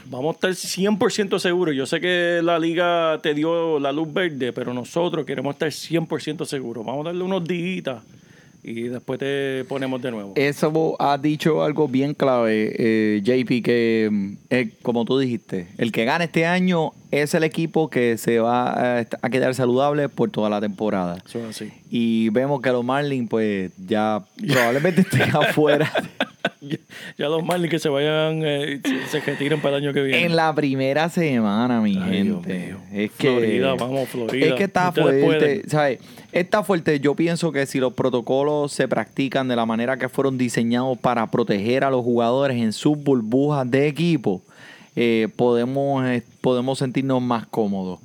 Vamos 0.06 0.36
a 0.36 0.50
estar 0.50 0.52
100% 0.52 1.40
seguros. 1.40 1.76
Yo 1.76 1.86
sé 1.86 2.00
que 2.00 2.42
la 2.44 2.60
liga 2.60 3.20
te 3.22 3.34
dio 3.34 3.80
la 3.80 3.92
luz 3.92 4.12
verde, 4.14 4.54
pero 4.54 4.74
nosotros 4.74 5.26
queremos 5.26 5.54
estar 5.56 5.70
100% 5.70 6.46
seguros. 6.46 6.86
Vamos 6.86 7.06
a 7.06 7.10
darle 7.10 7.24
unos 7.24 7.48
días 7.48 8.02
y 8.64 8.84
después 8.84 9.20
te 9.20 9.66
ponemos 9.68 10.02
de 10.02 10.12
nuevo. 10.12 10.34
Eso 10.36 10.96
ha 11.00 11.18
dicho 11.18 11.64
algo 11.64 11.88
bien 11.88 12.14
clave, 12.14 12.76
eh, 12.78 13.22
JP, 13.24 13.64
que 13.64 14.36
eh, 14.50 14.72
como 14.82 15.06
tú 15.06 15.18
dijiste, 15.18 15.68
el 15.78 15.92
que 15.92 16.06
gane 16.06 16.26
este 16.26 16.46
año 16.46 16.92
es 17.10 17.34
el 17.34 17.44
equipo 17.44 17.90
que 17.90 18.18
se 18.18 18.40
va 18.40 19.00
a, 19.00 19.00
a 19.22 19.30
quedar 19.30 19.56
saludable 19.56 20.10
por 20.10 20.30
toda 20.30 20.50
la 20.50 20.62
temporada. 20.62 21.18
Eso 21.26 21.40
es 21.40 21.46
así. 21.56 21.72
Y 21.90 22.30
vemos 22.30 22.62
que 22.62 22.70
los 22.72 22.86
Marlins, 22.86 23.30
pues 23.30 23.72
ya 23.78 24.24
probablemente 24.48 25.02
estén 25.02 25.22
afuera. 25.36 25.92
Ya, 27.18 27.28
los 27.28 27.44
Marlins 27.44 27.72
que 27.72 27.80
se 27.80 27.90
vayan, 27.90 28.42
eh, 28.44 28.82
se, 29.10 29.20
retiren 29.20 29.62
para 29.62 29.78
el 29.78 29.84
año 29.84 29.94
que 29.94 30.02
viene. 30.02 30.26
En 30.26 30.36
la 30.36 30.54
primera 30.54 31.10
semana, 31.10 31.82
mi 31.82 31.98
Ay, 31.98 32.24
Dios 32.24 32.46
gente. 32.46 32.68
mío. 32.68 32.78
Es 32.94 33.12
que. 33.12 33.30
Florida, 33.30 33.74
vamos, 33.76 34.10
Florida. 34.10 34.48
Es 34.48 34.54
que 34.54 34.64
está 34.64 34.92
fuerte. 34.92 35.64
¿sabes? 35.68 36.00
Está 36.32 36.64
fuerte. 36.64 37.00
Yo 37.00 37.16
pienso 37.16 37.52
que 37.52 37.66
si 37.66 37.80
los 37.80 37.94
protocolos 37.94 38.72
se 38.72 38.88
practican 38.88 39.48
de 39.48 39.56
la 39.56 39.66
manera 39.66 39.98
que 39.98 40.10
fueron 40.10 40.38
diseñados 40.38 40.98
para 40.98 41.30
proteger 41.30 41.84
a 41.84 41.90
los 41.90 42.04
jugadores 42.04 42.58
en 42.58 42.74
sus 42.74 42.98
burbujas 42.98 43.70
de 43.70 43.88
equipo, 43.88 44.42
eh, 44.96 45.28
podemos, 45.36 46.06
eh, 46.06 46.24
podemos 46.42 46.80
sentirnos 46.80 47.22
más 47.22 47.46
cómodos. 47.48 48.00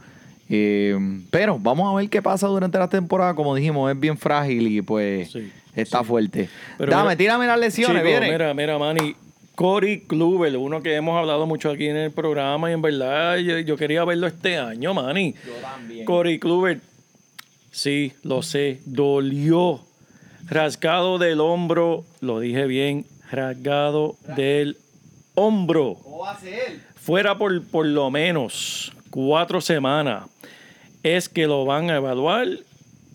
Eh, 0.48 0.96
pero 1.30 1.58
vamos 1.58 1.92
a 1.92 1.96
ver 1.96 2.08
qué 2.08 2.22
pasa 2.22 2.46
durante 2.46 2.78
la 2.78 2.88
temporada. 2.88 3.34
Como 3.34 3.54
dijimos, 3.54 3.90
es 3.90 3.98
bien 3.98 4.16
frágil 4.16 4.66
y 4.68 4.82
pues 4.82 5.32
Sí, 5.32 5.50
está 5.76 6.02
fuerte. 6.02 6.48
Pero 6.78 6.90
Dame, 6.90 7.04
mira- 7.10 7.16
tírame 7.16 7.46
las 7.46 7.58
lesiones, 7.60 8.02
Chico, 8.02 8.08
viene. 8.08 8.30
Mira, 8.32 8.54
mira, 8.54 8.78
Manny. 8.78 9.14
Cory 9.54 10.00
Kluber, 10.00 10.54
uno 10.58 10.82
que 10.82 10.94
hemos 10.96 11.18
hablado 11.18 11.46
mucho 11.46 11.70
aquí 11.70 11.86
en 11.86 11.96
el 11.96 12.10
programa 12.10 12.68
y 12.70 12.74
en 12.74 12.82
verdad 12.82 13.36
yo, 13.38 13.58
yo 13.60 13.76
quería 13.78 14.04
verlo 14.04 14.26
este 14.26 14.58
año, 14.58 14.92
Manny. 14.92 15.34
Yo 15.46 15.52
también. 15.62 16.04
Cory 16.04 16.38
Kluber, 16.38 16.80
sí, 17.70 18.12
lo 18.22 18.42
sé, 18.42 18.80
dolió. 18.84 19.80
Rasgado 20.48 21.18
del 21.18 21.40
hombro, 21.40 22.04
lo 22.20 22.38
dije 22.40 22.66
bien, 22.66 23.06
rasgado 23.30 24.16
del 24.36 24.76
hombro. 25.34 25.96
¿Cómo 26.02 26.18
va 26.18 26.32
a 26.32 26.38
ser? 26.40 26.80
Fuera 26.94 27.36
por, 27.38 27.64
por 27.66 27.86
lo 27.86 28.10
menos 28.10 28.92
cuatro 29.10 29.60
semanas. 29.60 30.24
Es 31.02 31.28
que 31.28 31.46
lo 31.46 31.64
van 31.64 31.90
a 31.90 31.96
evaluar. 31.96 32.46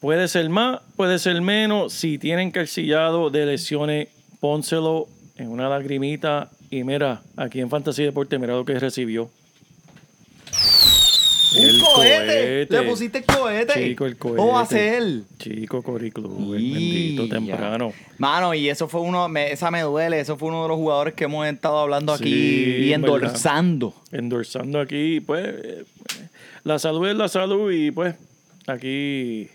Puede 0.01 0.27
ser 0.27 0.49
más, 0.49 0.81
puede 0.97 1.19
ser 1.19 1.39
menos. 1.41 1.93
Si 1.93 2.17
tienen 2.17 2.51
calcillado 2.51 3.29
de 3.29 3.45
lesiones, 3.45 4.07
pónselo 4.39 5.07
en 5.37 5.49
una 5.49 5.69
lagrimita. 5.69 6.49
Y 6.71 6.83
mira, 6.83 7.21
aquí 7.37 7.61
en 7.61 7.69
Fantasy 7.69 8.03
Deporte, 8.03 8.39
mira 8.39 8.53
lo 8.55 8.65
que 8.65 8.79
recibió. 8.79 9.29
¡Un 11.53 11.65
El 11.65 11.81
cohete! 11.81 12.25
cohete. 12.25 12.81
¿Le 12.81 12.89
pusiste 12.89 13.17
el 13.19 13.25
cohete? 13.25 13.73
Chico, 13.89 14.05
el 14.05 14.17
cohete. 14.17 14.37
¿Cómo 14.37 14.53
va 14.53 14.61
a 14.61 14.65
ser? 14.65 15.03
Chico 15.37 15.83
Cory 15.83 16.09
Kluber, 16.09 16.59
Y 16.59 16.71
bendito 16.73 17.27
temprano. 17.27 17.91
Mano, 18.17 18.53
y 18.53 18.69
eso 18.69 18.87
fue 18.87 19.01
uno, 19.01 19.27
me- 19.27 19.51
esa 19.51 19.69
me 19.69 19.81
duele, 19.81 20.21
eso 20.21 20.37
fue 20.37 20.47
uno 20.47 20.63
de 20.63 20.69
los 20.69 20.77
jugadores 20.77 21.13
que 21.13 21.25
hemos 21.25 21.45
estado 21.45 21.77
hablando 21.79 22.13
aquí 22.13 22.29
y 22.29 22.89
verdad. 22.91 22.95
endorsando. 22.95 23.93
endorsando 24.13 24.79
aquí, 24.79 25.19
pues, 25.19 25.45
eh, 25.45 25.83
la 26.63 26.79
salud 26.79 27.05
es 27.09 27.15
la 27.17 27.27
salud 27.27 27.69
y 27.71 27.91
pues 27.91 28.15
aquí 28.67 29.49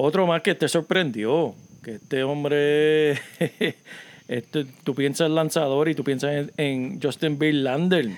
otro 0.00 0.26
más 0.26 0.42
que 0.42 0.54
te 0.54 0.68
sorprendió, 0.68 1.54
que 1.82 1.96
este 1.96 2.22
hombre, 2.22 3.12
este, 4.28 4.64
tú 4.84 4.94
piensas 4.94 5.26
en 5.26 5.34
lanzador 5.34 5.88
y 5.88 5.94
tú 5.94 6.04
piensas 6.04 6.30
en, 6.32 6.52
en 6.56 7.00
Justin 7.00 7.38
Verlander. 7.38 8.10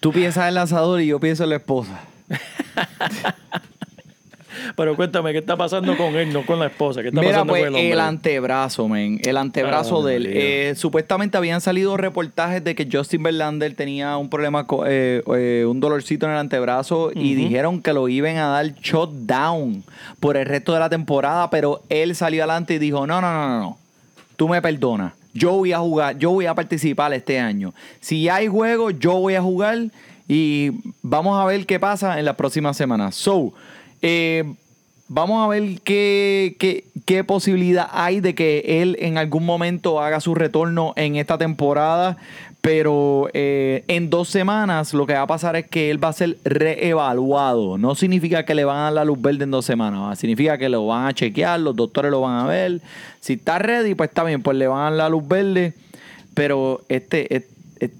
Tú 0.00 0.12
piensas 0.12 0.48
en 0.48 0.54
lanzador 0.54 1.00
y 1.00 1.06
yo 1.06 1.20
pienso 1.20 1.44
en 1.44 1.50
la 1.50 1.56
esposa. 1.56 2.04
Pero 4.76 4.96
cuéntame, 4.96 5.32
¿qué 5.32 5.38
está 5.38 5.56
pasando 5.56 5.96
con 5.96 6.14
él, 6.16 6.32
no 6.32 6.44
con 6.46 6.58
la 6.58 6.66
esposa? 6.66 7.02
¿Qué 7.02 7.08
está 7.08 7.20
Mira, 7.20 7.32
pasando 7.32 7.52
pues 7.52 7.62
con 7.62 7.68
el 7.68 7.74
hombre? 7.74 7.92
el 7.92 8.00
antebrazo, 8.00 8.88
men. 8.88 9.20
El 9.24 9.36
antebrazo 9.36 10.02
Ah, 10.02 10.06
de 10.08 10.16
él. 10.16 10.26
Eh, 10.28 10.74
supuestamente 10.76 11.36
habían 11.36 11.60
salido 11.60 11.96
reportajes 11.96 12.62
de 12.64 12.74
que 12.74 12.88
Justin 12.90 13.22
Verlander 13.22 13.74
tenía 13.74 14.16
un 14.16 14.28
problema, 14.28 14.66
eh, 14.86 15.22
eh, 15.36 15.64
un 15.68 15.80
dolorcito 15.80 16.26
en 16.26 16.32
el 16.32 16.38
antebrazo 16.38 17.10
y 17.14 17.34
dijeron 17.34 17.82
que 17.82 17.92
lo 17.92 18.08
iban 18.08 18.36
a 18.36 18.48
dar 18.48 18.66
shutdown 18.74 19.84
por 20.20 20.36
el 20.36 20.46
resto 20.46 20.72
de 20.72 20.80
la 20.80 20.88
temporada, 20.88 21.50
pero 21.50 21.82
él 21.88 22.14
salió 22.14 22.42
adelante 22.42 22.74
y 22.74 22.78
dijo, 22.78 23.06
no, 23.06 23.20
no, 23.20 23.32
no, 23.32 23.48
no, 23.48 23.58
no. 23.60 23.78
Tú 24.36 24.48
me 24.48 24.60
perdonas. 24.62 25.12
Yo 25.34 25.52
voy 25.52 25.72
a 25.72 25.78
jugar, 25.78 26.18
yo 26.18 26.30
voy 26.30 26.46
a 26.46 26.54
participar 26.54 27.12
este 27.14 27.38
año. 27.40 27.72
Si 28.00 28.28
hay 28.28 28.48
juego, 28.48 28.90
yo 28.90 29.12
voy 29.14 29.34
a 29.34 29.40
jugar 29.42 29.78
y 30.28 30.70
vamos 31.02 31.40
a 31.40 31.44
ver 31.46 31.64
qué 31.66 31.80
pasa 31.80 32.18
en 32.18 32.24
las 32.26 32.36
próximas 32.36 32.76
semanas. 32.76 33.14
So, 33.14 33.52
eh, 34.02 34.44
vamos 35.08 35.44
a 35.44 35.48
ver 35.48 35.80
qué, 35.82 36.84
qué, 37.06 37.24
posibilidad 37.24 37.88
hay 37.92 38.20
de 38.20 38.34
que 38.34 38.82
él 38.82 38.96
en 39.00 39.18
algún 39.18 39.44
momento 39.44 40.00
haga 40.00 40.20
su 40.20 40.34
retorno 40.34 40.92
en 40.96 41.16
esta 41.16 41.38
temporada. 41.38 42.16
Pero 42.60 43.28
eh, 43.34 43.82
en 43.88 44.08
dos 44.08 44.28
semanas 44.28 44.94
lo 44.94 45.04
que 45.04 45.14
va 45.14 45.22
a 45.22 45.26
pasar 45.26 45.56
es 45.56 45.66
que 45.66 45.90
él 45.90 46.02
va 46.02 46.08
a 46.08 46.12
ser 46.12 46.38
reevaluado. 46.44 47.76
No 47.76 47.96
significa 47.96 48.44
que 48.44 48.54
le 48.54 48.64
van 48.64 48.76
a 48.76 48.82
dar 48.84 48.92
la 48.92 49.04
luz 49.04 49.20
verde 49.20 49.42
en 49.44 49.50
dos 49.50 49.64
semanas. 49.64 50.16
Significa 50.20 50.56
que 50.58 50.68
lo 50.68 50.86
van 50.86 51.06
a 51.06 51.12
chequear, 51.12 51.58
los 51.58 51.74
doctores 51.74 52.12
lo 52.12 52.20
van 52.20 52.38
a 52.38 52.46
ver. 52.46 52.80
Si 53.18 53.32
está 53.32 53.58
ready, 53.58 53.96
pues 53.96 54.10
está 54.10 54.22
bien, 54.22 54.42
pues 54.42 54.56
le 54.56 54.68
van 54.68 54.78
a 54.78 54.82
dar 54.84 54.92
la 54.92 55.08
luz 55.08 55.26
verde. 55.26 55.74
Pero 56.34 56.82
este, 56.88 57.34
et- 57.34 57.51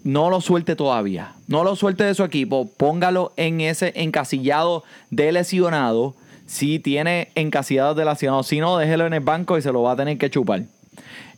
no 0.04 0.30
lo 0.30 0.40
suelte 0.40 0.76
todavía. 0.76 1.34
No 1.48 1.64
lo 1.64 1.76
suelte 1.76 2.04
de 2.04 2.14
su 2.14 2.24
equipo. 2.24 2.68
Póngalo 2.76 3.32
en 3.36 3.60
ese 3.60 3.92
encasillado 3.96 4.84
de 5.10 5.32
lesionado. 5.32 6.14
Si 6.46 6.78
tiene 6.78 7.28
encasillado 7.34 7.94
de 7.94 8.04
lesionado. 8.04 8.42
Si 8.42 8.60
no, 8.60 8.76
déjelo 8.76 9.06
en 9.06 9.14
el 9.14 9.20
banco 9.20 9.58
y 9.58 9.62
se 9.62 9.72
lo 9.72 9.82
va 9.82 9.92
a 9.92 9.96
tener 9.96 10.18
que 10.18 10.30
chupar. 10.30 10.62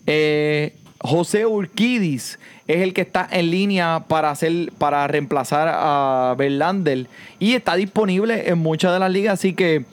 Eh, 0.07 0.75
José 0.99 1.45
Urquidis 1.45 2.39
es 2.67 2.79
el 2.79 2.95
que 2.95 3.03
está 3.03 3.29
en 3.31 3.51
línea 3.51 4.05
para 4.09 4.31
hacer 4.31 4.73
para 4.79 5.07
reemplazar 5.07 5.69
a 5.71 6.35
Verlander 6.39 7.07
y 7.39 7.53
está 7.53 7.75
disponible 7.77 8.49
en 8.49 8.59
muchas 8.59 8.93
de 8.95 8.99
las 8.99 9.11
ligas, 9.11 9.35
así 9.35 9.53
que 9.53 9.85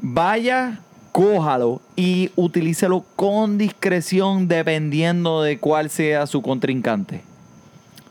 vaya, 0.00 0.80
cójalo 1.12 1.80
y 1.94 2.30
utilícelo 2.34 3.04
con 3.14 3.56
discreción 3.56 4.48
dependiendo 4.48 5.42
de 5.42 5.58
cuál 5.58 5.90
sea 5.90 6.26
su 6.26 6.42
contrincante. 6.42 7.31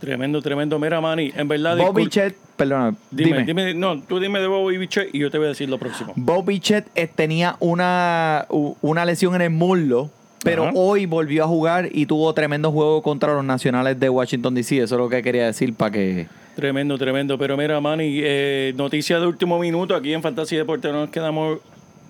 Tremendo, 0.01 0.41
tremendo. 0.41 0.77
Mira, 0.79 0.99
Manny, 0.99 1.31
en 1.35 1.47
verdad. 1.47 1.77
Bobby 1.77 2.07
Chet, 2.09 2.35
perdona, 2.57 2.95
Dime, 3.11 3.43
dime. 3.43 3.45
dime, 3.45 3.73
no, 3.75 4.01
tú 4.01 4.19
dime 4.19 4.39
de 4.39 4.47
Bobby 4.47 4.87
Chet 4.87 5.13
y 5.13 5.19
yo 5.19 5.29
te 5.29 5.37
voy 5.37 5.45
a 5.45 5.49
decir 5.49 5.69
lo 5.69 5.77
próximo. 5.77 6.11
Bobby 6.15 6.59
Chet 6.59 6.87
eh, 6.95 7.07
tenía 7.07 7.55
una, 7.59 8.47
una 8.49 9.05
lesión 9.05 9.35
en 9.35 9.41
el 9.41 9.49
muslo, 9.51 10.09
pero 10.43 10.63
Ajá. 10.63 10.71
hoy 10.75 11.05
volvió 11.05 11.43
a 11.43 11.47
jugar 11.47 11.89
y 11.91 12.07
tuvo 12.07 12.33
tremendo 12.33 12.71
juego 12.71 13.03
contra 13.03 13.33
los 13.35 13.45
nacionales 13.45 13.99
de 13.99 14.09
Washington 14.09 14.55
DC. 14.55 14.77
Eso 14.79 14.95
es 14.95 14.99
lo 14.99 15.07
que 15.07 15.21
quería 15.21 15.45
decir 15.45 15.73
para 15.75 15.91
que. 15.91 16.27
Tremendo, 16.55 16.97
tremendo. 16.97 17.37
Pero 17.37 17.55
mira, 17.55 17.79
Manny, 17.79 18.19
eh, 18.23 18.73
noticia 18.75 19.19
de 19.19 19.27
último 19.27 19.59
minuto. 19.59 19.95
Aquí 19.95 20.13
en 20.13 20.21
Fantasy 20.23 20.55
Deporte 20.57 20.87
no 20.91 21.01
nos 21.01 21.09
quedamos 21.11 21.59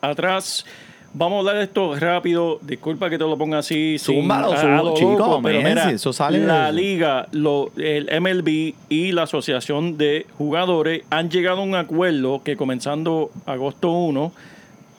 atrás. 0.02 0.66
Vamos 1.14 1.36
a 1.36 1.40
hablar 1.40 1.56
de 1.58 1.64
esto 1.64 1.94
rápido. 2.00 2.60
Disculpa 2.62 3.10
que 3.10 3.18
te 3.18 3.26
lo 3.26 3.38
ponga 3.38 3.58
así. 3.60 3.98
sin- 4.00 4.16
Zúmbalo, 4.22 4.52
a- 4.52 4.56
a 4.56 4.62
zúmbalo, 4.62 4.84
lo 4.92 4.94
chico, 4.96 5.18
loco, 5.18 5.42
pero 5.44 5.62
mira, 5.62 5.90
si 5.90 5.96
eso 5.96 6.14
sale- 6.14 6.40
La 6.46 6.72
liga, 6.72 7.28
lo, 7.34 7.72
el 7.76 8.08
MLB 8.10 8.76
y 8.88 9.12
la 9.12 9.24
Asociación 9.24 9.98
de 9.98 10.26
Jugadores 10.38 11.04
han 11.10 11.30
llegado 11.30 11.60
a 11.60 11.64
un 11.64 11.76
acuerdo 11.76 12.42
que 12.44 12.56
comenzando 12.56 13.30
agosto 13.46 13.92
1, 13.92 14.32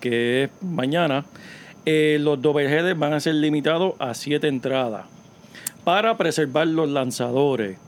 que 0.01 0.45
es 0.45 0.51
mañana, 0.63 1.25
eh, 1.87 2.19
los 2.21 2.43
doubleheaders 2.43 2.99
van 2.99 3.15
a 3.15 3.21
ser 3.21 3.35
limitados 3.37 3.95
a 3.99 4.13
siete 4.15 4.49
entradas 4.49 5.07
para 5.85 6.17
preservar 6.19 6.67
los 6.67 6.89
lanzadores. 6.91 7.79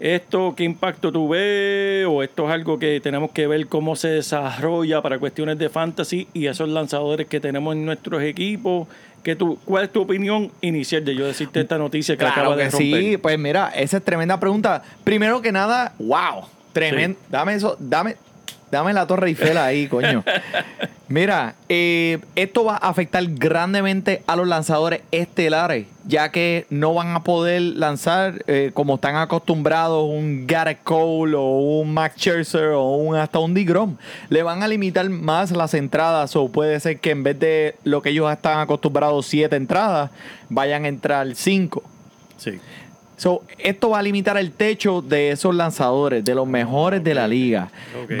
¿Esto 0.00 0.54
qué 0.56 0.64
impacto 0.64 1.12
tú 1.12 1.28
ves? 1.28 2.06
¿O 2.08 2.22
esto 2.22 2.46
es 2.46 2.52
algo 2.52 2.78
que 2.78 3.00
tenemos 3.00 3.30
que 3.30 3.46
ver 3.46 3.66
cómo 3.68 3.96
se 3.96 4.08
desarrolla 4.08 5.00
para 5.02 5.18
cuestiones 5.18 5.58
de 5.58 5.68
fantasy 5.68 6.28
y 6.32 6.46
esos 6.46 6.68
lanzadores 6.68 7.26
que 7.26 7.40
tenemos 7.40 7.74
en 7.74 7.84
nuestros 7.84 8.22
equipos? 8.22 8.88
¿Qué 9.22 9.36
tú, 9.36 9.58
¿Cuál 9.64 9.84
es 9.84 9.92
tu 9.92 10.02
opinión 10.02 10.50
inicial 10.60 11.04
de 11.04 11.14
yo 11.14 11.26
decirte 11.26 11.60
esta 11.60 11.78
noticia 11.78 12.14
que 12.16 12.18
Claro 12.18 12.40
acaba 12.40 12.56
de 12.56 12.64
que 12.64 12.70
romper? 12.70 13.02
sí, 13.02 13.16
pues 13.16 13.38
mira, 13.38 13.70
esa 13.70 13.96
es 13.96 14.04
tremenda 14.04 14.38
pregunta. 14.38 14.82
Primero 15.02 15.40
que 15.40 15.50
nada, 15.50 15.94
wow, 15.98 16.44
tremendo. 16.74 17.18
Dame 17.30 17.54
eso, 17.54 17.76
dame, 17.78 18.16
dame 18.74 18.92
la 18.92 19.06
Torre 19.06 19.28
Eiffel 19.28 19.56
ahí, 19.56 19.86
coño. 19.88 20.24
Mira, 21.06 21.54
eh, 21.68 22.18
esto 22.34 22.64
va 22.64 22.74
a 22.74 22.88
afectar 22.88 23.22
grandemente 23.26 24.22
a 24.26 24.34
los 24.36 24.48
lanzadores 24.48 25.02
estelares, 25.12 25.86
ya 26.06 26.30
que 26.30 26.66
no 26.70 26.92
van 26.92 27.14
a 27.14 27.22
poder 27.22 27.62
lanzar 27.62 28.42
eh, 28.48 28.72
como 28.74 28.96
están 28.96 29.14
acostumbrados 29.16 30.08
un 30.08 30.46
Garrett 30.46 30.82
Cole 30.82 31.36
o 31.36 31.80
un 31.80 31.94
Max 31.94 32.16
Scherzer 32.16 32.70
o 32.70 32.96
un, 32.96 33.16
hasta 33.16 33.38
un 33.38 33.54
DeGrom. 33.54 33.96
Le 34.28 34.42
van 34.42 34.62
a 34.62 34.68
limitar 34.68 35.08
más 35.08 35.52
las 35.52 35.74
entradas 35.74 36.34
o 36.34 36.48
puede 36.48 36.80
ser 36.80 36.98
que 36.98 37.10
en 37.10 37.22
vez 37.22 37.38
de 37.38 37.76
lo 37.84 38.02
que 38.02 38.10
ellos 38.10 38.32
están 38.32 38.58
acostumbrados 38.58 39.26
siete 39.26 39.54
entradas, 39.54 40.10
vayan 40.48 40.84
a 40.84 40.88
entrar 40.88 41.28
cinco. 41.34 41.84
Sí. 42.38 42.58
So, 43.16 43.42
esto 43.58 43.90
va 43.90 44.00
a 44.00 44.02
limitar 44.02 44.36
el 44.36 44.50
techo 44.52 45.00
de 45.00 45.30
esos 45.30 45.54
lanzadores, 45.54 46.24
de 46.24 46.34
los 46.34 46.46
mejores 46.48 47.02
de 47.04 47.14
la 47.14 47.28
liga. 47.28 47.70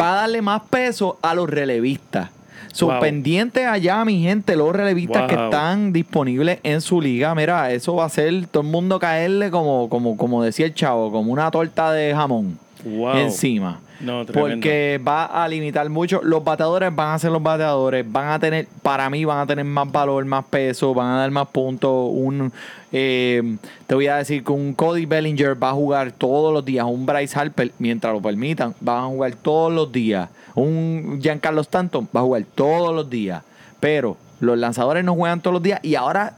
Va 0.00 0.12
a 0.12 0.14
darle 0.22 0.40
más 0.40 0.62
peso 0.70 1.18
a 1.22 1.34
los 1.34 1.48
relevistas. 1.50 2.30
So, 2.72 2.86
Wow. 2.86 3.00
pendientes 3.00 3.66
allá, 3.66 4.04
mi 4.04 4.20
gente, 4.22 4.56
los 4.56 4.74
relevistas 4.74 5.28
que 5.28 5.34
están 5.34 5.92
disponibles 5.92 6.58
en 6.64 6.80
su 6.80 7.00
liga. 7.00 7.32
Mira, 7.34 7.70
eso 7.72 7.94
va 7.96 8.04
a 8.04 8.08
ser 8.08 8.46
todo 8.48 8.62
el 8.62 8.68
mundo 8.68 8.98
caerle 8.98 9.50
como, 9.50 9.88
como, 9.88 10.16
como 10.16 10.42
decía 10.42 10.66
el 10.66 10.74
chavo, 10.74 11.12
como 11.12 11.32
una 11.32 11.50
torta 11.50 11.92
de 11.92 12.12
jamón 12.14 12.58
Wow. 12.84 13.16
encima. 13.18 13.80
No. 14.00 14.26
Porque 14.26 15.00
va 15.06 15.24
a 15.24 15.48
limitar 15.48 15.88
mucho. 15.88 16.20
Los 16.22 16.42
bateadores 16.42 16.94
van 16.94 17.14
a 17.14 17.18
ser 17.18 17.30
los 17.30 17.42
bateadores. 17.42 18.10
Van 18.10 18.28
a 18.28 18.38
tener, 18.38 18.66
para 18.82 19.08
mí, 19.08 19.24
van 19.24 19.38
a 19.38 19.46
tener 19.46 19.64
más 19.64 19.90
valor, 19.90 20.24
más 20.24 20.44
peso, 20.46 20.92
van 20.94 21.12
a 21.12 21.18
dar 21.18 21.30
más 21.30 21.48
puntos. 21.48 22.08
Un, 22.10 22.52
eh, 22.92 23.56
te 23.86 23.94
voy 23.94 24.08
a 24.08 24.16
decir 24.16 24.42
que 24.44 24.52
un 24.52 24.74
Cody 24.74 25.06
Bellinger 25.06 25.62
va 25.62 25.70
a 25.70 25.72
jugar 25.72 26.12
todos 26.12 26.52
los 26.52 26.64
días. 26.64 26.84
Un 26.86 27.06
Bryce 27.06 27.38
Harper, 27.38 27.72
mientras 27.78 28.12
lo 28.12 28.20
permitan, 28.20 28.74
van 28.80 29.04
a 29.04 29.06
jugar 29.06 29.34
todos 29.36 29.72
los 29.72 29.90
días. 29.92 30.28
Un 30.54 31.20
Giancarlo 31.22 31.60
Stanton 31.60 32.08
va 32.14 32.20
a 32.20 32.24
jugar 32.24 32.44
todos 32.54 32.94
los 32.94 33.08
días. 33.08 33.42
Pero 33.80 34.16
los 34.40 34.58
lanzadores 34.58 35.04
no 35.04 35.14
juegan 35.14 35.40
todos 35.40 35.54
los 35.54 35.62
días. 35.62 35.80
Y 35.82 35.94
ahora, 35.94 36.34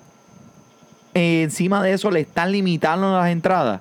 eh, 1.14 1.42
encima 1.42 1.82
de 1.82 1.92
eso, 1.92 2.10
le 2.10 2.20
están 2.20 2.52
limitando 2.52 3.12
las 3.16 3.30
entradas. 3.30 3.80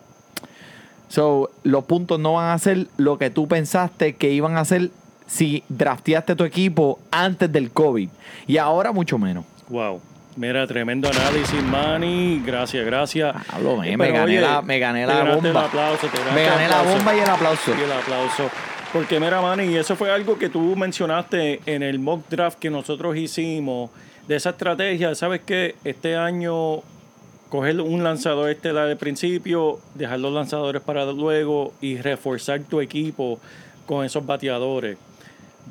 So, 1.08 1.52
los 1.63 1.84
puntos 1.86 2.20
no 2.20 2.34
van 2.34 2.50
a 2.52 2.58
ser 2.60 2.88
lo 2.98 3.18
que 3.18 3.30
tú 3.30 3.48
pensaste 3.48 4.15
que 4.15 4.32
iban 4.32 4.58
a 4.58 4.65
ser 4.65 4.89
si 5.28 5.63
drafteaste 5.70 6.36
tu 6.36 6.44
equipo 6.44 7.00
antes 7.12 7.52
del 7.52 7.72
COVID. 7.72 8.10
Y 8.48 8.58
ahora 8.58 8.91
mucho 8.91 9.18
menos. 9.18 9.46
Wow. 9.70 10.02
Mira, 10.38 10.68
tremendo 10.68 11.10
análisis, 11.10 11.63
Manny. 11.63 12.41
Gracias, 12.46 12.86
gracias. 12.86 13.34
Hablo, 13.54 13.82
Eh, 13.84 13.96
me 13.96 14.06
pero, 14.06 14.18
gané 14.20 14.26
oye, 14.26 14.41
la- 14.41 14.62
me 14.62 14.80
gané 14.80 15.08
la 15.08 15.24
bomba. 15.36 15.50
El 15.50 15.58
aplauso, 15.58 16.08
te 16.08 16.18
ganaste 16.18 16.34
Me 16.36 16.44
el 16.44 16.50
gané 16.52 16.68
la 16.68 16.82
bomba 16.82 17.15
y 17.15 17.20
el 17.20 17.30
aplauso. 17.30 17.72
Y 17.80 17.82
el 17.84 17.91
aplauso. 17.91 18.50
Porque 18.91 19.20
mira, 19.20 19.41
Manny, 19.41 19.76
eso 19.76 19.96
fue 19.96 20.12
algo 20.12 20.38
que 20.38 20.50
tú 20.50 20.76
mencionaste 20.76 21.62
en 21.65 21.84
el 21.84 22.00
mock 22.00 22.28
draft 22.30 22.60
que 22.60 22.70
nosotros 22.70 23.15
hicimos 23.15 23.91
de 24.28 24.36
esa 24.36 24.50
estrategia. 24.52 25.15
¿Sabes 25.15 25.41
qué? 25.46 25.76
Este 25.86 26.15
año 26.18 26.80
coger 27.49 27.79
un 27.81 28.03
lanzador 28.03 28.49
estelar 28.49 28.88
de 28.88 28.95
principio, 28.95 29.79
dejar 29.93 30.19
los 30.19 30.34
lanzadores 30.34 30.81
para 30.81 31.05
luego 31.05 31.73
y 31.81 31.97
reforzar 31.97 32.62
tu 32.62 32.81
equipo 32.81 33.39
con 33.86 34.05
esos 34.05 34.25
bateadores. 34.25 34.97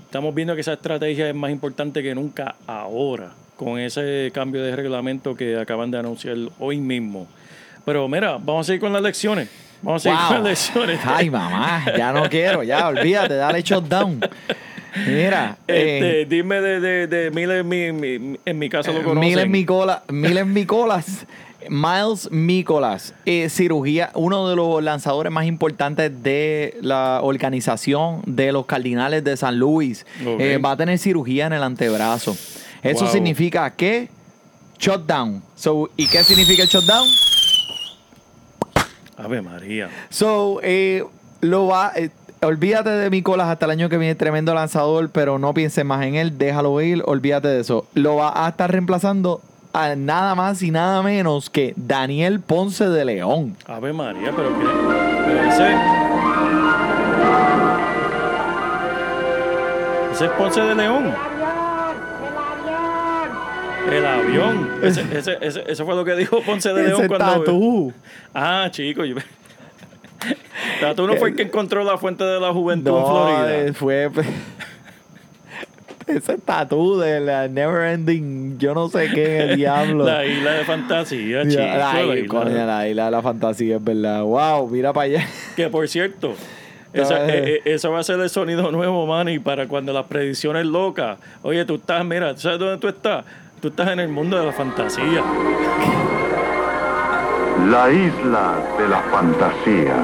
Estamos 0.06 0.34
viendo 0.34 0.54
que 0.54 0.60
esa 0.60 0.74
estrategia 0.74 1.28
es 1.28 1.34
más 1.34 1.50
importante 1.50 2.02
que 2.02 2.14
nunca 2.14 2.54
ahora, 2.66 3.32
con 3.56 3.78
ese 3.78 4.30
cambio 4.34 4.62
de 4.62 4.74
reglamento 4.74 5.34
que 5.34 5.56
acaban 5.58 5.90
de 5.90 5.98
anunciar 5.98 6.37
hoy 6.58 6.78
mismo. 6.80 7.26
Pero 7.84 8.08
mira, 8.08 8.38
vamos 8.40 8.60
a 8.60 8.64
seguir 8.68 8.80
con 8.80 8.92
las 8.92 9.02
lecciones. 9.02 9.48
Vamos 9.82 10.00
a 10.00 10.02
seguir 10.04 10.18
Wow. 10.18 10.26
con 10.28 10.37
las 10.38 10.44
lecciones. 10.46 11.00
Ay, 11.04 11.28
mamá, 11.30 11.84
ya 11.96 12.12
no 12.12 12.28
quiero, 12.30 12.62
ya, 12.62 12.88
olvídate, 12.88 13.34
dale 13.34 13.62
shutdown. 13.62 14.20
Mira, 15.06 15.56
Este, 15.66 16.20
eh, 16.22 16.24
dime 16.26 16.60
de, 16.60 16.78
de, 16.80 17.06
de 17.08 17.30
Miller, 17.32 17.58
en 17.58 17.68
mi, 17.68 17.92
mi- 17.92 18.38
en 18.44 18.58
mi 18.58 18.68
caso 18.68 18.92
lo 18.92 19.02
conocen. 19.02 19.28
Miles 19.28 19.48
Micolas, 19.48 20.02
Miles 20.08 20.46
Micolas, 20.46 21.26
Miles 21.68 22.31
Micolas, 22.31 23.14
eh, 23.27 23.48
cirugía, 23.48 24.11
uno 24.14 24.48
de 24.48 24.57
los 24.57 24.83
lanzadores 24.83 25.33
más 25.33 25.46
importantes 25.46 26.22
de 26.22 26.77
la 26.83 27.20
organización 27.22 28.22
de 28.27 28.53
los 28.53 28.66
Cardinales 28.66 29.24
de 29.24 29.37
San 29.37 29.59
Luis, 29.59 30.05
eh, 30.38 30.59
va 30.64 30.72
a 30.72 30.77
tener 30.77 30.98
cirugía 30.98 31.46
en 31.46 31.53
el 31.55 31.62
antebrazo. 31.62 32.37
Eso 32.83 33.05
Wow. 33.05 33.12
significa 33.12 33.70
que 33.70 34.09
shutdown. 34.79 35.42
So, 35.55 35.88
¿Y 35.96 36.07
qué 36.09 36.22
significa 36.24 36.62
el 36.62 36.68
shutdown? 36.68 37.07
Ave 39.16 39.42
María. 39.42 39.88
So, 40.11 40.61
eh, 40.62 41.05
lo 41.40 41.66
va. 41.68 41.92
eh, 41.96 42.11
olvídate 42.42 42.90
de 42.90 43.09
Micolas 43.11 43.48
hasta 43.48 43.64
el 43.64 43.70
año 43.70 43.88
que 43.88 43.96
viene, 43.96 44.14
tremendo 44.16 44.53
lanzador, 44.55 45.09
pero 45.11 45.38
no 45.38 45.55
pienses 45.55 45.83
más 45.85 46.05
en 46.05 46.14
él, 46.16 46.37
déjalo 46.37 46.79
ir, 46.83 47.03
olvídate 47.07 47.48
de 47.48 47.61
eso. 47.61 47.87
Lo 47.94 48.16
va 48.16 48.44
a 48.44 48.50
estar 48.50 48.70
reemplazando 48.70 49.40
a 49.74 49.94
nada 49.96 50.34
más 50.34 50.62
y 50.62 50.70
nada 50.70 51.02
menos 51.02 51.50
que 51.50 51.74
Daniel 51.76 52.40
Ponce 52.40 52.88
de 52.88 53.04
León. 53.04 53.56
Ave 53.66 53.92
María, 53.92 54.32
pero 54.34 54.48
qué. 54.58 54.64
Pero 55.26 55.42
ese. 55.42 55.74
Ese 60.12 60.24
es 60.26 60.30
Ponce 60.32 60.60
de 60.60 60.74
León. 60.76 61.12
El 63.90 64.06
avión. 64.06 64.70
Ese, 64.82 65.02
ese, 65.12 65.37
ese, 65.40 65.64
ese 65.66 65.84
fue 65.84 65.94
lo 65.94 66.04
que 66.04 66.14
dijo 66.14 66.40
Ponce 66.42 66.72
de 66.72 66.84
León 66.84 67.00
Ese 67.00 67.08
cuando. 67.08 67.26
tatú. 67.40 67.92
Ah, 68.32 68.68
chico. 68.70 69.04
Yo... 69.04 69.16
Tatú 70.80 71.06
no 71.06 71.16
fue 71.16 71.30
el 71.30 71.37
que 71.37 71.42
encontró 71.42 71.84
la 71.84 71.98
fuente 71.98 72.24
de 72.24 72.40
la 72.40 72.52
juventud 72.52 72.96
en 72.96 73.04
Florida. 73.06 73.56
eh, 73.56 73.72
fue. 73.74 74.10
ese 76.19 76.38
tatú 76.38 76.99
de 76.99 77.21
la 77.21 77.49
Never 77.49 77.93
Ending, 77.93 78.59
yo 78.59 78.75
no 78.75 78.88
sé 78.88 79.09
qué 79.14 79.53
diablo. 79.57 80.05
La 80.05 80.25
isla 80.27 80.53
de 80.53 80.64
fantasía, 80.64 81.43
chico. 81.49 81.61
la, 81.62 81.77
la 82.05 82.17
isla, 82.17 82.67
la 82.67 82.88
isla 82.88 83.05
de 83.07 83.11
la 83.11 83.23
fantasía, 83.23 83.77
es 83.77 83.85
verdad. 83.85 84.23
Wow, 84.23 84.69
mira 84.69 84.93
para 84.93 85.05
allá. 85.07 85.27
Que 85.57 85.69
por 85.69 85.88
cierto, 85.88 86.35
esa- 86.93 87.27
eh. 87.27 87.31
eh, 87.57 87.62
eh, 87.64 87.73
eso 87.75 87.90
va 87.93 88.01
a 88.01 88.05
ser 88.05 88.21
el 88.21 88.31
sonido 88.31 88.71
nuevo, 88.71 89.07
Manny, 89.07 89.38
para 89.38 89.67
cuando 89.67 89.93
las 89.93 90.07
predicciones 90.07 90.67
locas. 90.67 91.19
Oye, 91.43 91.64
tú 91.64 91.77
estás, 91.77 92.05
mira, 92.05 92.37
¿sabes 92.37 92.59
dónde 92.59 92.79
tú 92.79 92.88
estás? 92.88 93.25
Tú 93.61 93.69
estás 93.69 93.88
en 93.90 94.01
el 94.01 94.09
mundo 94.09 94.38
de 94.38 94.45
la 94.47 94.53
fantasía. 94.53 95.23
La 97.71 97.90
isla 97.90 98.59
de 98.79 98.88
la 98.88 99.01
fantasía. 99.11 99.95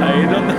Ahí 0.00 0.20
es 0.22 0.30
donde, 0.30 0.54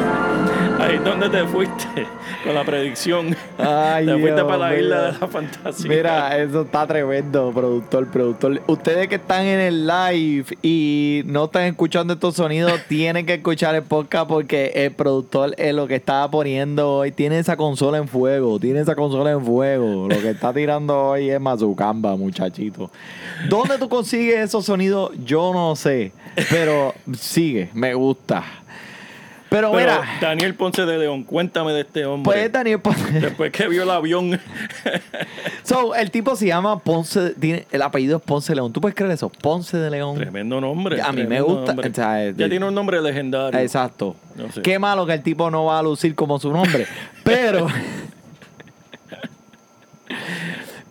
ahí 0.80 0.96
es 0.96 1.04
donde 1.04 1.30
te 1.30 1.46
fuiste 1.46 2.08
con 2.44 2.54
la 2.54 2.64
predicción. 2.64 3.36
Ay, 3.58 4.06
te 4.06 4.12
fuiste 4.14 4.34
Dios 4.34 4.48
para 4.48 4.58
la 4.58 4.78
isla 4.78 5.02
de 5.02 5.20
la 5.20 5.28
fantasía. 5.28 5.90
Mira, 5.90 6.38
eso 6.38 6.62
está 6.62 6.88
tremendo, 6.88 7.52
productor, 7.52 8.08
productor. 8.08 8.62
Ustedes 8.68 9.08
que 9.08 9.16
están 9.16 9.46
en 9.46 9.60
el 9.60 9.88
live 9.88 10.46
y 10.62 11.22
no 11.26 11.46
están 11.46 11.64
escuchando 11.64 12.14
estos 12.14 12.36
sonidos, 12.36 12.80
tienen 12.88 13.26
que 13.26 13.36
escuchar 13.36 13.76
el 13.76 13.84
podcast 13.84 14.28
porque 14.28 14.72
el 14.76 14.92
productor 14.92 15.54
es 15.58 15.74
lo 15.74 15.88
que 15.88 15.96
estaba 15.96 16.30
poniendo 16.30 16.92
hoy. 16.96 17.12
Tiene 17.12 17.40
esa 17.40 17.58
consola 17.58 17.98
en 17.98 18.08
fuego, 18.08 18.60
tiene 18.60 18.80
esa 18.82 18.96
consola 18.96 19.32
en 19.32 19.44
fuego. 19.44 20.08
Lo 20.10 20.22
que 20.22 20.32
está 20.32 20.54
tirando 20.54 21.10
hoy 21.10 21.30
es 21.30 21.40
Mazucamba, 21.40 22.16
muchachito. 22.16 22.92
¿Dónde 23.50 23.78
tú 23.78 23.90
consigues 23.90 24.40
esos 24.40 24.66
sonidos? 24.66 25.12
Yo 25.26 25.54
no 25.54 25.76
sé, 25.76 26.12
pero 26.50 26.94
sigue, 27.18 27.70
me 27.74 27.94
gusta. 27.94 28.44
Pero, 29.50 29.72
Pero 29.72 29.80
mira, 29.80 30.02
Daniel 30.20 30.56
Ponce 30.56 30.86
de 30.86 30.98
León, 30.98 31.24
cuéntame 31.24 31.72
de 31.72 31.82
este 31.82 32.06
hombre. 32.06 32.34
pues 32.34 32.52
Daniel, 32.52 32.80
pues- 32.82 33.22
Después 33.22 33.52
que 33.52 33.68
vio 33.68 33.84
el 33.84 33.90
avión. 33.90 34.40
So, 35.64 35.96
el 35.96 36.12
tipo 36.12 36.36
se 36.38 36.48
llama 36.48 36.80
Ponce, 36.80 37.32
tiene, 37.32 37.68
el 37.72 37.82
apellido 37.82 38.18
es 38.18 38.24
Ponce 38.24 38.56
León. 38.56 38.72
¿Tú 38.72 38.80
puedes 38.80 38.96
creer 38.96 39.12
eso? 39.12 39.30
Ponce 39.30 39.76
de 39.78 39.90
León. 39.90 40.16
Tremendo 40.16 40.62
nombre. 40.62 41.02
A 41.02 41.12
mí 41.12 41.26
me 41.26 41.42
gusta, 41.42 41.74
nombre. 41.74 41.90
o 41.90 41.94
sea, 41.94 42.20
ya 42.26 42.32
de- 42.32 42.50
tiene 42.50 42.66
un 42.66 42.74
nombre 42.74 43.02
legendario. 43.02 43.60
Exacto. 43.60 44.16
No 44.36 44.50
sé. 44.52 44.62
Qué 44.62 44.80
malo 44.80 45.06
que 45.06 45.14
el 45.14 45.24
tipo 45.24 45.52
no 45.52 45.66
va 45.66 45.80
a 45.80 45.84
lucir 45.84 46.16
como 46.16 46.40
su 46.40 46.52
nombre. 46.54 46.88
Pero. 47.26 47.68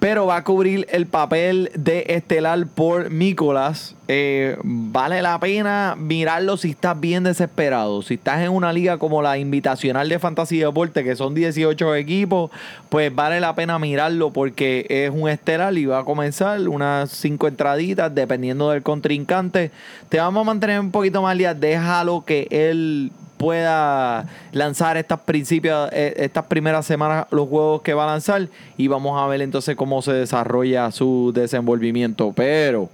pero 0.09 0.25
va 0.25 0.37
a 0.37 0.45
cubrir 0.45 0.87
el 0.93 1.07
papel 1.07 1.69
de 1.75 2.05
estelar 2.11 2.69
por 2.69 3.11
Nicolás. 3.11 3.97
Eh, 4.07 4.57
vale 4.63 5.21
la 5.21 5.41
pena 5.41 5.97
mirarlo 5.99 6.57
si 6.57 6.71
estás 6.71 7.01
bien 7.01 7.25
desesperado. 7.25 8.03
Si 8.03 8.15
estás 8.15 8.41
en 8.43 8.51
una 8.51 8.73
liga 8.73 8.99
como 8.99 9.21
la 9.21 9.37
Invitacional 9.37 10.09
de 10.09 10.21
Fantasy 10.21 10.59
Deporte, 10.59 11.03
que 11.03 11.17
son 11.17 11.35
18 11.35 11.97
equipos, 11.97 12.53
pues 12.89 13.13
vale 13.13 13.41
la 13.41 13.57
pena 13.57 13.81
mirarlo 13.81 14.33
porque 14.33 14.87
es 14.89 15.11
un 15.11 15.29
estelar 15.29 15.77
y 15.77 15.87
va 15.87 15.99
a 15.99 16.05
comenzar 16.05 16.61
unas 16.69 17.11
5 17.11 17.49
entraditas 17.49 18.15
dependiendo 18.15 18.71
del 18.71 18.85
contrincante. 18.85 19.73
Te 20.09 20.19
vamos 20.19 20.43
a 20.43 20.45
mantener 20.45 20.79
un 20.79 20.93
poquito 20.93 21.21
más 21.21 21.37
día. 21.37 21.53
Déjalo 21.53 22.25
que 22.25 22.47
él 22.53 23.11
pueda 23.37 24.27
lanzar 24.53 24.97
estas 24.97 25.21
principios, 25.21 25.91
eh, 25.93 26.15
estas 26.19 26.47
primeras 26.47 26.87
semanas 26.87 27.27
los 27.31 27.49
juegos 27.49 27.83
que 27.83 27.95
va 27.95 28.05
a 28.05 28.07
lanzar 28.07 28.49
y 28.77 28.89
vamos 28.89 29.21
a 29.21 29.27
ver 29.27 29.43
entonces 29.43 29.77
cómo 29.77 30.03
se 30.03 30.13
desarrolla 30.13 30.91
su 30.91 31.33
desenvolvimiento. 31.35 32.33
Pero 32.35 32.89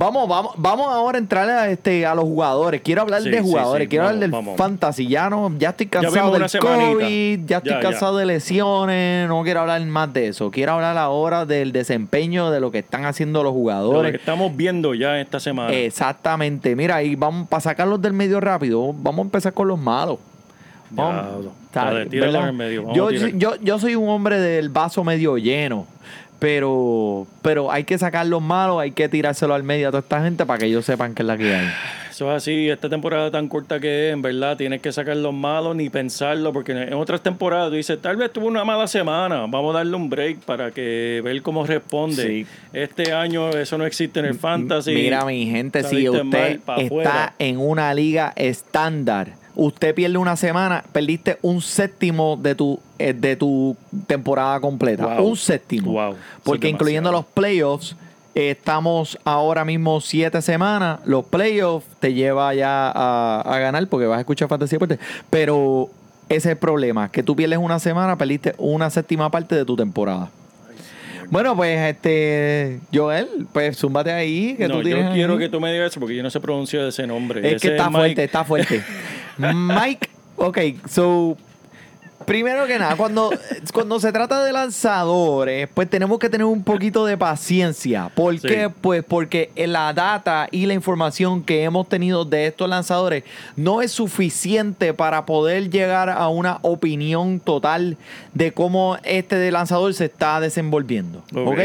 vamos, 0.00 0.28
vamos, 0.28 0.52
vamos 0.56 0.86
ahora 0.88 1.18
a 1.18 1.20
entrar 1.20 1.48
a 1.48 1.70
este 1.70 2.04
a 2.06 2.14
los 2.14 2.24
jugadores. 2.24 2.80
Quiero 2.80 3.02
hablar 3.02 3.22
Sí, 3.22 3.28
de 3.30 3.40
jugadores, 3.40 3.84
sí. 3.84 3.88
quiero 3.90 4.04
Vamos, 4.06 4.14
hablar 4.16 4.20
del 4.30 4.30
vamos. 4.32 4.56
fantasy. 4.56 5.06
Ya 5.06 5.28
no, 5.30 5.52
ya 5.58 5.68
estoy 5.70 5.86
Ya 5.86 5.90
cansado 6.00 6.32
del 6.32 6.48
semanita. 6.48 6.92
COVID, 6.92 7.40
ya 7.46 7.56
estoy 7.58 7.70
Ya, 7.72 7.76
ya. 7.76 7.88
cansado 7.88 8.16
de 8.16 8.26
lesiones, 8.26 9.28
no 9.28 9.42
quiero 9.44 9.60
hablar 9.60 9.80
más 9.86 10.12
de 10.12 10.28
eso. 10.28 10.50
Quiero 10.50 10.72
hablar 10.72 10.96
ahora 10.98 11.44
del 11.46 11.72
desempeño 11.72 12.50
de 12.50 12.60
lo 12.60 12.70
que 12.70 12.78
están 12.78 13.04
haciendo 13.04 13.42
los 13.42 13.50
Lo 13.52 13.54
que 13.54 13.60
jugadores. 13.60 14.14
estamos 14.14 14.56
viendo 14.56 14.94
ya 14.94 15.20
esta 15.20 15.38
semana. 15.38 15.72
Exactamente. 15.72 16.74
Mira, 16.74 17.02
y 17.02 17.14
vamos 17.14 17.48
para 17.48 17.60
sacarlos 17.60 18.00
del 18.02 18.12
medio 18.14 18.40
rápido, 18.40 18.92
vamos 18.94 19.18
a 19.20 19.22
empezar 19.26 19.52
con 19.52 19.68
los 19.68 19.78
malos. 19.78 20.18
Vamos, 20.92 21.46
el 21.72 22.52
medio, 22.52 22.82
vamos 22.82 22.96
Yo, 22.96 23.10
yo, 23.12 23.54
yo 23.62 23.78
soy 23.78 23.94
un 23.94 24.08
hombre 24.08 24.40
del 24.40 24.70
vaso 24.70 25.04
medio 25.04 25.38
lleno. 25.38 25.86
Pero, 26.40 27.26
pero 27.42 27.70
hay 27.70 27.84
que 27.84 27.98
sacar 27.98 28.26
los 28.26 28.42
malos, 28.42 28.80
hay 28.80 28.90
que 28.90 29.08
tirárselo 29.08 29.54
al 29.54 29.62
medio 29.62 29.88
a 29.88 29.90
toda 29.90 30.00
esta 30.00 30.22
gente 30.22 30.46
para 30.46 30.58
que 30.58 30.66
ellos 30.66 30.84
sepan 30.84 31.14
que 31.14 31.22
es 31.22 31.26
la 31.26 31.36
que 31.36 31.54
hay. 31.54 31.68
Eso 32.10 32.30
es 32.30 32.36
así, 32.36 32.68
esta 32.68 32.88
temporada 32.88 33.30
tan 33.30 33.48
corta 33.48 33.78
que 33.78 34.08
es, 34.08 34.12
en 34.12 34.20
verdad, 34.20 34.56
tienes 34.56 34.82
que 34.82 34.90
sacar 34.92 35.16
los 35.16 35.32
malos 35.32 35.76
ni 35.76 35.88
pensarlo, 35.88 36.52
porque 36.52 36.72
en 36.72 36.92
otras 36.94 37.22
temporadas 37.22 37.70
tú 37.70 37.76
dices, 37.76 37.98
tal 38.00 38.16
vez 38.16 38.32
tuvo 38.32 38.46
una 38.46 38.64
mala 38.64 38.86
semana, 38.88 39.46
vamos 39.46 39.74
a 39.74 39.78
darle 39.78 39.96
un 39.96 40.10
break 40.10 40.40
para 40.40 40.70
que 40.70 41.22
ver 41.24 41.40
cómo 41.40 41.64
responde. 41.66 42.26
Sí. 42.26 42.46
Este 42.72 43.12
año 43.12 43.50
eso 43.50 43.78
no 43.78 43.86
existe 43.86 44.20
en 44.20 44.26
el 44.26 44.34
fantasy. 44.34 44.92
Mira, 44.92 45.24
mi 45.24 45.46
gente, 45.46 45.82
si 45.84 46.08
usted 46.08 46.24
mal 46.24 46.52
está 46.52 46.74
afuera. 46.74 47.34
en 47.38 47.58
una 47.58 47.94
liga 47.94 48.32
estándar, 48.36 49.39
usted 49.54 49.94
pierde 49.94 50.18
una 50.18 50.36
semana, 50.36 50.84
perdiste 50.92 51.38
un 51.42 51.60
séptimo 51.60 52.36
de 52.36 52.54
tu, 52.54 52.80
eh, 52.98 53.12
de 53.12 53.36
tu 53.36 53.76
temporada 54.06 54.60
completa. 54.60 55.16
Wow. 55.16 55.28
Un 55.28 55.36
séptimo. 55.36 55.92
Wow. 55.92 56.16
Porque 56.42 56.68
es 56.68 56.72
incluyendo 56.72 57.12
los 57.12 57.24
playoffs, 57.24 57.96
eh, 58.34 58.50
estamos 58.50 59.18
ahora 59.24 59.64
mismo 59.64 60.00
siete 60.00 60.40
semanas. 60.42 61.00
Los 61.04 61.24
playoffs 61.24 61.86
te 61.98 62.14
lleva 62.14 62.54
ya 62.54 62.90
a, 62.90 63.40
a 63.40 63.58
ganar 63.58 63.86
porque 63.88 64.06
vas 64.06 64.18
a 64.18 64.20
escuchar 64.20 64.48
Fantasy 64.48 64.76
Deporte. 64.76 64.98
Pero 65.30 65.90
ese 66.28 66.36
es 66.48 66.52
el 66.52 66.58
problema, 66.58 67.10
que 67.10 67.24
tú 67.24 67.34
pierdes 67.34 67.58
una 67.58 67.80
semana, 67.80 68.16
perdiste 68.16 68.54
una 68.56 68.88
séptima 68.88 69.30
parte 69.30 69.56
de 69.56 69.64
tu 69.64 69.76
temporada. 69.76 70.30
Bueno, 71.30 71.54
pues 71.56 71.78
este 71.78 72.80
Joel, 72.92 73.46
pues 73.52 73.78
zúmbate 73.78 74.12
ahí 74.12 74.56
que 74.56 74.66
no, 74.66 74.78
tú 74.78 74.82
tienes 74.82 75.06
yo 75.06 75.12
quiero 75.12 75.38
que 75.38 75.48
tú 75.48 75.60
me 75.60 75.72
digas 75.72 75.92
eso 75.92 76.00
porque 76.00 76.16
yo 76.16 76.22
no 76.22 76.30
sé 76.30 76.40
pronunciar 76.40 76.84
ese 76.84 77.06
nombre. 77.06 77.40
Es 77.40 77.56
Ese 77.56 77.68
que 77.68 77.74
está 77.76 77.90
fuerte, 77.90 78.24
está 78.24 78.44
fuerte. 78.44 78.82
Mike, 79.38 80.08
ok, 80.36 80.58
so 80.88 81.36
primero 82.26 82.66
que 82.66 82.78
nada, 82.78 82.96
cuando, 82.96 83.30
cuando 83.72 83.98
se 84.00 84.12
trata 84.12 84.44
de 84.44 84.52
lanzadores, 84.52 85.68
pues 85.72 85.88
tenemos 85.88 86.18
que 86.18 86.28
tener 86.28 86.44
un 86.44 86.62
poquito 86.62 87.04
de 87.06 87.16
paciencia. 87.16 88.10
¿Por 88.14 88.38
Sí. 88.38 88.46
qué? 88.48 88.70
Pues 88.70 89.02
porque 89.04 89.50
la 89.56 89.92
data 89.92 90.48
y 90.50 90.66
la 90.66 90.74
información 90.74 91.42
que 91.42 91.64
hemos 91.64 91.88
tenido 91.88 92.24
de 92.24 92.46
estos 92.46 92.68
lanzadores 92.68 93.24
no 93.56 93.82
es 93.82 93.92
suficiente 93.92 94.94
para 94.94 95.26
poder 95.26 95.70
llegar 95.70 96.10
a 96.10 96.28
una 96.28 96.58
opinión 96.62 97.40
total 97.40 97.96
de 98.34 98.52
cómo 98.52 98.96
este 99.04 99.50
lanzador 99.50 99.92
se 99.94 100.06
está 100.06 100.40
desenvolviendo. 100.40 101.22
Ok. 101.34 101.48
¿Ok? 101.48 101.60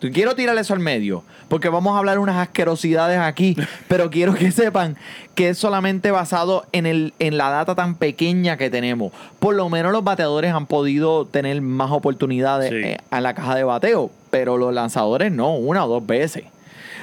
Quiero 0.00 0.34
tirar 0.34 0.56
eso 0.56 0.72
al 0.72 0.80
medio, 0.80 1.22
porque 1.48 1.68
vamos 1.68 1.94
a 1.94 1.98
hablar 1.98 2.18
unas 2.18 2.36
asquerosidades 2.36 3.18
aquí, 3.18 3.54
pero 3.86 4.10
quiero 4.10 4.34
que 4.34 4.50
sepan 4.50 4.96
que 5.34 5.50
es 5.50 5.58
solamente 5.58 6.10
basado 6.10 6.64
en, 6.72 6.86
el, 6.86 7.12
en 7.18 7.36
la 7.36 7.50
data 7.50 7.74
tan 7.74 7.94
pequeña 7.96 8.56
que 8.56 8.70
tenemos. 8.70 9.12
Por 9.38 9.54
lo 9.54 9.68
menos 9.68 9.92
los 9.92 10.02
bateadores 10.02 10.52
han 10.54 10.66
podido 10.66 11.26
tener 11.26 11.60
más 11.60 11.90
oportunidades 11.90 12.70
Sí. 12.70 12.76
eh, 12.76 12.98
en 13.10 13.22
la 13.22 13.34
caja 13.34 13.54
de 13.54 13.64
bateo, 13.64 14.10
pero 14.30 14.56
los 14.56 14.72
lanzadores 14.72 15.30
no, 15.32 15.54
una 15.56 15.84
o 15.84 15.88
dos 15.88 16.06
veces. 16.06 16.44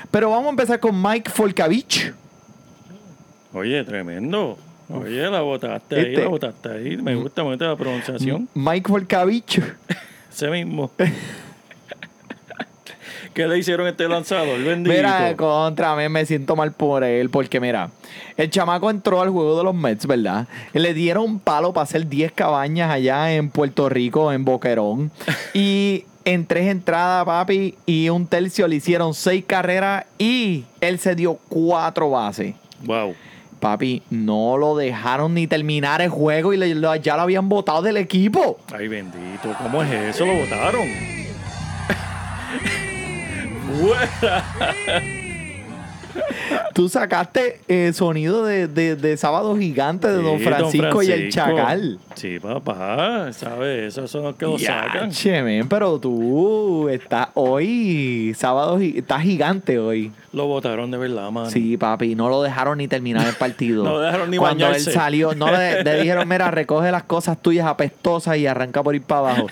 Pero 0.10 0.30
vamos 0.32 0.48
a 0.48 0.50
empezar 0.52 0.80
con 0.80 1.00
Mike 1.02 1.30
Folcavich. 1.30 2.14
Oye, 3.54 3.84
tremendo. 3.84 4.58
Oye, 4.90 5.30
la 5.30 5.42
botaste 5.42 5.96
ahí, 5.96 6.06
Este- 6.14 6.24
la 6.24 6.30
botaste 6.30 6.70
ahí. 6.70 6.98
Me 6.98 7.14
gusta, 7.16 7.44
me 7.44 7.50
gusta 7.50 7.66
la 7.68 7.76
pronunciación. 7.76 8.48
Mike 8.54 8.88
Folcavich. 8.90 9.62
Ese 10.32 10.50
mismo. 10.50 10.92
¿Qué 13.38 13.48
le 13.48 13.60
hicieron 13.60 13.86
a 13.86 13.92
este 13.92 14.08
lanzador? 14.10 14.60
Bendito. 14.64 14.96
Mira, 14.96 15.36
contra 15.38 15.96
mí 15.96 16.10
me 16.10 16.26
siento 16.26 16.56
mal 16.56 16.72
por 16.72 17.04
él, 17.04 17.30
porque 17.30 17.60
mira, 17.60 17.92
el 18.36 18.50
chamaco 18.50 18.90
entró 18.90 19.22
al 19.22 19.30
juego 19.30 19.56
de 19.60 19.64
los 19.64 19.76
Mets, 19.76 20.08
¿verdad? 20.08 20.48
Le 20.74 20.96
dieron 20.96 21.24
un 21.24 21.40
palo 21.40 21.72
para 21.72 21.84
hacer 21.84 22.08
10 22.08 22.32
cabañas 22.32 22.90
allá 22.90 23.32
en 23.36 23.52
Puerto 23.52 23.90
Rico, 23.90 24.32
en 24.34 24.44
Boquerón. 24.44 25.12
y 25.54 26.06
en 26.26 26.48
tres 26.48 26.68
entradas, 26.72 27.26
papi, 27.26 27.76
y 27.86 28.10
un 28.10 28.26
tercio 28.26 28.68
le 28.68 28.78
hicieron 28.78 29.14
seis 29.14 29.46
carreras 29.46 30.06
y 30.18 30.66
él 30.82 30.98
se 30.98 31.14
dio 31.16 31.38
cuatro 31.48 32.10
bases. 32.10 32.56
Wow. 32.86 33.14
Papi, 33.60 34.02
no 34.10 34.58
lo 34.58 34.76
dejaron 34.76 35.36
ni 35.36 35.46
terminar 35.48 36.02
el 36.02 36.10
juego 36.10 36.54
y 36.54 36.58
le- 36.58 36.76
ya 37.04 37.16
lo 37.16 37.22
habían 37.22 37.48
votado 37.50 37.84
del 37.84 37.98
equipo. 37.98 38.58
Ay, 38.76 38.88
bendito. 38.88 39.56
¿Cómo 39.62 39.84
es 39.84 39.92
eso? 40.16 40.26
Lo 40.26 40.34
votaron. 40.34 41.17
Tú 46.74 46.90
sacaste 46.90 47.60
eh, 47.68 47.92
sonido 47.94 48.44
de, 48.46 48.68
de, 48.68 48.96
de 48.96 49.18
Sábado 49.18 49.56
Gigante 49.56 50.08
de 50.08 50.22
Don 50.22 50.40
Francisco, 50.40 51.04
y 51.04 51.12
el. 51.12 51.30
Chacal. 51.32 52.00
Sí, 52.16 52.40
papá, 52.40 53.32
¿sabes? 53.34 53.90
Esos 53.98 54.10
son 54.10 54.24
los 54.24 54.36
que 54.36 54.46
lo 54.46 54.58
Ya, 54.58 54.84
sacan. 54.86 55.12
che, 55.12 55.42
men, 55.44 55.68
pero 55.68 56.00
tú 56.00 56.88
estás 56.90 57.30
hoy, 57.36 58.34
sábado, 58.38 58.80
estás 58.80 59.22
gigante 59.22 59.78
hoy. 59.80 60.12
Lo 60.34 60.46
votaron 60.48 60.90
de 60.92 60.98
verdad, 60.98 61.30
mano. 61.32 61.50
Sí, 61.52 61.78
papi, 61.78 62.16
no 62.16 62.30
lo 62.30 62.42
dejaron 62.44 62.78
ni 62.80 62.88
terminar 62.88 63.28
el 63.28 63.36
partido. 63.36 63.84
No 63.88 63.94
lo 63.94 64.00
dejaron 64.00 64.30
ni 64.32 64.38
Cuando 64.38 64.66
bañarse. 64.66 64.90
él 64.90 64.96
salió, 64.96 65.34
no 65.36 65.52
le, 65.52 65.84
le 65.84 66.00
dijeron, 66.02 66.28
mira, 66.30 66.50
recoge 66.52 66.92
las 66.92 67.04
cosas 67.04 67.40
tuyas 67.42 67.68
apestosas 67.68 68.38
y 68.38 68.48
arranca 68.48 68.82
por 68.84 68.96
ir 68.96 69.02
para 69.04 69.20
abajo. 69.22 69.48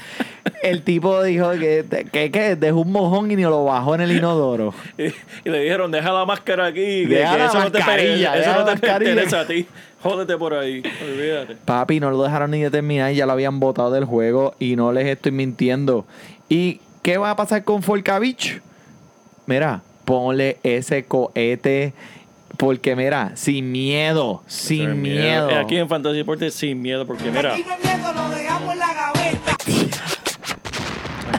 El 0.61 0.83
tipo 0.83 1.23
dijo 1.23 1.51
que, 1.51 1.85
que, 2.11 2.31
que 2.31 2.55
dejó 2.55 2.81
un 2.81 2.91
mojón 2.91 3.31
y 3.31 3.35
ni 3.35 3.41
lo 3.43 3.65
bajó 3.65 3.95
en 3.95 4.01
el 4.01 4.11
inodoro. 4.11 4.73
Y, 4.97 5.05
y 5.05 5.49
le 5.51 5.59
dijeron, 5.61 5.91
deja 5.91 6.11
la 6.11 6.25
máscara 6.25 6.67
aquí, 6.67 7.07
que, 7.07 7.07
Deja 7.07 7.31
que 7.33 7.37
la 7.39 7.45
eso 7.45 7.59
no 7.59 7.71
te, 7.71 7.79
mascarilla, 7.79 8.29
eso 8.35 8.39
deja 8.39 8.51
no 8.53 8.59
la 8.59 8.65
te 8.65 8.71
mascarilla. 8.71 9.13
pertenece 9.15 9.35
a 9.37 9.47
ti. 9.47 9.67
Jódete 10.03 10.37
por 10.37 10.53
ahí, 10.53 10.83
olvídate. 11.03 11.55
Papi, 11.65 11.99
no 11.99 12.11
lo 12.11 12.21
dejaron 12.21 12.51
ni 12.51 12.61
de 12.61 12.69
terminar, 12.69 13.11
ya 13.13 13.25
lo 13.25 13.31
habían 13.31 13.59
botado 13.59 13.89
del 13.91 14.05
juego 14.05 14.53
y 14.59 14.75
no 14.75 14.91
les 14.93 15.07
estoy 15.07 15.31
mintiendo. 15.31 16.05
¿Y 16.47 16.79
qué 17.01 17.17
va 17.17 17.31
a 17.31 17.35
pasar 17.35 17.63
con 17.63 17.81
Folcavich? 17.81 18.61
Mira, 19.47 19.81
ponle 20.05 20.57
ese 20.63 21.05
cohete. 21.05 21.93
Porque 22.57 22.95
mira, 22.95 23.31
sin 23.35 23.69
miedo, 23.71 24.41
sin 24.47 25.01
miedo. 25.01 25.49
Aquí 25.59 25.75
en 25.75 25.89
Fantasy 25.89 26.17
Deportes 26.17 26.53
sin 26.53 26.81
miedo, 26.81 27.05
porque 27.05 27.29
mira, 27.29 27.53
hay 27.53 27.63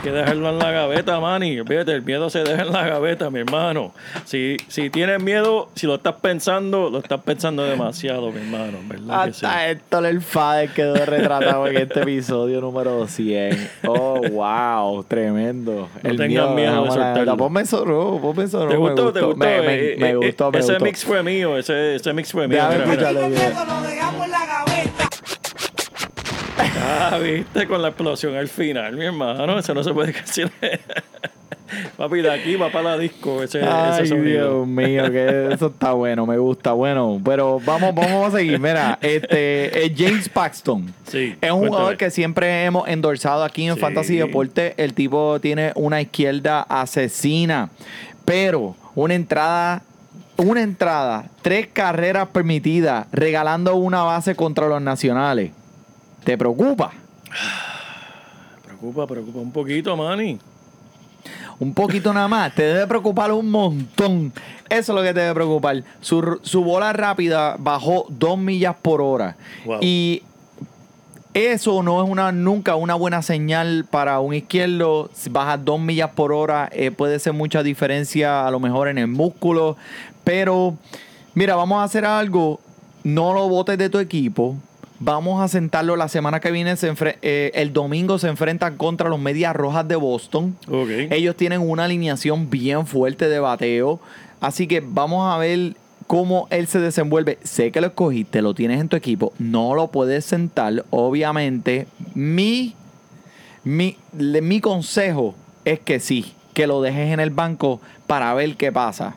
que 0.07 0.12
dejarlo 0.12 0.49
en 0.51 0.59
la 0.61 0.71
gaveta, 0.71 1.19
Manny. 1.19 1.62
Fíjate, 1.66 1.92
el 1.92 2.03
miedo 2.03 2.31
se 2.31 2.45
deja 2.45 2.62
en 2.62 2.73
la 2.73 2.87
gaveta, 2.87 3.29
mi 3.29 3.40
hermano. 3.40 3.92
Si, 4.25 4.57
si 4.69 4.88
tienes 4.88 5.21
miedo, 5.21 5.69
si 5.75 5.87
lo 5.87 5.97
estás 5.97 6.14
pensando, 6.23 6.90
lo 6.90 6.99
estás 6.99 7.21
pensando 7.23 7.64
demasiado, 7.64 8.31
mi 8.31 8.38
hermano. 8.40 8.79
¿Verdad 8.87 9.27
que 9.27 9.33
sí? 9.33 9.45
Hasta 9.47 9.69
Héctor 9.71 10.07
el 10.07 10.21
Fader 10.21 10.71
quedó 10.71 10.95
retratado 11.05 11.66
en 11.66 11.77
este 11.79 12.03
episodio 12.03 12.61
número 12.61 13.09
100. 13.09 13.71
Oh, 13.87 14.21
wow, 14.31 15.03
tremendo. 15.05 15.88
No 16.03 16.11
miedo 16.27 16.55
de 16.55 16.62
déjame 16.62 16.87
la- 16.87 16.92
soltarlo. 16.92 17.37
Ponme 17.37 17.61
eso, 17.62 17.85
no, 17.85 18.21
ponme 18.23 18.45
eso, 18.45 18.61
no, 18.64 18.69
¿Te 18.69 18.75
me 18.75 18.79
gustó? 18.79 19.12
¿Te 19.12 19.21
gustó? 19.21 19.37
Me, 19.38 19.61
me- 19.62 19.75
Eh, 19.77 19.97
me 19.99 20.11
eh, 20.11 20.14
gustó, 20.16 20.51
me 20.53 20.59
ese 20.61 20.73
gustó. 20.73 20.85
mix 20.85 21.05
fue 21.05 21.23
mío, 21.23 21.59
ese, 21.59 21.97
ese 21.97 22.12
mix 22.12 22.31
fue 22.33 22.47
mío. 22.47 22.59
Déjame 22.59 22.77
Mira, 22.97 23.11
mira. 23.11 23.11
escucharlo. 23.11 23.29
mira. 23.29 24.86
Ah, 26.59 27.19
viste, 27.23 27.66
con 27.66 27.83
la 27.83 27.88
explosión 27.88 28.35
al 28.35 28.49
final, 28.49 28.97
mi 28.97 29.05
hermano. 29.07 29.59
Eso 29.59 29.75
no 29.75 29.83
se 29.83 29.92
puede 29.92 30.12
decir. 30.27 30.51
Papi, 31.97 32.21
de 32.23 32.31
aquí 32.31 32.55
va 32.55 32.71
para 32.71 32.90
la 32.90 32.99
disco 32.99 33.42
ese, 33.42 33.61
Ay, 33.62 34.05
ese. 34.05 34.21
Dios 34.21 34.66
mío, 34.66 35.11
que 35.11 35.49
eso 35.53 35.66
está 35.66 35.92
bueno, 35.92 36.25
me 36.25 36.38
gusta. 36.38 36.73
Bueno, 36.73 37.21
pero 37.25 37.61
vamos, 37.64 37.95
vamos 37.95 38.33
a 38.33 38.37
seguir. 38.38 38.59
Mira, 38.61 38.99
este 39.03 39.92
James 39.97 40.29
Paxton. 40.29 40.95
Sí, 41.09 41.35
Es 41.40 41.51
un 41.51 41.59
cuéntame. 41.59 41.69
jugador 41.69 41.97
que 41.97 42.11
siempre 42.11 42.64
hemos 42.64 42.88
endorsado 42.88 43.42
aquí 43.45 43.66
en 43.66 43.75
Sí. 43.75 43.81
Fantasy 43.81 44.16
Deporte. 44.16 44.75
El 44.77 44.95
tipo 44.95 45.40
tiene 45.40 45.73
una 45.75 46.01
izquierda 46.01 46.62
asesina, 46.62 47.69
pero 48.25 48.77
una 48.95 49.14
entrada, 49.14 49.83
una 50.37 50.62
entrada, 50.62 51.25
tres 51.42 51.66
carreras 51.73 52.29
permitidas, 52.29 53.09
regalando 53.12 53.75
una 53.75 54.05
base 54.05 54.37
contra 54.37 54.69
los 54.69 54.81
nacionales. 54.81 55.51
¿Te 56.27 56.37
preocupa? 56.37 56.91
Preocupa, 58.65 59.07
preocupa 59.07 59.39
un 59.39 59.53
poquito, 59.53 59.97
Manny. 59.97 60.37
Un 61.61 61.73
poquito 61.73 62.12
nada 62.12 62.27
más. 62.27 62.53
Te 62.53 62.65
debe 62.65 62.85
preocupar 62.89 63.31
un 63.31 63.49
montón. 63.49 64.33
Eso 64.69 64.93
es 64.93 64.97
lo 64.97 65.03
que 65.05 65.15
te 65.15 65.21
debe 65.21 65.35
preocupar. 65.35 65.85
Su, 66.01 66.41
su 66.43 66.65
bola 66.65 66.93
rápida 66.93 67.55
bajó 67.61 68.07
dos 68.09 68.37
millas 68.39 68.75
por 68.83 69.01
hora. 69.01 69.37
Wow. 69.65 69.79
Y 69.83 70.25
eso 71.33 71.85
no 71.85 72.03
es 72.03 72.11
una 72.11 72.33
nunca 72.33 72.75
una 72.75 72.97
buena 72.97 73.23
señal 73.23 73.87
para 73.89 74.19
un 74.19 74.35
izquierdo. 74.35 75.09
Si 75.15 75.31
bajas 75.31 75.65
dos 75.65 75.79
millas 75.79 76.11
por 76.11 76.33
hora, 76.33 76.69
eh, 76.73 76.91
puede 76.91 77.21
ser 77.21 77.35
mucha 77.35 77.62
diferencia 77.62 78.49
a 78.49 78.51
lo 78.51 78.59
mejor 78.59 78.89
en 78.89 78.99
el 78.99 79.07
músculo. 79.07 79.77
Pero, 80.25 80.77
mira, 81.35 81.55
vamos 81.55 81.79
a 81.79 81.85
hacer 81.85 82.05
algo. 82.05 82.59
No 83.05 83.33
lo 83.33 83.49
botes 83.49 83.79
de 83.79 83.89
tu 83.89 84.01
equipo. 84.01 84.57
Vamos 84.99 85.43
a 85.43 85.49
sentarlo 85.49 85.97
la 85.97 86.09
semana 86.09 86.41
que 86.41 86.51
viene. 86.51 86.77
Se 86.77 86.93
eh, 87.23 87.51
el 87.55 87.73
domingo 87.73 88.19
se 88.19 88.29
enfrentan 88.29 88.77
contra 88.77 89.09
los 89.09 89.19
Medias 89.21 89.55
Rojas 89.55 89.87
de 89.87 89.97
Boston. 89.97 90.57
Ok. 90.69 90.89
Ellos 91.11 91.37
tienen 91.37 91.61
una 91.61 91.85
alineación 91.85 92.49
bien 92.51 92.87
fuerte 92.87 93.29
de 93.29 93.39
bateo. 93.39 94.01
Así 94.41 94.67
que 94.67 94.81
vamos 94.85 95.33
a 95.33 95.39
ver 95.39 95.75
cómo 96.07 96.47
él 96.51 96.67
se 96.67 96.79
desenvuelve. 96.81 97.39
Sé 97.43 97.73
que 97.73 97.81
lo 97.81 97.89
escogiste, 97.89 98.41
lo 98.43 98.55
tienes 98.55 98.81
en 98.81 98.89
tu 98.89 98.97
equipo. 98.97 99.33
No 99.39 99.75
lo 99.75 99.89
puedes 99.91 100.25
sentar. 100.25 100.85
Obviamente, 100.91 101.87
mi, 102.15 102.75
mi, 103.65 103.97
le- 104.17 104.41
mi 104.43 104.61
consejo 104.61 105.35
es 105.65 105.81
que 105.81 106.01
sí, 106.01 106.33
que 106.55 106.67
lo 106.67 106.81
dejes 106.81 107.13
en 107.13 107.21
el 107.21 107.31
banco 107.31 107.81
para 108.07 108.33
ver 108.35 108.57
qué 108.57 108.73
pasa. 108.73 109.17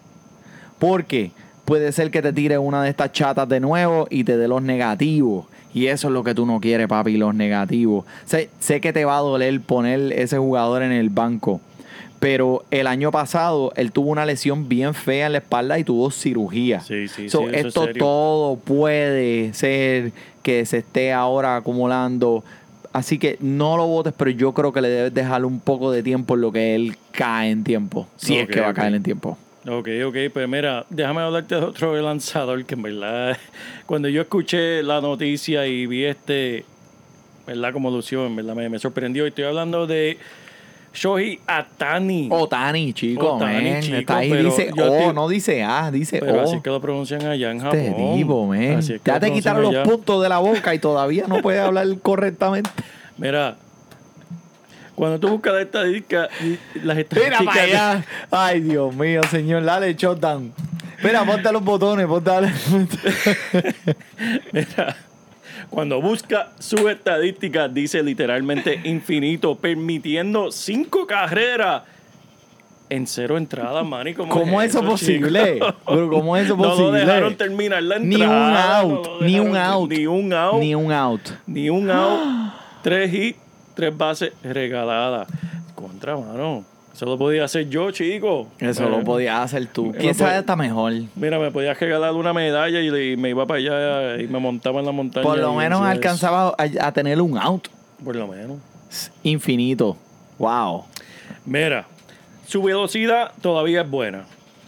Porque 0.79 1.31
puede 1.65 1.91
ser 1.91 2.09
que 2.11 2.21
te 2.21 2.33
tire 2.33 2.57
una 2.57 2.81
de 2.83 2.89
estas 2.89 3.11
chatas 3.11 3.47
de 3.47 3.59
nuevo 3.59 4.07
y 4.09 4.23
te 4.23 4.37
dé 4.37 4.47
los 4.47 4.61
negativos. 4.61 5.45
Y 5.73 5.87
eso 5.87 6.07
es 6.07 6.13
lo 6.13 6.23
que 6.23 6.33
tú 6.33 6.45
no 6.45 6.59
quieres, 6.59 6.87
papi, 6.87 7.17
los 7.17 7.35
negativos. 7.35 8.05
Sé, 8.25 8.49
sé 8.59 8.81
que 8.81 8.93
te 8.93 9.05
va 9.05 9.17
a 9.17 9.21
doler 9.21 9.61
poner 9.61 10.13
ese 10.13 10.37
jugador 10.37 10.83
en 10.83 10.91
el 10.91 11.09
banco. 11.09 11.61
Pero 12.19 12.65
el 12.69 12.87
año 12.87 13.11
pasado 13.11 13.71
él 13.75 13.91
tuvo 13.91 14.11
una 14.11 14.25
lesión 14.25 14.67
bien 14.67 14.93
fea 14.93 15.27
en 15.27 15.33
la 15.33 15.37
espalda 15.37 15.79
y 15.79 15.83
tuvo 15.83 16.11
cirugía. 16.11 16.81
Sí, 16.81 17.07
sí, 17.07 17.29
So, 17.29 17.39
sí, 17.39 17.45
es 17.53 17.67
esto 17.67 17.87
todo 17.97 18.57
puede 18.57 19.53
ser 19.53 20.11
que 20.43 20.65
se 20.65 20.79
esté 20.79 21.13
ahora 21.13 21.55
acumulando. 21.55 22.43
Así 22.91 23.19
que 23.19 23.37
no 23.39 23.77
lo 23.77 23.87
votes, 23.87 24.13
pero 24.17 24.31
yo 24.31 24.53
creo 24.53 24.73
que 24.73 24.81
le 24.81 24.89
debes 24.89 25.13
dejar 25.13 25.45
un 25.45 25.59
poco 25.59 25.91
de 25.91 26.03
tiempo 26.03 26.35
en 26.35 26.41
lo 26.41 26.51
que 26.51 26.75
él 26.75 26.97
cae 27.11 27.51
en 27.51 27.63
tiempo. 27.63 28.07
Si 28.17 28.37
es 28.37 28.49
que 28.49 28.59
va 28.59 28.69
a 28.69 28.73
caer 28.73 28.95
en 28.95 29.03
tiempo. 29.03 29.37
Ok, 29.67 29.87
ok, 30.07 30.15
pues 30.33 30.47
mira, 30.47 30.85
déjame 30.89 31.21
hablarte 31.21 31.55
de 31.55 31.61
otro 31.61 31.93
lanzador 32.01 32.63
que 32.65 32.75
en 32.75 32.81
verdad, 32.81 33.37
cuando 33.85 34.07
yo 34.07 34.21
escuché 34.21 34.81
la 34.83 35.01
noticia 35.01 35.67
y 35.67 35.85
vi 35.85 36.05
este, 36.05 36.63
¿verdad? 37.45 37.73
Como 37.73 37.91
lució, 37.91 38.25
en 38.25 38.35
verdad 38.37 38.55
me, 38.55 38.69
me 38.69 38.79
sorprendió. 38.79 39.25
Estoy 39.25 39.43
hablando 39.43 39.85
de 39.85 40.17
Shohei 40.93 41.39
Atani. 41.45 42.29
Otani, 42.31 42.93
chico, 42.93 43.33
Otani, 43.35 43.69
man. 43.71 43.81
chico, 43.81 43.97
Está 43.97 44.17
ahí, 44.17 44.31
dice 44.43 44.71
O, 44.81 45.13
no 45.13 45.27
dice 45.27 45.61
A, 45.63 45.91
dice 45.91 46.19
pero 46.19 46.39
O. 46.39 46.41
así 46.41 46.55
es 46.55 46.61
que 46.63 46.69
lo 46.69 46.79
pronuncian 46.79 47.25
allá 47.25 47.51
en 47.51 47.59
Japón. 47.59 47.79
Este 47.79 48.13
tipo, 48.15 48.45
man. 48.47 48.77
Así 48.77 48.93
es 48.93 49.01
que 49.01 49.11
Ya 49.11 49.19
te 49.19 49.31
quitaron 49.31 49.61
los 49.73 49.87
puntos 49.87 50.23
de 50.23 50.29
la 50.29 50.39
boca 50.39 50.73
y 50.73 50.79
todavía 50.79 51.25
no 51.27 51.41
puedes 51.41 51.61
hablar 51.61 51.85
correctamente. 52.01 52.69
Mira, 53.17 53.57
cuando 54.99 55.17
tú 55.17 55.29
buscas 55.29 55.53
la 55.53 55.61
estadística, 55.61 56.27
las 56.83 56.97
Mira 56.97 56.99
estadísticas... 56.99 57.45
para 57.45 57.61
allá. 57.63 58.05
Ay, 58.31 58.59
Dios 58.59 58.93
mío, 58.93 59.21
señor. 59.31 59.63
Dale, 59.63 59.93
shutdown. 59.93 60.51
Mira, 61.01 61.23
ponte 61.23 61.49
los 61.53 61.63
botones, 61.63 62.05
ponte. 62.05 62.31
Mira, 64.51 64.97
cuando 65.69 66.01
busca 66.01 66.49
su 66.59 66.89
estadística, 66.89 67.69
dice 67.69 68.03
literalmente 68.03 68.81
infinito, 68.83 69.55
permitiendo 69.55 70.51
cinco 70.51 71.07
carreras 71.07 71.83
en 72.89 73.07
cero 73.07 73.37
entradas, 73.37 73.85
Manny. 73.85 74.15
¿Cómo, 74.15 74.33
¿Cómo 74.33 74.61
es 74.61 74.71
eso 74.71 74.83
posible? 74.83 75.59
Pero 75.87 76.09
¿cómo 76.09 76.35
es 76.35 76.45
eso 76.45 76.57
No 76.57 76.63
lo 76.63 76.69
posible? 76.71 76.99
dejaron 76.99 77.35
terminar 77.37 77.83
la 77.83 77.99
Ni 77.99 78.15
un 78.15 78.21
entrada. 78.23 78.79
out, 78.79 79.07
no 79.07 79.21
ni 79.21 79.39
un 79.39 79.55
out. 79.55 79.89
Ni 79.89 80.07
un 80.07 80.33
out. 80.33 80.59
Ni 80.59 80.75
un 80.75 80.91
out. 80.91 81.21
Ni 81.47 81.69
un 81.69 81.89
out. 81.89 82.53
tres 82.81 83.13
hits, 83.13 83.39
tres 83.79 83.97
bases 83.97 84.33
regaladas. 84.43 85.27
Contra, 85.75 86.17
mano. 86.17 86.65
Eso 86.93 87.05
lo 87.05 87.17
podía 87.17 87.45
hacer 87.45 87.69
yo, 87.69 87.91
chico. 87.91 88.47
Eso 88.59 88.83
Eh, 88.85 88.89
lo 88.89 89.03
podías 89.05 89.39
hacer 89.39 89.67
tú. 89.67 89.91
Eso 89.91 89.99
¿Quién 89.99 90.13
sabe 90.15 90.33
hasta 90.35 90.57
mejor? 90.57 90.91
Mira, 91.15 91.39
me 91.39 91.49
podías 91.49 91.79
regalar 91.79 92.13
una 92.13 92.33
medalla 92.33 92.81
y, 92.81 93.15
me 93.15 93.29
iba 93.29 93.45
para 93.45 93.59
allá 93.59 94.21
y 94.21 94.27
me 94.27 94.39
montaba 94.39 94.81
en 94.81 94.85
la 94.85 94.91
montaña. 94.91 95.23
Por 95.23 95.37
lo 95.39 95.53
menos 95.53 95.81
alcanzaba 95.81 96.55
a, 96.57 96.87
a 96.87 96.91
tener 96.91 97.21
un 97.21 97.37
out 97.37 97.67
eso. 97.67 98.03
Por 98.03 98.15
lo 98.17 98.27
menos. 98.27 98.57
infinito. 99.23 99.95
Wow. 100.39 100.85
Mira, 101.45 101.85
su 102.47 102.61
velocidad 102.63 103.31
todavía 103.41 103.81
es 103.81 103.89
buena. 103.89 104.25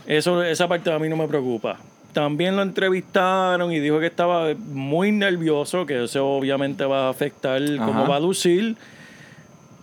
Eso, 0.07 0.41
esa 0.43 0.67
parte 0.69 0.91
a 0.91 0.99
mí 0.99 1.09
no 1.09 1.17
me 1.17 1.27
preocupa. 1.27 1.77
También 2.13 2.55
lo 2.55 2.61
entrevistaron 2.61 3.71
y 3.71 3.79
dijo 3.79 3.99
que 3.99 4.07
estaba 4.07 4.53
muy 4.57 5.11
nervioso, 5.11 5.85
que 5.85 6.03
eso 6.03 6.27
obviamente 6.27 6.83
va 6.85 7.07
a 7.07 7.09
afectar 7.09 7.61
cómo 7.77 8.01
Ajá. 8.01 8.09
va 8.09 8.15
a 8.17 8.19
lucir. 8.19 8.75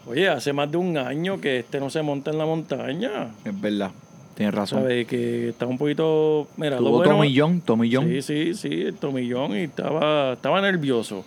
Oye, 0.09 0.29
hace 0.29 0.53
más 0.53 0.71
de 0.71 0.77
un 0.79 0.97
año 0.97 1.41
que 1.41 1.59
este 1.61 1.79
no 1.81 1.91
se 1.91 2.03
monta 2.03 2.31
en 2.31 2.39
la 2.39 2.47
montaña. 2.47 3.29
Es 3.45 3.61
verdad. 3.61 3.91
Tienes 4.35 4.55
razón. 4.55 4.81
¿Sabes? 4.83 5.07
Que 5.07 5.51
está 5.51 5.67
un 5.67 5.77
poquito. 5.79 6.47
Mira, 6.57 6.77
lo 6.77 6.85
Tuvo 6.87 6.97
bueno- 6.99 7.13
tomillón, 7.17 7.61
tomillón. 7.61 8.09
Sí, 8.09 8.23
sí, 8.23 8.55
sí, 8.55 8.69
el 8.83 8.95
tomillón 8.95 9.53
y 9.57 9.63
estaba, 9.65 10.35
estaba 10.35 10.61
nervioso. 10.61 11.25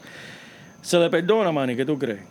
Se 0.82 0.98
le 0.98 1.10
perdona, 1.10 1.52
Manny, 1.52 1.76
¿qué 1.76 1.86
tú 1.86 2.00
crees? 2.00 2.22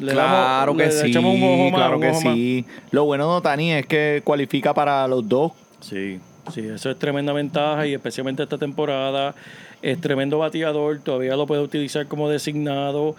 Le 0.00 0.12
claro 0.12 0.72
damos- 0.74 0.76
que 0.76 0.86
le 0.86 0.92
sí, 0.92 1.08
echamos 1.08 1.34
un 1.34 1.42
ojo 1.42 1.64
más, 1.70 1.74
claro 1.74 1.94
un 1.96 2.02
que 2.02 2.08
ojo 2.10 2.20
más. 2.20 2.34
sí. 2.34 2.64
Lo 2.90 3.04
bueno 3.04 3.30
de 3.30 3.36
Otani 3.38 3.72
es 3.72 3.86
que 3.86 4.20
cualifica 4.24 4.74
para 4.74 5.06
los 5.08 5.26
dos. 5.26 5.52
Sí. 5.80 6.20
Sí, 6.52 6.60
eso 6.60 6.90
es 6.90 6.98
tremenda 6.98 7.32
ventaja 7.32 7.86
y 7.86 7.94
especialmente 7.94 8.42
esta 8.42 8.58
temporada. 8.58 9.34
Es 9.82 10.00
tremendo 10.00 10.38
bateador, 10.38 10.98
todavía 11.00 11.34
lo 11.36 11.46
puede 11.46 11.62
utilizar 11.62 12.06
como 12.06 12.28
designado. 12.28 13.16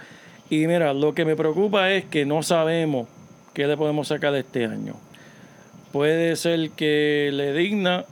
Y 0.49 0.67
mira, 0.67 0.93
lo 0.93 1.13
que 1.13 1.25
me 1.25 1.35
preocupa 1.35 1.91
es 1.91 2.05
que 2.05 2.25
no 2.25 2.41
sabemos 2.41 3.07
qué 3.53 3.67
le 3.67 3.75
podemos 3.75 4.07
sacar 4.07 4.33
de 4.33 4.39
este 4.39 4.65
año. 4.65 4.95
Puede 5.91 6.35
ser 6.35 6.69
que 6.71 7.29
le 7.33 7.53
digna, 7.53 8.05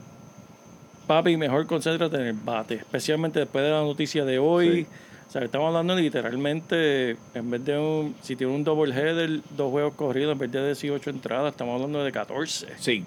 papi, 1.06 1.36
mejor 1.36 1.66
concéntrate 1.66 2.16
en 2.16 2.22
el 2.22 2.32
bate, 2.34 2.74
especialmente 2.74 3.38
después 3.38 3.64
de 3.64 3.70
la 3.70 3.80
noticia 3.80 4.24
de 4.24 4.38
hoy. 4.38 4.86
O 5.28 5.30
sea, 5.30 5.42
estamos 5.42 5.68
hablando 5.68 5.94
literalmente, 5.96 7.16
en 7.34 7.50
vez 7.50 7.64
de 7.64 7.78
un, 7.78 8.14
si 8.22 8.36
tiene 8.36 8.52
un 8.52 8.64
double 8.64 8.94
header, 8.94 9.40
dos 9.56 9.70
juegos 9.70 9.94
corridos, 9.94 10.32
en 10.32 10.38
vez 10.38 10.52
de 10.52 10.66
18 10.66 11.10
entradas, 11.10 11.52
estamos 11.52 11.74
hablando 11.74 12.04
de 12.04 12.12
14. 12.12 12.66
Sí. 12.78 13.04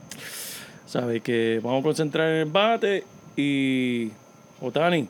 ¿Sabes? 0.85 1.21
Que 1.21 1.61
vamos 1.63 1.81
a 1.81 1.83
concentrar 1.83 2.29
en 2.29 2.35
el 2.37 2.45
bate 2.45 3.03
y 3.35 4.11
Otani, 4.61 5.07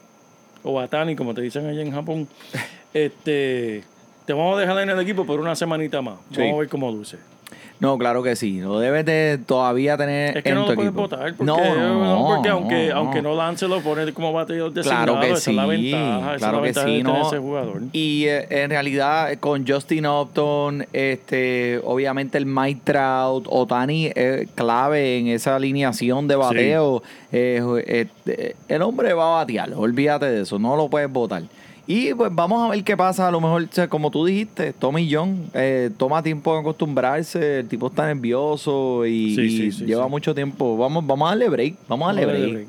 o 0.64 0.74
Batani, 0.74 1.16
como 1.16 1.34
te 1.34 1.42
dicen 1.42 1.66
allá 1.66 1.82
en 1.82 1.92
Japón, 1.92 2.28
este, 2.94 3.84
te 4.30 4.34
vamos 4.34 4.58
a 4.58 4.62
dejar 4.62 4.78
en 4.82 4.92
el 4.92 5.00
equipo 5.00 5.26
por 5.26 5.40
una 5.40 5.56
semanita 5.56 6.04
más. 6.04 6.20
Sí. 6.30 6.42
Vamos 6.42 6.54
a 6.54 6.60
ver 6.60 6.70
cómo 6.70 6.92
luce. 6.92 7.18
No, 7.80 7.98
claro 7.98 8.22
que 8.22 8.36
sí. 8.36 8.60
Lo 8.60 8.78
debes 8.78 9.04
de 9.04 9.40
todavía 9.44 9.98
tener 9.98 10.38
Es 10.38 10.44
que 10.44 10.50
en 10.50 10.56
no 10.56 10.66
tu 10.66 10.70
lo 10.70 10.76
puedes 10.76 10.90
equipo. 10.90 11.02
votar, 11.02 11.34
porque, 11.34 11.44
no, 11.46 11.58
no, 11.58 12.28
porque 12.28 12.50
aunque, 12.50 12.90
no, 12.90 12.96
aunque 12.98 13.22
no. 13.24 13.30
no 13.30 13.36
lance, 13.38 13.68
lo 13.68 13.82
pone 13.82 14.14
como 14.14 14.32
bateador 14.32 14.72
designado. 14.72 15.06
Claro 15.06 15.20
que 15.20 15.32
esa 15.32 15.42
sí, 15.42 15.50
es 15.50 15.56
la 15.56 15.66
ventaja, 15.66 16.36
esa 16.36 16.38
claro 16.38 16.64
es 16.64 16.76
la 16.76 16.86
que 16.86 16.92
sí, 16.92 17.02
no. 17.02 17.28
ese 17.28 17.40
jugador. 17.40 17.82
Y 17.92 18.26
eh, 18.26 18.46
en 18.52 18.70
realidad 18.70 19.36
con 19.40 19.68
Justin 19.68 20.06
Upton, 20.06 20.86
este, 20.94 21.82
obviamente 21.84 22.38
el 22.38 22.46
Mike 22.46 22.82
Trout, 22.84 23.48
Otani 23.50 24.12
es 24.14 24.48
clave 24.54 25.18
en 25.18 25.30
esa 25.30 25.56
alineación 25.56 26.28
de 26.28 26.36
bateo. 26.36 27.02
Eh, 27.32 28.06
eh, 28.28 28.56
el 28.68 28.82
hombre 28.84 29.12
va 29.16 29.24
a 29.24 29.38
batear, 29.38 29.74
olvídate 29.74 30.28
de 30.28 30.42
eso, 30.44 30.60
no 30.60 30.76
lo 30.76 30.88
puedes 30.88 31.12
votar. 31.12 31.42
Y 31.92 32.14
pues 32.14 32.30
vamos 32.32 32.64
a 32.64 32.70
ver 32.72 32.84
qué 32.84 32.96
pasa. 32.96 33.28
A 33.28 33.32
lo 33.32 33.42
mejor, 33.42 33.68
como 33.90 34.12
tú 34.12 34.24
dijiste, 34.24 34.74
Tommy 34.74 35.12
John 35.12 35.50
eh, 35.56 35.90
toma 35.98 36.22
tiempo 36.22 36.54
en 36.54 36.60
acostumbrarse. 36.62 37.62
El 37.62 37.68
tipo 37.68 37.88
está 37.88 38.06
nervioso 38.06 39.08
y, 39.08 39.34
Sí, 39.34 39.72
sí, 39.72 39.86
lleva 39.86 40.08
mucho 40.08 40.36
tiempo. 40.36 40.78
Vamos, 40.78 41.08
vamos 41.08 41.26
a 41.26 41.30
darle 41.32 41.50
break. 41.50 41.76
Vamos 41.88 42.06
a 42.06 42.14
darle 42.14 42.26
Vamos 42.28 42.42
break. 42.42 42.54
break. 42.54 42.68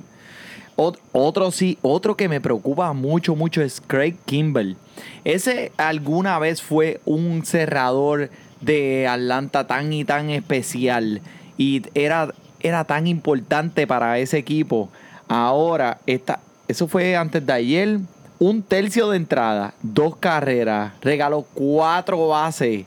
Ot- 0.76 0.98
Otro 1.12 1.50
sí, 1.50 1.76
otro 1.82 2.16
que 2.16 2.30
me 2.30 2.40
preocupa 2.40 2.94
mucho, 2.94 3.36
mucho 3.36 3.60
es 3.60 3.82
Craig 3.86 4.14
Kimball. 4.24 4.78
Ese 5.24 5.70
alguna 5.76 6.38
vez 6.38 6.62
fue 6.62 7.02
un 7.04 7.44
cerrador 7.44 8.30
de 8.62 9.06
Atlanta 9.06 9.66
tan 9.66 9.92
y 9.92 10.06
tan 10.06 10.30
especial 10.30 11.20
y 11.58 11.82
era, 11.94 12.32
era 12.60 12.84
tan 12.84 13.06
importante 13.06 13.86
para 13.86 14.18
ese 14.18 14.38
equipo. 14.38 14.88
Ahora, 15.28 15.98
esta, 16.06 16.40
eso 16.68 16.88
fue 16.88 17.14
antes 17.16 17.44
de 17.44 17.52
ayer, 17.52 17.98
un 18.41 18.62
tercio 18.62 19.11
de 19.11 19.18
entrada, 19.18 19.74
dos 19.82 20.16
carreras, 20.16 20.95
regaló 21.03 21.43
cuatro 21.53 22.26
bases, 22.28 22.86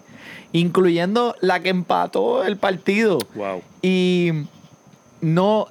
incluyendo 0.51 1.35
la 1.41 1.61
que 1.61 1.69
empató 1.69 2.43
el 2.43 2.57
partido. 2.57 3.19
Wow. 3.35 3.61
Y 3.83 4.31
no, 5.21 5.67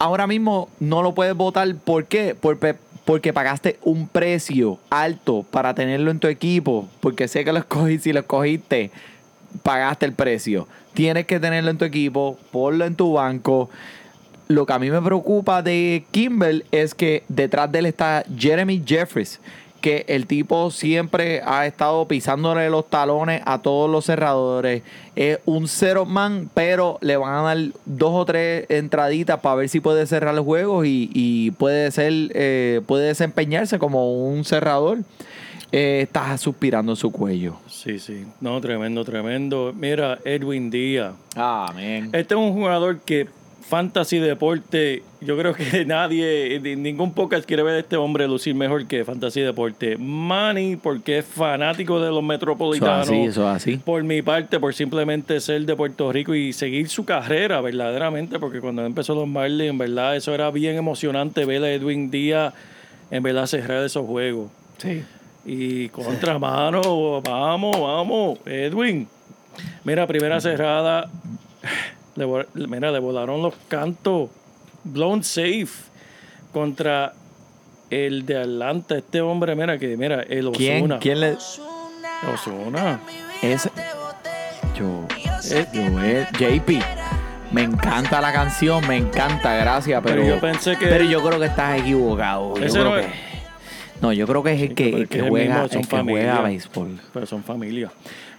ahora 0.00 0.26
mismo 0.26 0.68
no 0.80 1.02
lo 1.02 1.14
puedes 1.14 1.36
votar. 1.36 1.72
¿Por 1.76 2.06
qué? 2.06 2.34
Porque, 2.34 2.74
porque 3.04 3.32
pagaste 3.32 3.78
un 3.84 4.08
precio 4.08 4.80
alto 4.90 5.46
para 5.48 5.74
tenerlo 5.74 6.10
en 6.10 6.18
tu 6.18 6.26
equipo. 6.26 6.88
Porque 6.98 7.28
sé 7.28 7.44
que 7.44 7.52
lo 7.52 7.60
escogí, 7.60 8.00
si 8.00 8.12
lo 8.12 8.20
escogiste, 8.20 8.90
pagaste 9.62 10.06
el 10.06 10.12
precio. 10.12 10.66
Tienes 10.92 11.26
que 11.26 11.38
tenerlo 11.38 11.70
en 11.70 11.78
tu 11.78 11.84
equipo, 11.84 12.36
ponlo 12.50 12.84
en 12.84 12.96
tu 12.96 13.12
banco. 13.12 13.70
Lo 14.50 14.66
que 14.66 14.72
a 14.72 14.80
mí 14.80 14.90
me 14.90 15.00
preocupa 15.00 15.62
de 15.62 16.04
Kimball 16.10 16.64
es 16.72 16.92
que 16.92 17.22
detrás 17.28 17.70
de 17.70 17.78
él 17.78 17.86
está 17.86 18.24
Jeremy 18.36 18.82
Jeffries, 18.84 19.38
que 19.80 20.04
el 20.08 20.26
tipo 20.26 20.72
siempre 20.72 21.40
ha 21.44 21.66
estado 21.66 22.08
pisándole 22.08 22.68
los 22.68 22.90
talones 22.90 23.42
a 23.44 23.62
todos 23.62 23.88
los 23.88 24.06
cerradores. 24.06 24.82
Es 25.14 25.38
un 25.44 25.68
cero 25.68 26.04
man, 26.04 26.50
pero 26.52 26.98
le 27.00 27.16
van 27.16 27.32
a 27.32 27.42
dar 27.42 27.58
dos 27.84 28.10
o 28.10 28.24
tres 28.24 28.66
entraditas 28.70 29.38
para 29.38 29.54
ver 29.54 29.68
si 29.68 29.78
puede 29.78 30.04
cerrar 30.08 30.34
los 30.34 30.44
juegos 30.44 30.84
y, 30.84 31.08
y 31.14 31.52
puede 31.52 31.88
ser, 31.92 32.12
eh, 32.34 32.80
puede 32.88 33.06
desempeñarse 33.06 33.78
como 33.78 34.12
un 34.12 34.44
cerrador. 34.44 34.98
Eh, 35.70 36.00
está 36.02 36.36
suspirando 36.38 36.90
en 36.90 36.96
su 36.96 37.12
cuello. 37.12 37.54
Sí, 37.68 38.00
sí. 38.00 38.26
No, 38.40 38.60
tremendo, 38.60 39.04
tremendo. 39.04 39.72
Mira, 39.72 40.18
Edwin 40.24 40.68
Díaz. 40.70 41.14
Amén. 41.36 42.10
Este 42.12 42.34
es 42.34 42.40
un 42.40 42.52
jugador 42.52 42.98
que 42.98 43.28
fantasy 43.60 44.18
deporte, 44.18 45.02
yo 45.20 45.36
creo 45.38 45.54
que 45.54 45.84
nadie, 45.86 46.58
ni- 46.62 46.76
ningún 46.76 47.12
podcast 47.12 47.44
quiere 47.46 47.62
ver 47.62 47.74
a 47.74 47.78
este 47.78 47.96
hombre 47.96 48.26
lucir 48.26 48.54
mejor 48.54 48.86
que 48.86 49.04
fantasy 49.04 49.40
deporte. 49.42 49.96
Manny, 49.98 50.76
porque 50.76 51.18
es 51.18 51.24
fanático 51.24 52.00
de 52.00 52.06
los 52.08 52.16
Eso 52.16 52.20
es 52.20 52.26
metropolitanos. 52.28 53.08
así, 53.08 53.20
eso 53.22 53.42
es 53.48 53.56
así. 53.56 53.76
Por 53.76 54.02
mi 54.02 54.22
parte, 54.22 54.58
por 54.58 54.74
simplemente 54.74 55.40
ser 55.40 55.62
de 55.66 55.76
Puerto 55.76 56.10
Rico 56.12 56.34
y 56.34 56.52
seguir 56.52 56.88
su 56.88 57.04
carrera 57.04 57.60
verdaderamente, 57.60 58.38
porque 58.38 58.60
cuando 58.60 58.84
empezó 58.84 59.14
los 59.14 59.28
Marlins, 59.28 59.70
en 59.70 59.78
verdad, 59.78 60.16
eso 60.16 60.34
era 60.34 60.50
bien 60.50 60.76
emocionante 60.76 61.44
ver 61.44 61.62
a 61.62 61.70
Edwin 61.72 62.10
Díaz, 62.10 62.52
en 63.10 63.22
verdad, 63.22 63.46
cerrar 63.46 63.84
esos 63.84 64.06
juegos. 64.06 64.50
Sí. 64.78 65.02
Y 65.44 65.88
contra 65.88 66.38
mano, 66.38 67.20
vamos, 67.22 67.80
vamos, 67.80 68.38
Edwin. 68.46 69.08
Mira, 69.84 70.06
primera 70.06 70.40
cerrada. 70.40 71.08
Le, 72.16 72.26
mira, 72.66 72.90
le 72.90 72.98
volaron 72.98 73.42
los 73.42 73.54
cantos. 73.68 74.30
Blown 74.84 75.22
safe 75.22 75.68
contra 76.52 77.12
el 77.90 78.24
de 78.26 78.38
Atlanta. 78.38 78.96
Este 78.98 79.20
hombre, 79.20 79.54
mira, 79.54 79.78
que 79.78 79.96
mira, 79.96 80.22
el 80.22 80.50
¿Quién, 80.52 80.78
Osuna. 80.84 80.98
¿Quién 80.98 81.20
le.? 81.20 81.36
Osuna. 82.34 83.00
Es. 83.42 83.68
Yo. 84.78 85.06
Yo, 85.74 86.02
eh, 86.02 86.26
JP. 86.38 86.82
Me 87.52 87.62
encanta 87.62 88.20
la 88.20 88.32
canción, 88.32 88.86
me 88.86 88.96
encanta, 88.96 89.54
gracias, 89.56 90.00
pero. 90.04 90.22
Pero 90.22 90.34
yo 90.36 90.40
pensé 90.40 90.76
que- 90.76 90.86
Pero 90.86 91.04
yo 91.04 91.20
creo 91.22 91.40
que 91.40 91.46
estás 91.46 91.80
equivocado. 91.80 92.54
Yo 92.56 92.68
creo 92.72 92.84
no 92.84 92.94
que- 92.94 93.00
es- 93.00 93.06
no, 94.00 94.12
yo 94.12 94.26
creo 94.26 94.42
que 94.42 94.52
es 94.52 94.62
el 94.62 94.74
que, 94.74 94.84
pero 94.84 94.96
el 94.98 95.02
es 95.02 95.08
que 95.08 95.12
que 95.14 95.18
es 95.18 95.24
el 95.24 95.30
juega, 95.30 95.48
mismo, 95.54 95.64
el 95.64 95.70
son 95.72 95.82
que 95.82 95.88
familia. 95.88 96.22
juega 96.32 96.42
béisbol. 96.42 97.00
Pero 97.12 97.26
son 97.26 97.42
familia. 97.42 97.90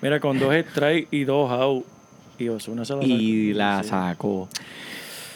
Mira, 0.01 0.19
con 0.19 0.39
dos 0.39 0.53
strikes 0.71 1.07
y 1.11 1.23
dos 1.25 1.51
out. 1.51 1.85
Y 2.41 2.49
Osuna 2.49 2.83
se 2.85 2.95
la 2.95 3.03
Y 3.03 3.53
sacó. 3.53 3.57
la 3.57 3.83
Sí. 3.83 3.89
sacó. 3.89 4.49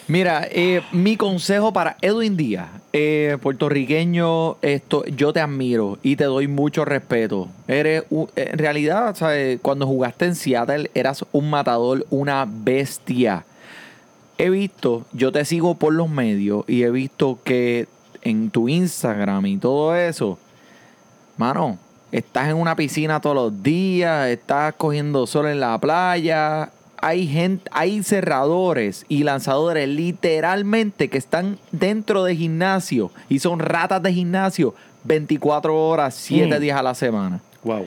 Mira, 0.08 0.46
eh, 0.52 0.82
mi 0.92 1.16
consejo 1.16 1.72
para 1.72 1.96
Edwin 2.00 2.36
Díaz, 2.36 2.68
eh, 2.92 3.38
puertorriqueño, 3.42 4.56
esto, 4.62 5.04
yo 5.06 5.32
te 5.32 5.40
admiro 5.40 5.98
y 6.02 6.14
te 6.14 6.24
doy 6.24 6.46
mucho 6.46 6.84
respeto. 6.84 7.48
Eres, 7.66 8.04
un- 8.10 8.28
en 8.36 8.56
realidad, 8.56 9.16
¿sabes? 9.16 9.58
cuando 9.62 9.84
jugaste 9.86 10.26
en 10.26 10.36
Seattle, 10.36 10.90
eras 10.94 11.24
un 11.32 11.50
matador, 11.50 12.06
una 12.10 12.46
bestia. 12.48 13.44
He 14.38 14.48
visto, 14.50 15.04
yo 15.12 15.32
te 15.32 15.44
sigo 15.44 15.74
por 15.74 15.92
los 15.92 16.08
medios 16.08 16.64
y 16.68 16.84
he 16.84 16.90
visto 16.90 17.40
que 17.42 17.88
en 18.22 18.50
tu 18.50 18.68
Instagram 18.68 19.44
y 19.46 19.56
todo 19.58 19.96
eso, 19.96 20.38
mano, 21.36 21.78
estás 22.12 22.48
en 22.48 22.56
una 22.56 22.76
piscina 22.76 23.20
todos 23.20 23.34
los 23.34 23.62
días, 23.62 24.28
estás 24.28 24.74
cogiendo 24.74 25.26
sol 25.26 25.46
en 25.48 25.58
la 25.58 25.76
playa. 25.80 26.70
Hay 26.98 27.26
gente, 27.26 27.68
hay 27.72 28.02
cerradores 28.02 29.04
y 29.08 29.22
lanzadores 29.22 29.88
literalmente 29.88 31.08
que 31.08 31.18
están 31.18 31.58
dentro 31.72 32.24
de 32.24 32.34
gimnasio 32.36 33.10
y 33.28 33.38
son 33.38 33.58
ratas 33.60 34.02
de 34.02 34.12
gimnasio 34.12 34.74
24 35.04 35.76
horas, 35.88 36.14
7 36.14 36.56
Mm. 36.56 36.60
días 36.60 36.78
a 36.78 36.82
la 36.82 36.94
semana. 36.94 37.40
Wow. 37.62 37.86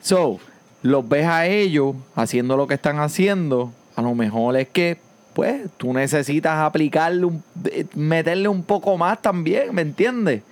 So, 0.00 0.38
los 0.82 1.08
ves 1.08 1.26
a 1.26 1.46
ellos 1.46 1.94
haciendo 2.14 2.56
lo 2.56 2.66
que 2.66 2.74
están 2.74 2.98
haciendo. 3.00 3.72
A 3.96 4.02
lo 4.02 4.14
mejor 4.14 4.56
es 4.56 4.68
que, 4.68 4.98
pues, 5.34 5.62
tú 5.76 5.92
necesitas 5.92 6.58
aplicarle, 6.58 7.26
un- 7.26 7.42
eh, 7.66 7.86
meterle 7.94 8.48
un 8.48 8.62
poco 8.62 8.96
más 8.96 9.20
también, 9.20 9.74
¿me 9.74 9.82
entiendes? 9.82 10.42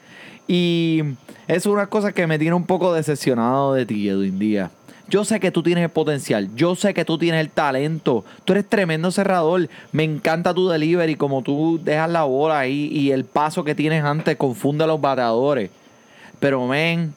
Y 0.46 1.02
es 1.48 1.66
una 1.66 1.86
cosa 1.86 2.12
que 2.12 2.26
me 2.26 2.38
tiene 2.38 2.54
un 2.54 2.66
poco 2.66 2.92
decepcionado 2.92 3.74
de 3.74 3.86
ti, 3.86 4.08
Edwin 4.08 4.38
Díaz. 4.38 4.70
Yo 5.08 5.24
sé 5.24 5.38
que 5.38 5.50
tú 5.50 5.62
tienes 5.62 5.84
el 5.84 5.90
potencial, 5.90 6.48
yo 6.54 6.74
sé 6.76 6.94
que 6.94 7.04
tú 7.04 7.18
tienes 7.18 7.40
el 7.40 7.50
talento, 7.50 8.24
tú 8.44 8.54
eres 8.54 8.66
tremendo 8.68 9.10
cerrador, 9.10 9.68
me 9.92 10.02
encanta 10.02 10.54
tu 10.54 10.68
delivery, 10.68 11.14
como 11.14 11.42
tú 11.42 11.78
dejas 11.82 12.08
la 12.10 12.24
bola 12.24 12.60
ahí 12.60 12.88
y 12.90 13.10
el 13.10 13.24
paso 13.24 13.64
que 13.64 13.74
tienes 13.74 14.02
antes 14.02 14.36
confunde 14.36 14.84
a 14.84 14.86
los 14.86 15.00
bateadores. 15.00 15.70
Pero, 16.40 16.66
men, 16.66 17.12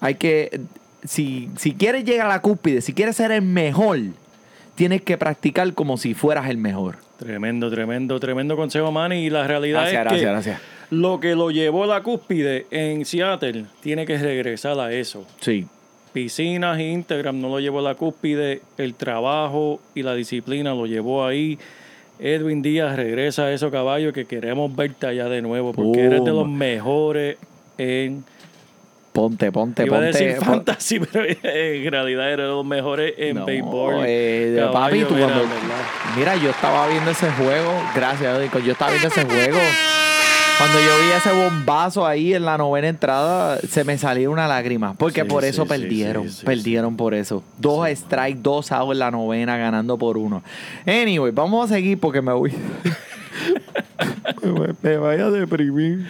hay 0.00 0.14
que. 0.14 0.60
Si, 1.04 1.48
si 1.56 1.74
quieres 1.74 2.04
llegar 2.04 2.26
a 2.26 2.30
la 2.30 2.40
cúspide, 2.42 2.80
si 2.80 2.92
quieres 2.92 3.16
ser 3.16 3.30
el 3.30 3.42
mejor, 3.42 3.98
tienes 4.74 5.02
que 5.02 5.16
practicar 5.16 5.72
como 5.74 5.96
si 5.96 6.14
fueras 6.14 6.48
el 6.48 6.56
mejor. 6.56 6.96
Tremendo, 7.18 7.70
tremendo, 7.70 8.20
tremendo 8.20 8.56
consejo, 8.56 8.92
Manny. 8.92 9.26
Y 9.26 9.30
la 9.30 9.46
realidad 9.46 9.80
Gracias, 9.90 9.98
es 9.98 10.04
gracias, 10.04 10.20
que 10.20 10.26
gracias. 10.30 10.60
lo 10.90 11.18
que 11.20 11.34
lo 11.34 11.50
llevó 11.50 11.84
a 11.84 11.86
la 11.88 12.02
cúspide 12.02 12.66
en 12.70 13.04
Seattle 13.04 13.66
tiene 13.80 14.06
que 14.06 14.18
regresar 14.18 14.78
a 14.78 14.92
eso. 14.92 15.26
Sí. 15.40 15.66
Piscinas 16.18 16.76
e 16.80 16.82
Instagram 16.82 17.40
no 17.40 17.48
lo 17.48 17.60
llevó 17.60 17.78
a 17.78 17.82
la 17.82 17.94
cúspide, 17.94 18.60
el 18.76 18.94
trabajo 18.96 19.78
y 19.94 20.02
la 20.02 20.14
disciplina 20.16 20.74
lo 20.74 20.86
llevó 20.86 21.24
ahí. 21.24 21.60
Edwin 22.18 22.60
Díaz, 22.60 22.96
regresa 22.96 23.44
a 23.44 23.52
esos 23.52 23.70
caballos 23.70 24.12
que 24.12 24.24
queremos 24.24 24.74
verte 24.74 25.06
allá 25.06 25.28
de 25.28 25.42
nuevo, 25.42 25.72
porque 25.72 26.00
eres 26.00 26.24
de 26.24 26.32
los 26.32 26.48
mejores 26.48 27.36
en. 27.78 28.24
Ponte, 29.12 29.52
ponte, 29.52 29.84
Iba 29.86 29.98
a 29.98 30.00
ponte. 30.00 30.18
decir 30.18 30.36
pon- 30.38 30.46
fantasy, 30.46 30.98
pero 30.98 31.24
en 31.24 31.90
realidad 31.92 32.26
eres 32.32 32.46
de 32.46 32.52
los 32.52 32.66
mejores 32.66 33.14
en 33.16 33.36
No, 33.36 33.44
béisbol. 33.44 33.94
eh, 34.08 34.68
papi, 34.72 35.04
tú 35.04 35.14
mira, 35.14 35.26
cuando-. 35.28 35.44
Mira, 36.16 36.34
yo 36.34 36.50
estaba 36.50 36.88
viendo 36.88 37.12
ese 37.12 37.30
juego, 37.30 37.72
gracias, 37.94 38.36
yo 38.64 38.72
estaba 38.72 38.90
viendo 38.90 39.06
ese 39.08 39.24
juego. 39.24 39.58
Cuando 40.58 40.80
yo 40.80 40.98
vi 41.00 41.12
ese 41.16 41.30
bombazo 41.32 42.06
ahí 42.06 42.34
en 42.34 42.44
la 42.44 42.58
novena 42.58 42.88
entrada, 42.88 43.58
se 43.60 43.84
me 43.84 43.96
salió 43.96 44.30
una 44.32 44.48
lágrima. 44.48 44.94
Porque 44.94 45.22
Sí, 45.22 45.28
por 45.28 45.44
eso 45.44 45.62
sí, 45.62 45.68
perdieron. 45.68 46.28
sí, 46.28 46.38
sí, 46.40 46.46
perdieron 46.46 46.96
por 46.96 47.14
eso. 47.14 47.42
Dos 47.58 47.88
strikes, 47.90 48.40
dos 48.42 48.72
outs 48.72 48.92
en 48.92 48.98
la 48.98 49.10
novena, 49.10 49.56
ganando 49.56 49.96
por 49.96 50.18
uno. 50.18 50.42
Anyway, 50.86 51.30
vamos 51.32 51.70
a 51.70 51.74
seguir 51.74 51.98
porque 51.98 52.20
me 52.20 52.32
voy. 52.32 52.52
me, 54.42 54.74
me 54.82 54.96
vaya 54.96 55.26
a 55.26 55.30
deprimir. 55.30 56.06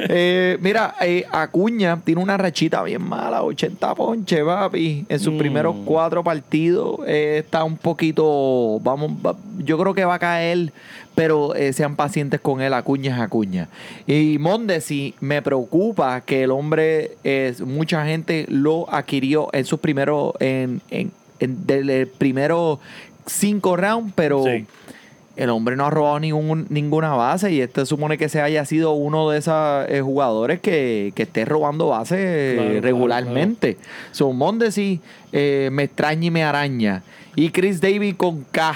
Eh, 0.00 0.58
mira, 0.60 0.94
eh, 1.00 1.24
Acuña 1.30 1.98
tiene 2.04 2.20
una 2.20 2.36
rachita 2.36 2.82
bien 2.82 3.02
mala, 3.02 3.42
80 3.44 3.94
ponche, 3.94 4.44
papi. 4.44 5.06
En 5.08 5.20
sus 5.20 5.32
Mm. 5.34 5.38
primeros 5.38 5.76
cuatro 5.84 6.22
partidos 6.24 6.98
eh, 7.06 7.42
está 7.44 7.62
un 7.64 7.76
poquito, 7.76 8.78
vamos, 8.80 9.12
va- 9.24 9.36
yo 9.58 9.78
creo 9.78 9.94
que 9.94 10.04
va 10.04 10.14
a 10.14 10.18
caer, 10.18 10.72
pero 11.14 11.54
eh, 11.54 11.72
sean 11.72 11.96
pacientes 11.96 12.40
con 12.40 12.60
él, 12.60 12.74
Acuña 12.74 13.14
es 13.14 13.20
Acuña. 13.20 13.68
Y 14.06 14.38
Mondesi 14.38 15.14
me 15.20 15.42
preocupa 15.42 16.20
que 16.22 16.42
el 16.42 16.50
hombre, 16.50 17.12
es 17.22 17.60
mucha 17.60 18.04
gente 18.04 18.46
lo 18.48 18.92
adquirió 18.92 19.48
en 19.52 19.64
sus 19.64 19.78
primeros, 19.80 20.32
en, 20.40 20.80
en, 20.90 21.12
en 21.40 21.66
del 21.66 22.08
primero 22.08 22.80
cinco 23.26 23.76
rounds, 23.76 24.12
pero 24.14 24.42
Sí. 24.44 24.66
el 25.36 25.50
hombre 25.50 25.76
no 25.76 25.86
ha 25.86 25.90
robado 25.90 26.20
ningún, 26.20 26.66
ninguna 26.68 27.10
base 27.14 27.50
y 27.52 27.60
este 27.60 27.86
supone 27.86 28.18
que 28.18 28.28
se 28.28 28.40
haya 28.40 28.64
sido 28.64 28.92
uno 28.92 29.30
de 29.30 29.38
esos 29.38 29.86
eh, 29.88 30.00
jugadores 30.00 30.60
que, 30.60 31.12
que 31.14 31.22
esté 31.24 31.44
robando 31.44 31.88
bases 31.88 32.18
eh, 32.20 32.52
Claro, 32.54 32.68
claro, 32.70 32.82
regularmente. 32.82 33.78
Son 34.12 34.36
Mondesi 34.36 35.00
eh, 35.32 35.70
me 35.72 35.84
extraña 35.84 36.26
y 36.26 36.30
me 36.30 36.44
araña. 36.44 37.02
Y 37.36 37.50
Chris 37.50 37.80
Davis 37.80 38.14
con 38.14 38.44
K. 38.50 38.74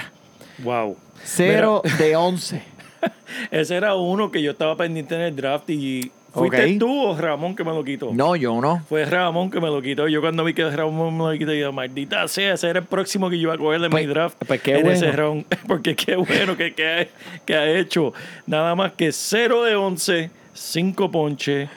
Wow. 0.65 0.97
0 1.25 1.83
de 1.99 2.17
11. 2.17 2.63
Ese 3.51 3.77
era 3.77 3.95
uno 3.95 4.31
que 4.31 4.43
yo 4.43 4.51
estaba 4.53 4.77
pendiente 4.77 5.15
en 5.15 5.21
el 5.23 5.37
draft 5.37 5.69
y 5.71 6.11
fuiste 6.33 6.77
tú 6.79 7.07
o 7.07 7.17
Ramón 7.17 7.55
que 7.55 7.63
me 7.65 7.73
lo 7.73 7.85
quitó. 7.85 8.13
No, 8.13 8.35
yo 8.37 8.61
no. 8.61 8.83
Fue 8.89 9.05
Ramón 9.05 9.51
que 9.51 9.61
me 9.61 9.69
lo 9.69 9.81
quitó. 9.83 10.09
Yo 10.09 10.21
cuando 10.21 10.43
vi 10.45 10.53
que 10.55 10.69
Ramón 10.71 11.17
me 11.17 11.25
lo 11.33 11.39
quitó, 11.39 11.53
yo, 11.55 11.73
maldita 11.73 12.27
sea, 12.29 12.55
ese 12.55 12.69
era 12.69 12.81
el 12.81 12.87
próximo 12.87 13.31
que 13.31 13.37
yo 13.37 13.43
iba 13.43 13.55
a 13.55 13.59
coger 13.59 13.81
de 13.81 13.91
Pues- 13.91 14.07
mi 14.07 14.13
draft. 14.13 14.37
pues 14.47 14.61
qué 14.63 14.79
en 14.79 14.87
ese 14.89 15.13
round. 15.13 15.47
Porque 15.69 15.95
qué 15.95 16.17
bueno 16.17 16.57
que, 16.57 16.75
que, 16.75 16.87
ha, 16.89 17.07
que 17.45 17.55
ha 17.55 17.71
hecho. 17.79 18.13
Nada 18.47 18.75
más 18.75 18.93
que 18.93 19.13
0 19.13 19.63
de 19.65 19.77
11, 19.77 20.31
5 20.55 21.11
ponches. 21.11 21.69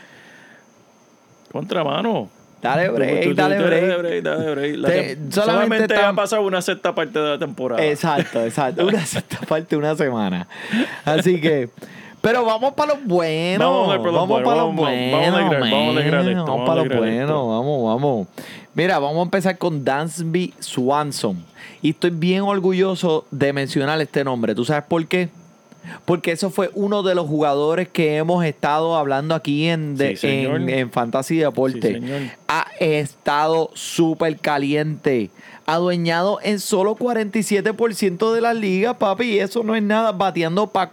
Contramano. 1.52 2.30
Dale 2.62 2.90
break, 2.90 3.34
dale 3.36 3.58
break. 3.64 4.24
dale 4.24 4.52
break. 4.52 4.76
La 4.78 4.88
Te- 4.90 5.16
solamente 5.16 5.32
solamente 5.32 5.84
está- 5.94 6.10
ha 6.10 6.14
pasado 6.14 6.42
una 6.44 6.62
sexta 6.62 6.94
parte 6.94 7.18
de 7.20 7.30
la 7.30 7.40
temporada. 7.40 7.84
Exacto, 7.84 8.44
exacto. 8.44 8.86
Una 8.86 9.06
sexta 9.06 9.40
parte, 9.48 9.76
una 9.76 9.96
semana. 9.96 10.48
Así 11.06 11.42
que. 11.42 11.70
Pero 12.22 12.46
vamos 12.46 12.74
para 12.76 12.94
los 12.94 13.04
buenos. 13.04 13.68
Vamos 13.68 13.88
para 13.98 14.12
los 14.12 14.28
buenos, 14.28 14.46
vamos- 14.46 14.82
para 16.68 16.82
los 16.84 16.88
buenos. 16.98 17.30
Vamos, 17.48 17.84
vamos. 17.86 18.28
Mira, 18.76 19.00
vamos 19.00 19.18
a 19.20 19.24
empezar 19.24 19.58
con 19.58 19.84
Dansby 19.84 20.54
Swanson. 20.60 21.44
Y 21.82 21.90
estoy 21.90 22.12
bien 22.12 22.42
orgulloso 22.44 23.26
de 23.32 23.54
mencionar 23.54 24.00
este 24.02 24.24
nombre. 24.24 24.54
¿Tú 24.54 24.64
sabes 24.66 24.84
por 24.88 25.06
qué? 25.08 25.30
Porque 26.06 26.32
eso 26.32 26.50
fue 26.50 26.70
uno 26.74 27.04
de 27.04 27.16
los 27.16 27.28
jugadores 27.28 27.88
que 27.90 28.18
hemos 28.18 28.44
estado 28.46 28.96
hablando 28.96 29.36
aquí 29.36 29.68
en, 29.68 29.96
de- 29.98 30.16
Sí, 30.16 30.28
en, 30.28 30.70
en 30.70 30.92
Fantasy 30.92 31.38
Deporte. 31.38 32.00
Sí, 32.00 32.30
ha 32.48 32.66
estado 32.80 33.70
súper 33.74 34.38
caliente. 34.38 35.30
Adueñado 35.66 36.40
en 36.44 36.60
solo 36.60 36.96
47% 36.96 38.34
de 38.34 38.42
las 38.42 38.56
ligas, 38.56 38.96
papi. 38.98 39.26
Y 39.36 39.40
eso 39.40 39.64
no 39.64 39.76
es 39.76 39.84
nada. 39.84 40.12
Bateando 40.12 40.68
para 40.68 40.90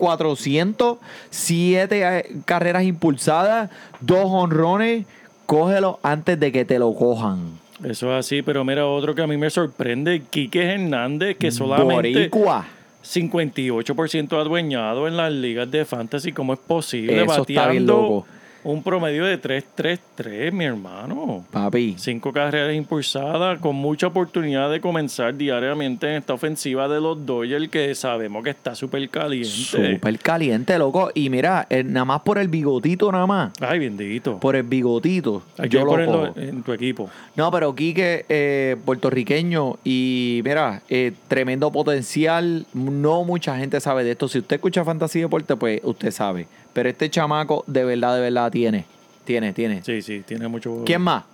407 1.30 2.18
eh, 2.18 2.36
carreras 2.44 2.84
impulsadas, 2.84 3.70
dos 4.00 4.24
honrones. 4.26 5.06
Cógelo 5.46 5.98
antes 6.02 6.38
de 6.38 6.52
que 6.52 6.64
te 6.66 6.78
lo 6.78 6.94
cojan. 6.94 7.58
Eso 7.82 8.12
es 8.12 8.26
así, 8.26 8.42
pero 8.42 8.64
mira, 8.64 8.86
otro 8.86 9.14
que 9.14 9.22
a 9.22 9.26
mí 9.26 9.36
me 9.38 9.48
sorprende, 9.50 10.22
Quique 10.28 10.62
Hernández, 10.74 11.36
que 11.38 11.50
solamente 11.50 12.28
Boricua. 12.28 12.66
58% 13.08 14.32
adueñado 14.38 15.08
en 15.08 15.16
las 15.16 15.32
ligas 15.32 15.70
de 15.70 15.84
fantasy. 15.84 16.32
¿Cómo 16.32 16.52
es 16.52 16.58
posible? 16.58 17.22
Eso 17.22 17.42
está 17.42 17.68
bien 17.68 17.86
loco. 17.86 18.26
Un 18.64 18.82
promedio 18.82 19.24
de 19.24 19.40
3-3-3, 19.40 20.52
mi 20.52 20.64
hermano. 20.64 21.44
Papi. 21.50 21.94
Cinco 21.98 22.32
carreras 22.32 22.74
impulsadas, 22.74 23.58
con 23.60 23.76
mucha 23.76 24.08
oportunidad 24.08 24.70
de 24.70 24.80
comenzar 24.80 25.36
diariamente 25.36 26.08
en 26.08 26.14
esta 26.14 26.34
ofensiva 26.34 26.88
de 26.88 27.00
los 27.00 27.24
Dodgers, 27.24 27.68
que 27.68 27.94
sabemos 27.94 28.42
que 28.44 28.50
está 28.50 28.74
súper 28.74 29.08
caliente. 29.08 29.48
Súper 29.48 30.18
caliente, 30.18 30.78
loco. 30.78 31.10
Y 31.14 31.30
mira, 31.30 31.66
nada 31.84 32.04
más 32.04 32.20
por 32.22 32.38
el 32.38 32.48
bigotito, 32.48 33.10
nada 33.12 33.26
más. 33.26 33.52
Ay, 33.60 33.78
bendito. 33.78 34.38
Por 34.38 34.56
el 34.56 34.64
bigotito. 34.64 35.42
Hay 35.56 35.68
yo 35.68 35.80
que 35.80 35.84
lo 35.84 36.06
cojo. 36.06 36.32
en 36.36 36.62
tu 36.62 36.72
equipo. 36.72 37.08
No, 37.36 37.50
pero 37.50 37.74
Quique, 37.74 38.26
eh, 38.28 38.76
puertorriqueño 38.84 39.78
y 39.84 40.40
mira, 40.44 40.82
eh, 40.88 41.12
tremendo 41.28 41.70
potencial. 41.70 42.66
No 42.74 43.24
mucha 43.24 43.56
gente 43.56 43.80
sabe 43.80 44.04
de 44.04 44.12
esto. 44.12 44.28
Si 44.28 44.38
usted 44.38 44.56
escucha 44.56 44.84
Fantasía 44.84 45.22
Deporte, 45.22 45.56
pues 45.56 45.80
usted 45.84 46.10
sabe. 46.10 46.46
Pero 46.78 46.90
este 46.90 47.10
chamaco 47.10 47.64
de 47.66 47.84
verdad, 47.84 48.14
de 48.14 48.20
verdad 48.20 48.52
tiene. 48.52 48.84
Tiene, 49.24 49.52
tiene. 49.52 49.82
Sí, 49.82 50.00
sí, 50.00 50.22
tiene 50.24 50.46
mucho. 50.46 50.84
¿Quién 50.86 51.02
más? 51.02 51.24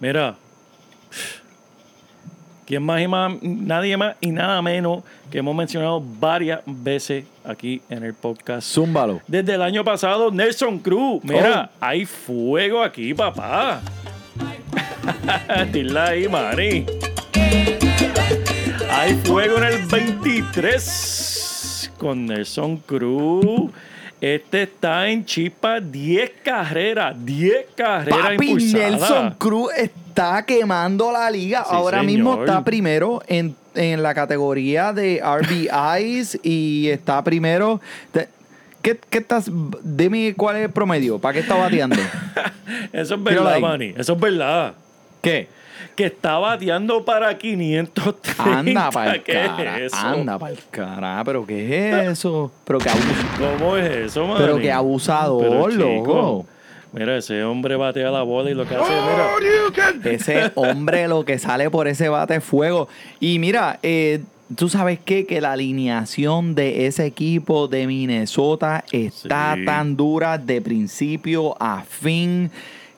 Mira, 0.00 0.34
¿quién 2.66 2.82
más 2.82 3.00
y 3.00 3.06
más? 3.06 3.32
Nadie 3.42 3.96
más 3.96 4.16
y 4.20 4.32
nada 4.32 4.60
menos 4.60 5.04
que 5.30 5.38
hemos 5.38 5.54
mencionado 5.54 6.02
varias 6.18 6.62
veces 6.66 7.26
aquí 7.44 7.80
en 7.88 8.02
el 8.02 8.14
podcast. 8.14 8.66
Zúmbalo. 8.68 9.20
Desde 9.28 9.54
el 9.54 9.62
año 9.62 9.84
pasado, 9.84 10.32
Nelson 10.32 10.80
Cruz. 10.80 11.22
Mira, 11.22 11.70
Oh. 11.72 11.76
hay 11.80 12.04
fuego 12.04 12.82
aquí, 12.82 13.14
papá. 13.14 13.80
Dile 15.72 16.00
ahí, 16.00 16.28
Mari. 16.28 16.86
Hay 18.90 19.14
fuego 19.22 19.58
en 19.58 19.64
el 19.64 19.86
23 19.86 21.92
con 21.98 22.26
Nelson 22.26 22.78
Cruz. 22.78 23.70
Este 24.22 24.62
está 24.62 25.08
en 25.08 25.24
chispa 25.24 25.80
10 25.80 26.30
carreras, 26.44 27.16
10 27.24 27.66
carreras 27.74 28.20
Papi, 28.20 28.46
impulsadas. 28.50 28.90
Nelson 28.92 29.34
Cruz 29.36 29.72
está 29.76 30.46
quemando 30.46 31.10
la 31.10 31.28
liga. 31.28 31.64
Sí, 31.64 31.70
Ahora 31.74 32.04
mismo 32.04 32.38
está 32.44 32.62
primero 32.62 33.20
en, 33.26 33.56
en 33.74 34.00
la 34.00 34.14
categoría 34.14 34.92
de 34.92 35.20
RBIs 35.24 36.38
y 36.44 36.86
está 36.90 37.24
primero. 37.24 37.80
de- 38.14 38.28
¿Qué, 38.80 38.96
qué 39.10 39.18
estás? 39.18 39.50
Dime 39.82 40.34
cuál 40.36 40.54
es 40.56 40.62
el 40.66 40.70
promedio. 40.70 41.18
¿Para 41.18 41.34
qué 41.34 41.40
está 41.40 41.56
bateando? 41.56 41.96
Eso 42.92 43.16
es 43.16 43.22
verdad. 43.24 43.58
Manny. 43.58 43.92
Eso 43.96 44.12
es 44.12 44.20
verdad. 44.20 44.74
¿Qué? 45.20 45.48
Que 45.96 46.06
está 46.06 46.38
bateando 46.38 47.04
para 47.04 47.36
530. 47.36 48.58
Anda 48.58 48.90
para 48.90 49.14
el 49.14 49.22
¿Qué 49.22 49.32
cara. 49.32 49.78
es 49.78 49.92
eso? 49.92 49.96
Anda 50.06 50.38
para 50.38 50.52
el 50.52 50.58
cara. 50.70 51.22
¿Pero 51.24 51.44
qué 51.46 51.88
es 51.90 52.08
eso? 52.12 52.50
Pero 52.64 52.78
que. 52.78 52.88
¿Cómo 53.38 53.76
es 53.76 53.90
eso, 53.90 54.26
Manny? 54.26 54.40
Pero 54.40 54.58
qué 54.58 54.72
abusador, 54.72 55.42
Pero, 55.42 55.70
chico, 55.70 55.82
loco. 56.06 56.46
Mira, 56.94 57.16
ese 57.16 57.42
hombre 57.44 57.76
batea 57.76 58.10
la 58.10 58.22
bola 58.22 58.50
y 58.50 58.54
lo 58.54 58.66
que 58.66 58.74
hace, 58.74 58.92
mira. 58.92 60.10
Ese 60.14 60.50
hombre 60.54 61.08
lo 61.08 61.24
que 61.24 61.38
sale 61.38 61.70
por 61.70 61.88
ese 61.88 62.08
bate 62.08 62.36
es 62.36 62.44
fuego. 62.44 62.88
Y 63.18 63.38
mira, 63.38 63.78
eh, 63.82 64.22
tú 64.56 64.68
sabes 64.68 64.98
qué? 65.02 65.24
que 65.26 65.40
la 65.40 65.52
alineación 65.52 66.54
de 66.54 66.86
ese 66.86 67.06
equipo 67.06 67.66
de 67.68 67.86
Minnesota 67.86 68.84
está 68.92 69.54
Sí. 69.56 69.64
tan 69.64 69.96
dura 69.96 70.36
de 70.36 70.60
principio 70.60 71.56
a 71.60 71.82
fin 71.82 72.50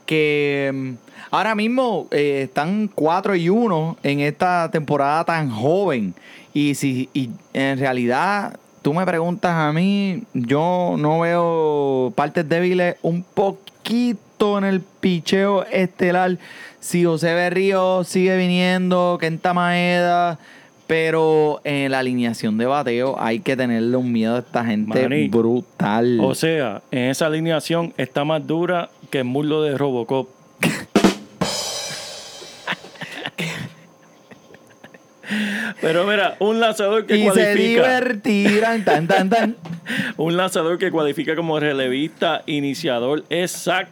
que 0.06 0.70
mm, 0.72 0.92
ahora 1.30 1.54
mismo 1.54 2.08
eh, 2.10 2.42
están 2.44 2.88
4 2.94 3.36
y 3.36 3.48
1 3.48 3.98
en 4.02 4.20
esta 4.20 4.70
temporada 4.70 5.24
tan 5.24 5.50
joven. 5.50 6.14
Y 6.52 6.74
si 6.74 7.08
y 7.12 7.30
en 7.52 7.78
realidad 7.78 8.58
tú 8.82 8.92
me 8.94 9.06
preguntas 9.06 9.52
a 9.52 9.72
mí, 9.72 10.22
yo 10.34 10.94
no 10.98 11.20
veo 11.20 12.12
partes 12.14 12.48
débiles 12.48 12.96
un 13.02 13.22
poquito 13.22 14.58
en 14.58 14.64
el 14.64 14.80
picheo 14.80 15.64
estelar. 15.64 16.38
Si 16.80 17.04
José 17.04 17.32
Berrío 17.32 18.04
sigue 18.04 18.36
viniendo, 18.36 19.16
Kenta 19.18 19.54
Maeda, 19.54 20.38
pero 20.86 21.60
en 21.64 21.90
la 21.92 22.00
alineación 22.00 22.58
de 22.58 22.66
bateo 22.66 23.16
hay 23.18 23.40
que 23.40 23.56
tenerle 23.56 23.96
un 23.96 24.12
miedo 24.12 24.36
a 24.36 24.40
esta 24.40 24.64
gente 24.64 25.28
brutal. 25.28 26.20
O 26.20 26.34
sea, 26.34 26.82
en 26.90 27.10
esa 27.10 27.26
alineación 27.26 27.94
está 27.96 28.24
más 28.24 28.46
dura 28.46 28.90
que 29.14 29.20
el 29.20 29.26
muslo 29.26 29.62
de 29.62 29.78
Robocop. 29.78 30.28
Pero 35.80 36.04
mira, 36.04 36.34
un 36.40 36.58
lanzador 36.58 37.06
que 37.06 37.16
y 37.16 37.22
se 37.22 37.30
cualifica. 37.30 38.00
divertirán. 38.00 38.84
Tan, 38.84 39.06
tan, 39.06 39.30
tan. 39.30 39.56
Un 40.16 40.36
lanzador 40.36 40.78
que 40.78 40.90
cualifica 40.90 41.36
como 41.36 41.60
relevista 41.60 42.42
iniciador 42.46 43.22
es 43.28 43.52
Zach 43.52 43.86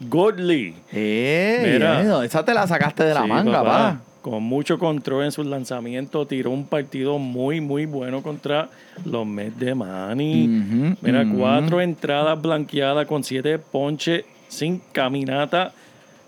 Godley. 0.00 0.74
Eh, 0.92 1.70
Mira. 1.74 2.02
eh, 2.22 2.26
esa 2.26 2.44
te 2.44 2.52
la 2.52 2.66
sacaste 2.66 3.04
de 3.04 3.14
la 3.14 3.22
Sí, 3.22 3.28
manga, 3.28 3.62
pa. 3.62 4.00
Con 4.22 4.42
mucho 4.42 4.78
control 4.78 5.24
en 5.26 5.32
sus 5.32 5.46
lanzamientos, 5.46 6.26
tiró 6.28 6.50
un 6.50 6.66
partido 6.66 7.18
muy, 7.18 7.60
muy 7.60 7.84
bueno 7.86 8.22
contra 8.22 8.68
los 9.04 9.26
Mets 9.26 9.58
de 9.60 9.74
Manny. 9.74 10.96
Mira, 11.02 11.24
cuatro 11.36 11.80
entradas 11.80 12.40
blanqueadas 12.40 13.06
con 13.06 13.22
siete 13.22 13.58
ponches 13.58 14.24
sin 14.48 14.80
caminata. 14.92 15.72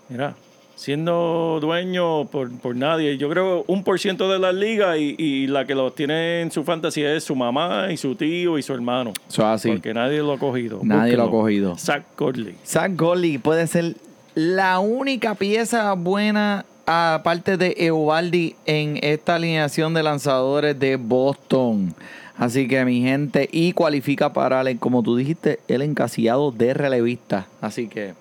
Mira, 0.09 0.35
siendo 0.75 1.57
dueño 1.59 2.25
por, 2.27 2.51
por 2.59 2.75
nadie. 2.75 3.17
Yo 3.17 3.29
creo 3.29 3.65
un 3.67 3.83
por 3.83 3.99
ciento 3.99 4.31
de 4.31 4.39
la 4.39 4.53
liga 4.53 4.97
y, 4.97 5.15
y 5.17 5.47
la 5.47 5.65
que 5.65 5.75
los 5.75 5.95
tiene 5.95 6.41
en 6.41 6.51
su 6.51 6.63
fantasía 6.63 7.13
es 7.13 7.23
su 7.23 7.35
mamá 7.35 7.87
y 7.91 7.97
su 7.97 8.15
tío 8.15 8.57
y 8.57 8.63
su 8.63 8.73
hermano. 8.73 9.11
Eso 9.27 9.41
es 9.41 9.47
así. 9.47 9.69
Porque 9.69 9.93
nadie 9.93 10.19
lo 10.19 10.33
ha 10.33 10.37
cogido. 10.37 10.79
Nadie 10.83 11.17
lo 11.17 11.23
ha 11.23 11.31
cogido. 11.31 11.77
Zach 11.77 12.03
Godley. 12.15 12.55
Zach 12.65 12.91
Goley 12.95 13.37
puede 13.37 13.67
ser 13.67 13.95
la 14.35 14.79
única 14.79 15.35
pieza 15.35 15.93
buena 15.93 16.63
aparte 16.85 17.57
de 17.57 17.75
Eovaldi 17.77 18.55
en 18.65 18.99
esta 19.01 19.35
alineación 19.35 19.93
de 19.93 20.03
lanzadores 20.03 20.79
de 20.79 20.95
Boston. 20.95 21.93
Así 22.37 22.67
que 22.67 22.85
mi 22.85 23.01
gente, 23.01 23.49
y 23.51 23.73
cualifica 23.73 24.31
para, 24.33 24.61
el, 24.61 24.77
como 24.79 25.01
tú 25.03 25.15
dijiste, 25.15 25.59
el 25.67 25.81
encasillado 25.81 26.51
de 26.51 26.73
relevista. 26.73 27.47
Así 27.61 27.87
que 27.87 28.13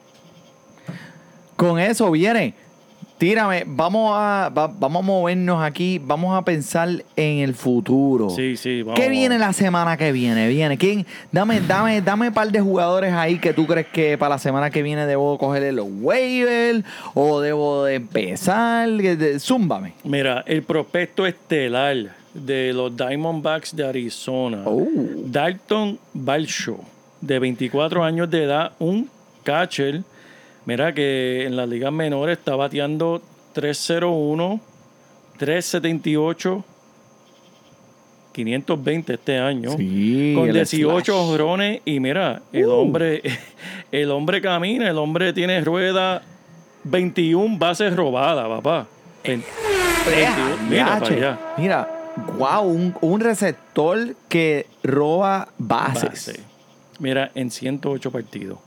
con 1.57 1.79
eso 1.79 2.11
viene. 2.11 2.55
Tírame, 3.19 3.64
vamos 3.67 4.12
a, 4.14 4.51
va- 4.55 4.67
vamos 4.67 5.03
a 5.03 5.07
movernos 5.07 5.62
aquí, 5.62 5.99
vamos 6.05 6.37
a 6.37 6.45
pensar 6.45 6.87
en 7.17 7.39
el 7.39 7.55
futuro. 7.55 8.29
Sí, 8.29 8.59
sí, 8.59 8.83
vamos. 8.83 9.01
¿Qué 9.01 9.09
viene 9.09 9.39
la 9.39 9.55
semana 9.55 9.97
que 9.97 10.12
viene? 10.12 10.49
Viene. 10.49 10.77
¿Quién? 10.77 11.07
Dame, 11.33 11.62
dame, 11.62 12.03
dame 12.03 12.29
un 12.29 12.35
par 12.35 12.53
de 12.53 12.61
jugadores 12.61 13.14
ahí 13.14 13.39
que 13.39 13.55
tú 13.55 13.67
crees 13.67 13.87
que 13.87 14.19
para 14.19 14.35
la 14.35 14.39
semana 14.39 14.69
que 14.69 14.83
viene 14.83 15.07
debo 15.07 15.39
cogerle 15.39 15.73
los 15.73 15.87
waivers 15.91 16.85
o 17.14 17.41
debo 17.41 17.85
de 17.85 17.95
empezar. 17.95 18.87
Zúmbame. 19.41 19.95
Mira, 20.05 20.45
el 20.47 20.62
prospecto 20.62 21.25
estelar 21.25 21.97
de 22.45 22.72
los 22.72 22.97
Diamondbacks 22.97 23.74
de 23.74 23.87
Arizona, 23.87 24.62
Oh. 24.66 24.87
Dalton 25.26 25.99
Balsho, 26.14 26.78
de 27.20 27.39
24 27.39 28.05
años 28.05 28.30
de 28.30 28.45
edad, 28.45 28.72
un 28.78 29.09
catcher. 29.43 30.03
Mira 30.64 30.93
que 30.93 31.45
en 31.47 31.57
las 31.57 31.68
ligas 31.68 31.93
menores 31.93 32.39
está 32.39 32.57
bateando 32.57 33.22
301, 33.53 34.61
378, 35.39 36.64
520 38.32 39.14
este 39.14 39.39
año. 39.39 39.70
Sí, 39.76 40.32
con 40.37 40.49
el 40.49 40.53
18 40.55 41.05
slash. 41.05 41.11
honrones 41.11 41.80
y 41.84 42.01
mira, 42.01 42.43
el 42.53 42.66
Uh. 42.66 42.70
hombre 42.72 43.22
el 43.93 44.11
hombre 44.11 44.41
camina, 44.43 44.89
el 44.91 44.99
hombre 44.99 45.32
tiene 45.32 45.61
rueda 45.62 46.22
21 46.84 47.57
bases 47.59 47.95
robadas, 47.97 48.47
papá. 48.49 48.87
Ven- 49.24 49.43
21, 50.07 50.57
mira 50.68 50.84
para 50.87 51.01
Yache. 51.01 51.14
allá. 51.16 51.39
Mira, 51.57 51.96
wow, 52.39 52.62
un, 52.62 52.95
un 53.01 53.21
receptor 53.21 54.14
que 54.29 54.67
roba 54.83 55.49
bases. 55.59 56.03
Base. 56.11 56.41
Mira, 56.99 57.31
en 57.35 57.51
108 57.51 58.11
partidos. 58.11 58.59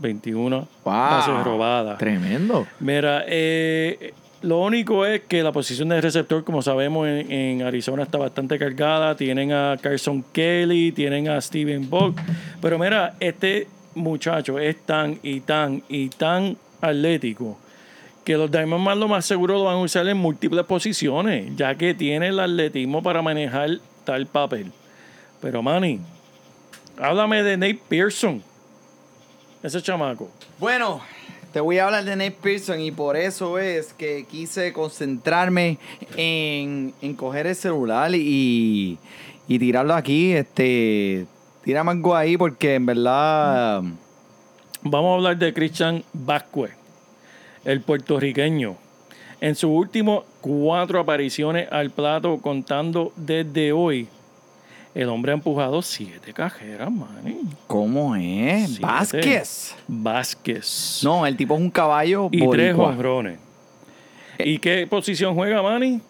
21 0.00 0.56
Wow. 0.84 0.92
bases 0.94 1.44
robadas. 1.44 1.98
Tremendo. 1.98 2.66
Mira, 2.80 3.24
eh, 3.26 4.12
lo 4.42 4.60
único 4.60 5.06
es 5.06 5.22
que 5.22 5.42
la 5.42 5.50
posición 5.52 5.88
de 5.88 6.00
receptor, 6.00 6.44
como 6.44 6.60
sabemos, 6.60 7.08
en, 7.08 7.30
en 7.32 7.62
Arizona 7.62 8.02
está 8.02 8.18
bastante 8.18 8.58
cargada. 8.58 9.16
Tienen 9.16 9.52
a 9.52 9.76
Carson 9.80 10.22
Kelly, 10.32 10.92
tienen 10.92 11.28
a 11.28 11.40
Steven 11.40 11.88
Bock. 11.88 12.18
Pero 12.60 12.78
mira, 12.78 13.14
este 13.20 13.66
muchacho 13.94 14.58
es 14.58 14.76
tan 14.84 15.18
y 15.22 15.40
tan 15.40 15.82
y 15.88 16.08
tan 16.10 16.56
atlético 16.80 17.58
que 18.24 18.36
los 18.36 18.50
Diamondbacks 18.50 18.98
lo 18.98 19.08
más 19.08 19.26
seguro 19.26 19.54
lo 19.54 19.64
van 19.64 19.76
a 19.76 19.80
usar 19.80 20.08
en 20.08 20.16
múltiples 20.16 20.64
posiciones, 20.64 21.54
ya 21.56 21.74
que 21.74 21.94
tiene 21.94 22.28
el 22.28 22.40
atletismo 22.40 23.02
para 23.02 23.22
manejar 23.22 23.78
tal 24.04 24.26
papel. 24.26 24.72
Pero 25.40 25.62
Manny, 25.62 26.00
háblame 26.98 27.42
de 27.42 27.56
Nate 27.56 27.80
Pearson, 27.88 28.42
ese 29.62 29.82
chamaco. 29.82 30.30
Bueno, 30.58 31.02
te 31.52 31.60
voy 31.60 31.78
a 31.78 31.84
hablar 31.86 32.04
de 32.04 32.16
Nate 32.16 32.36
Pearson 32.42 32.80
y 32.80 32.90
por 32.90 33.16
eso 33.16 33.58
es 33.58 33.92
que 33.92 34.24
quise 34.28 34.72
concentrarme 34.72 35.78
en, 36.16 36.94
en 37.02 37.14
coger 37.14 37.46
el 37.46 37.54
celular 37.54 38.14
y, 38.14 38.98
y 39.46 39.58
tirarlo 39.58 39.94
aquí. 39.94 40.32
Este, 40.32 41.26
tírame 41.62 41.90
algo 41.92 42.16
ahí 42.16 42.36
porque 42.36 42.74
en 42.74 42.86
verdad. 42.86 43.82
Vamos 44.86 45.12
a 45.12 45.14
hablar 45.14 45.38
de 45.38 45.54
Christian 45.54 46.04
Vázquez, 46.12 46.72
el 47.64 47.80
puertorriqueño. 47.80 48.76
En 49.40 49.54
sus 49.54 49.70
últimos 49.70 50.24
cuatro 50.40 51.00
apariciones 51.00 51.68
al 51.70 51.90
plato, 51.90 52.38
contando 52.38 53.12
desde 53.16 53.72
hoy, 53.72 54.08
el 54.94 55.08
hombre 55.08 55.32
ha 55.32 55.34
empujado 55.34 55.82
siete 55.82 56.32
cajeras, 56.32 56.90
man. 56.90 57.08
¿Cómo 57.66 58.14
es? 58.16 58.66
Siete. 58.68 58.82
Vázquez. 58.86 59.74
Vázquez. 59.88 61.00
No, 61.02 61.26
el 61.26 61.36
tipo 61.36 61.54
es 61.54 61.60
un 61.60 61.70
caballo 61.70 62.28
y 62.30 62.48
tres 62.48 62.74
honrones. 62.76 63.38
¿Y 64.38 64.58
qué 64.58 64.86
posición 64.88 65.34
juega 65.34 65.62
Manny? 65.62 66.00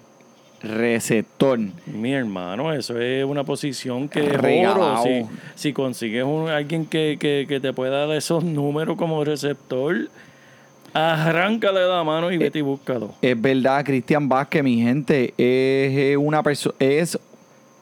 Receptor. 0.62 1.58
Mi 1.86 2.12
hermano, 2.14 2.72
eso 2.72 2.98
es 2.98 3.24
una 3.24 3.44
posición 3.44 4.08
que 4.08 4.22
oro. 4.66 5.02
Si, 5.02 5.26
si 5.56 5.72
consigues 5.74 6.24
un, 6.24 6.48
alguien 6.48 6.86
que, 6.86 7.16
que- 7.20 7.44
que 7.46 7.60
te 7.60 7.72
pueda 7.74 8.06
dar 8.06 8.16
esos 8.16 8.42
números 8.44 8.96
como 8.96 9.22
receptor, 9.24 10.08
arráncale 10.94 11.86
la 11.86 12.04
mano 12.04 12.30
y 12.30 12.38
vete 12.38 12.60
y 12.60 12.62
búscalo. 12.62 13.14
Es 13.20 13.40
verdad, 13.40 13.84
Cristian 13.84 14.28
Vázquez, 14.28 14.62
mi 14.62 14.80
gente, 14.80 15.34
es 15.36 15.98
eh, 15.98 16.16
una 16.16 16.42
persona, 16.42 16.74
es 16.78 17.18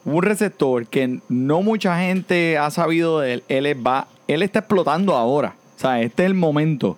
un 0.03 0.21
receptor 0.21 0.87
que 0.87 1.19
no 1.29 1.61
mucha 1.61 1.97
gente 1.99 2.57
ha 2.57 2.69
sabido 2.71 3.19
de 3.19 3.35
él. 3.35 3.43
Él 3.47 3.65
es 3.67 3.77
va, 3.77 4.07
él 4.27 4.41
está 4.41 4.59
explotando 4.59 5.15
ahora. 5.15 5.55
O 5.77 5.79
sea, 5.79 6.01
este 6.01 6.23
es 6.23 6.27
el 6.27 6.33
momento. 6.33 6.97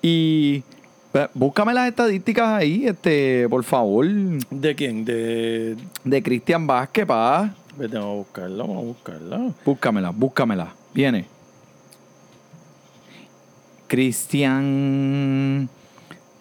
Y 0.00 0.62
eh, 1.14 1.28
búscame 1.34 1.74
las 1.74 1.88
estadísticas 1.88 2.48
ahí, 2.48 2.86
este, 2.86 3.48
por 3.48 3.64
favor, 3.64 4.06
¿De 4.06 4.74
quién? 4.74 5.04
De. 5.04 5.76
de 6.04 6.22
Cristian 6.22 6.66
Vázquez, 6.66 7.06
pa. 7.06 7.54
Vete, 7.76 7.98
vamos 7.98 8.12
a 8.12 8.16
buscarla, 8.16 8.62
vamos 8.62 8.76
a 8.76 8.86
buscarla. 8.86 9.52
Búscamela, 9.64 10.10
búscamela. 10.10 10.72
Viene. 10.94 11.35
Cristian. 13.86 15.68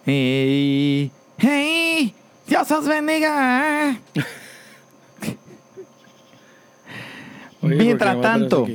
Hey. 0.06 1.12
Hey. 1.38 2.14
Dios 2.48 2.72
os 2.72 2.88
bendiga. 2.88 3.98
Oye, 7.62 7.76
Mientras 7.76 8.16
¿por 8.16 8.24
qué 8.24 8.28
no 8.28 8.38
me 8.38 8.48
tanto, 8.48 8.68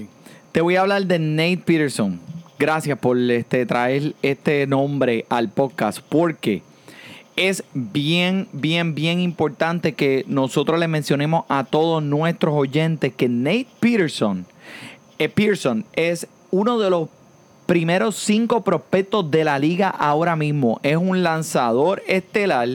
te 0.52 0.60
voy 0.60 0.76
a 0.76 0.80
hablar 0.82 1.06
de 1.06 1.18
Nate 1.18 1.62
Peterson. 1.64 2.20
Gracias 2.58 2.98
por 2.98 3.16
este, 3.18 3.64
traer 3.64 4.14
este 4.22 4.66
nombre 4.66 5.24
al 5.28 5.48
podcast 5.48 6.00
porque 6.08 6.62
es 7.36 7.64
bien, 7.72 8.48
bien, 8.52 8.94
bien 8.94 9.20
importante 9.20 9.94
que 9.94 10.24
nosotros 10.26 10.78
le 10.78 10.88
mencionemos 10.88 11.44
a 11.48 11.64
todos 11.64 12.02
nuestros 12.02 12.54
oyentes 12.54 13.14
que 13.14 13.28
Nate 13.28 13.68
Peterson, 13.78 14.44
eh, 15.18 15.28
Pearson 15.28 15.84
es 15.94 16.26
uno 16.50 16.78
de 16.78 16.90
los 16.90 17.08
primeros 17.70 18.16
cinco 18.16 18.62
prospectos 18.62 19.30
de 19.30 19.44
la 19.44 19.56
liga 19.56 19.90
ahora 19.90 20.34
mismo. 20.34 20.80
Es 20.82 20.96
un 20.96 21.22
lanzador 21.22 22.02
estelar 22.08 22.68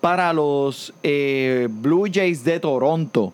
para 0.00 0.32
los 0.32 0.94
eh, 1.02 1.66
Blue 1.68 2.04
Jays 2.08 2.44
de 2.44 2.60
Toronto. 2.60 3.32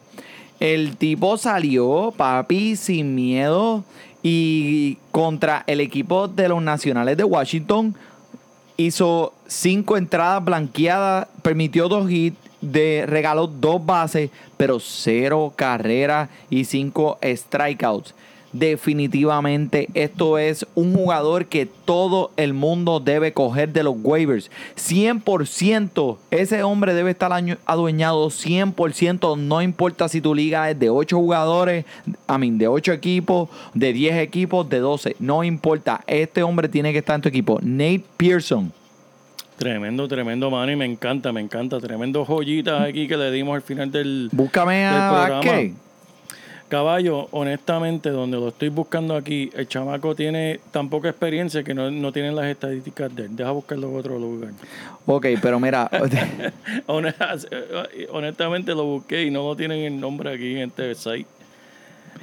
El 0.59 0.97
tipo 0.97 1.37
salió, 1.37 2.15
papi, 2.17 2.77
sin 2.77 3.15
miedo 3.15 3.85
y 4.23 4.97
contra 5.11 5.65
el 5.67 5.81
equipo 5.81 6.29
de 6.29 6.49
los 6.49 6.63
Nacionales 6.63 7.19
de 7.19 7.25
Washington 7.25 7.95
hizo 8.79 9.35
cinco 9.47 9.99
entradas 9.99 10.43
blanqueadas, 10.43 11.29
permitió 11.43 11.91
dos 11.91 12.11
hits, 12.11 12.39
de, 12.63 13.05
regaló 13.07 13.49
dos 13.49 13.85
bases, 13.85 14.31
pero 14.57 14.81
cero 14.81 15.53
carreras 15.57 16.31
y 16.49 16.65
cinco 16.65 17.19
strikeouts. 17.23 18.15
Definitivamente 18.53 19.89
esto 19.95 20.39
es 20.39 20.67
un 20.75 20.95
jugador 20.95 21.47
que 21.47 21.67
todo 21.67 22.33
el 22.37 22.53
mundo 22.53 23.01
debe 23.01 23.33
coger 23.33 23.73
de 23.73 23.83
los 23.83 23.95
waivers. 24.03 24.51
100% 24.77 26.19
ese 26.31 26.63
hombre 26.63 26.95
debe 26.95 27.11
estar 27.11 27.33
adueñado 27.65 28.27
100%, 28.27 29.39
no 29.39 29.63
importa 29.63 30.09
si 30.09 30.21
tu 30.21 30.35
liga 30.35 30.71
es 30.71 30.79
de 30.79 30.91
8 30.91 31.17
jugadores, 31.17 31.85
a 32.27 32.39
mí 32.39 32.51
de 32.51 32.69
8 32.69 32.93
equipos, 32.93 33.49
de 33.75 33.93
10 33.93 34.17
equipos, 34.17 34.69
de 34.69 34.79
12, 34.79 35.17
no 35.19 35.45
importa, 35.45 36.03
este 36.07 36.43
hombre 36.43 36.69
tiene 36.69 36.93
que 36.93 36.99
estar 36.99 37.17
en 37.17 37.23
tu 37.23 37.29
equipo. 37.29 37.59
Nate 37.63 38.05
Pearson. 38.17 38.73
Tremendo, 39.57 40.09
tremendo, 40.09 40.51
Manny. 40.51 40.75
Me 40.75 40.87
encanta, 40.87 41.33
me 41.33 41.41
encanta. 41.41 41.79
Tremendo 41.79 42.25
joyitas 42.25 42.83
aquí 42.83 43.07
que 43.07 43.17
le 43.17 43.31
dimos 43.31 43.55
al 43.55 43.63
final 43.63 43.93
del, 43.93 44.29
Búscame 44.33 44.79
del 44.79 44.87
a 44.89 45.41
programa. 45.41 45.77
Caballo, 46.73 47.29
honestamente, 47.33 48.09
donde 48.09 48.39
lo 48.39 48.49
estoy 48.49 48.71
buscando 48.71 49.15
aquí, 49.15 49.51
el 49.55 49.69
chamaco 49.69 50.15
tiene 50.15 50.59
tan 50.71 50.89
poca 50.89 51.11
experiencia 51.11 51.63
que 51.63 51.75
no, 51.75 51.91
no 51.91 52.13
tienen 52.15 52.35
las 52.35 52.47
estadísticas 52.47 53.15
de 53.15 53.27
él. 53.27 53.37
Deja 53.37 53.51
buscarlo 53.51 53.91
en 53.91 53.97
otro 53.99 54.19
lugar. 54.19 54.53
Ok, 55.05 55.27
pero 55.43 55.61
mira, 55.61 55.91
Honest- 56.87 57.47
Honestamente 58.11 58.75
lo 58.75 58.85
busqué 58.85 59.25
y 59.25 59.31
no 59.31 59.47
lo 59.47 59.55
tienen 59.55 59.81
el 59.81 60.01
nombre 60.01 60.33
aquí 60.33 60.53
en 60.57 60.71
este 60.71 60.95
site. 60.95 61.27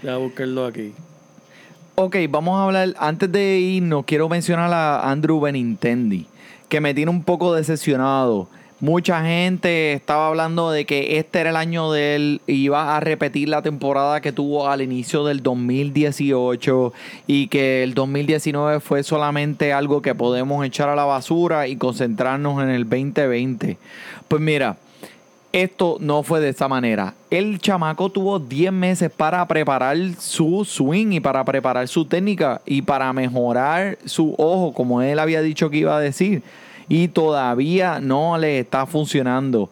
Deja 0.01 0.17
buscarlo 0.17 0.65
aquí. 0.65 0.93
ok, 1.93 2.15
vamos 2.27 2.57
a 2.59 2.63
hablar, 2.63 2.95
antes 2.97 3.31
de 3.31 3.59
irnos, 3.59 4.03
quiero 4.03 4.27
mencionar 4.29 4.73
a 4.73 5.11
Andrew 5.11 5.39
Benintendi, 5.39 6.25
que 6.67 6.81
me 6.81 6.95
tiene 6.95 7.11
un 7.11 7.23
poco 7.23 7.53
decepcionado. 7.53 8.49
Mucha 8.81 9.25
gente 9.25 9.91
estaba 9.91 10.27
hablando 10.27 10.71
de 10.71 10.85
que 10.85 11.17
este 11.17 11.39
era 11.41 11.49
el 11.49 11.57
año 11.57 11.91
de 11.91 12.15
él, 12.15 12.41
iba 12.47 12.95
a 12.95 13.01
repetir 13.01 13.49
la 13.49 13.61
temporada 13.61 14.21
que 14.21 14.31
tuvo 14.31 14.69
al 14.69 14.81
inicio 14.81 15.25
del 15.25 15.43
2018 15.43 16.93
y 17.27 17.47
que 17.47 17.83
el 17.83 17.93
2019 17.93 18.79
fue 18.79 19.03
solamente 19.03 19.73
algo 19.73 20.01
que 20.01 20.15
podemos 20.15 20.65
echar 20.65 20.87
a 20.87 20.95
la 20.95 21.03
basura 21.03 21.67
y 21.67 21.75
concentrarnos 21.75 22.63
en 22.63 22.69
el 22.69 22.87
2020. 22.87 23.77
Pues 24.29 24.41
mira, 24.41 24.77
esto 25.51 25.97
no 25.99 26.23
fue 26.23 26.39
de 26.39 26.47
esa 26.47 26.69
manera. 26.69 27.15
El 27.29 27.59
chamaco 27.59 28.09
tuvo 28.09 28.39
10 28.39 28.71
meses 28.71 29.11
para 29.11 29.45
preparar 29.45 29.97
su 30.19 30.63
swing 30.63 31.11
y 31.11 31.19
para 31.19 31.43
preparar 31.43 31.85
su 31.89 32.05
técnica 32.05 32.61
y 32.65 32.81
para 32.81 33.11
mejorar 33.11 33.97
su 34.05 34.35
ojo, 34.37 34.73
como 34.73 35.01
él 35.01 35.19
había 35.19 35.41
dicho 35.41 35.69
que 35.69 35.79
iba 35.79 35.97
a 35.97 35.99
decir. 35.99 36.43
Y 36.89 37.07
todavía 37.07 37.99
no 37.99 38.37
le 38.37 38.59
está 38.59 38.85
funcionando. 38.85 39.69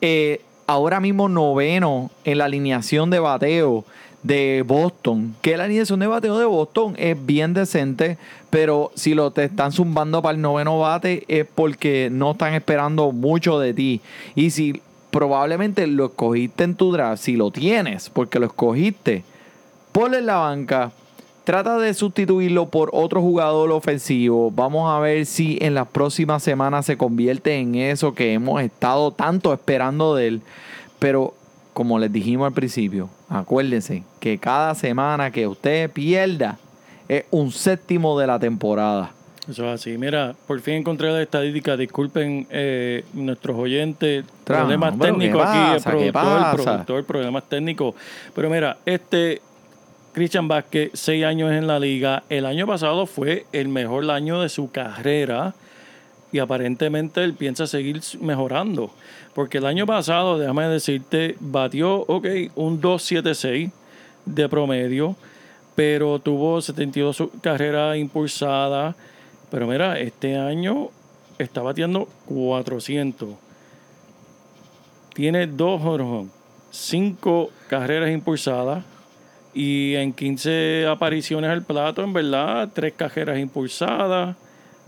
Eh, 0.00 0.40
ahora 0.66 1.00
mismo 1.00 1.28
noveno 1.28 2.10
en 2.24 2.38
la 2.38 2.46
alineación 2.46 3.10
de 3.10 3.20
bateo 3.20 3.84
de 4.24 4.64
Boston. 4.66 5.36
Que 5.42 5.56
la 5.56 5.64
alineación 5.64 6.00
de 6.00 6.06
bateo 6.06 6.38
de 6.38 6.46
Boston 6.46 6.94
es 6.96 7.24
bien 7.24 7.54
decente, 7.54 8.18
pero 8.50 8.90
si 8.94 9.14
lo 9.14 9.30
te 9.30 9.44
están 9.44 9.70
zumbando 9.70 10.22
para 10.22 10.34
el 10.34 10.40
noveno 10.40 10.78
bate 10.78 11.24
es 11.28 11.46
porque 11.46 12.08
no 12.10 12.32
están 12.32 12.54
esperando 12.54 13.12
mucho 13.12 13.60
de 13.60 13.74
ti. 13.74 14.00
Y 14.34 14.50
si 14.50 14.80
probablemente 15.10 15.86
lo 15.86 16.06
escogiste 16.06 16.64
en 16.64 16.74
tu 16.74 16.90
draft, 16.90 17.22
si 17.22 17.36
lo 17.36 17.50
tienes, 17.50 18.10
porque 18.10 18.40
lo 18.40 18.46
escogiste, 18.46 19.22
ponle 19.92 20.18
en 20.18 20.26
la 20.26 20.36
banca. 20.36 20.92
Trata 21.44 21.78
de 21.78 21.92
sustituirlo 21.92 22.70
por 22.70 22.88
otro 22.94 23.20
jugador 23.20 23.70
ofensivo. 23.70 24.50
Vamos 24.50 24.90
a 24.90 24.98
ver 24.98 25.26
si 25.26 25.58
en 25.60 25.74
las 25.74 25.86
próximas 25.86 26.42
semanas 26.42 26.86
se 26.86 26.96
convierte 26.96 27.56
en 27.56 27.74
eso 27.74 28.14
que 28.14 28.32
hemos 28.32 28.62
estado 28.62 29.10
tanto 29.10 29.52
esperando 29.52 30.14
de 30.14 30.28
él. 30.28 30.42
Pero 30.98 31.34
como 31.74 31.98
les 31.98 32.10
dijimos 32.10 32.46
al 32.46 32.54
principio, 32.54 33.10
acuérdense 33.28 34.04
que 34.20 34.38
cada 34.38 34.74
semana 34.74 35.30
que 35.30 35.46
usted 35.46 35.90
pierda 35.90 36.58
es 37.08 37.26
un 37.30 37.52
séptimo 37.52 38.18
de 38.18 38.26
la 38.26 38.38
temporada. 38.38 39.12
Eso 39.46 39.66
es 39.66 39.80
así. 39.80 39.98
Mira, 39.98 40.34
por 40.46 40.58
fin 40.60 40.76
encontré 40.76 41.10
la 41.10 41.20
estadística. 41.20 41.76
Disculpen 41.76 42.46
eh, 42.48 43.04
nuestros 43.12 43.58
oyentes. 43.58 44.24
Problemas 44.44 44.94
pero, 44.98 45.14
¿qué 45.18 45.20
técnicos 45.20 45.46
aquí. 45.46 45.74
El 45.74 45.82
productor, 45.82 46.38
el 46.38 46.64
productor, 46.64 47.04
problemas 47.04 47.44
técnicos. 47.50 47.94
Pero 48.34 48.48
mira, 48.48 48.78
este 48.86 49.42
Christian 50.14 50.46
Vázquez, 50.48 50.90
seis 50.94 51.24
años 51.24 51.50
en 51.52 51.66
la 51.66 51.78
liga. 51.80 52.22
El 52.28 52.46
año 52.46 52.66
pasado 52.66 53.04
fue 53.06 53.46
el 53.52 53.68
mejor 53.68 54.08
año 54.10 54.40
de 54.40 54.48
su 54.48 54.70
carrera. 54.70 55.54
Y 56.32 56.38
aparentemente 56.38 57.22
él 57.22 57.34
piensa 57.34 57.66
seguir 57.66 58.00
mejorando. 58.20 58.90
Porque 59.34 59.58
el 59.58 59.66
año 59.66 59.86
pasado, 59.86 60.38
déjame 60.38 60.66
decirte, 60.68 61.36
batió, 61.40 61.96
ok, 62.06 62.26
un 62.54 62.80
2.76 62.80 63.70
de 64.24 64.48
promedio, 64.48 65.16
pero 65.74 66.18
tuvo 66.20 66.60
72 66.60 67.16
su- 67.16 67.30
carreras 67.40 67.96
impulsadas. 67.98 68.94
Pero 69.50 69.66
mira, 69.66 69.98
este 69.98 70.36
año 70.36 70.88
está 71.38 71.62
bateando 71.62 72.08
400. 72.26 73.30
Tiene 75.14 75.46
dos 75.46 75.80
home 75.84 76.28
cinco 76.70 77.50
carreras 77.68 78.10
impulsadas 78.10 78.84
y 79.54 79.94
en 79.94 80.12
15 80.12 80.86
apariciones 80.88 81.50
al 81.50 81.62
plato, 81.62 82.02
en 82.02 82.12
verdad, 82.12 82.68
tres 82.72 82.94
carreras 82.96 83.38
impulsadas. 83.38 84.36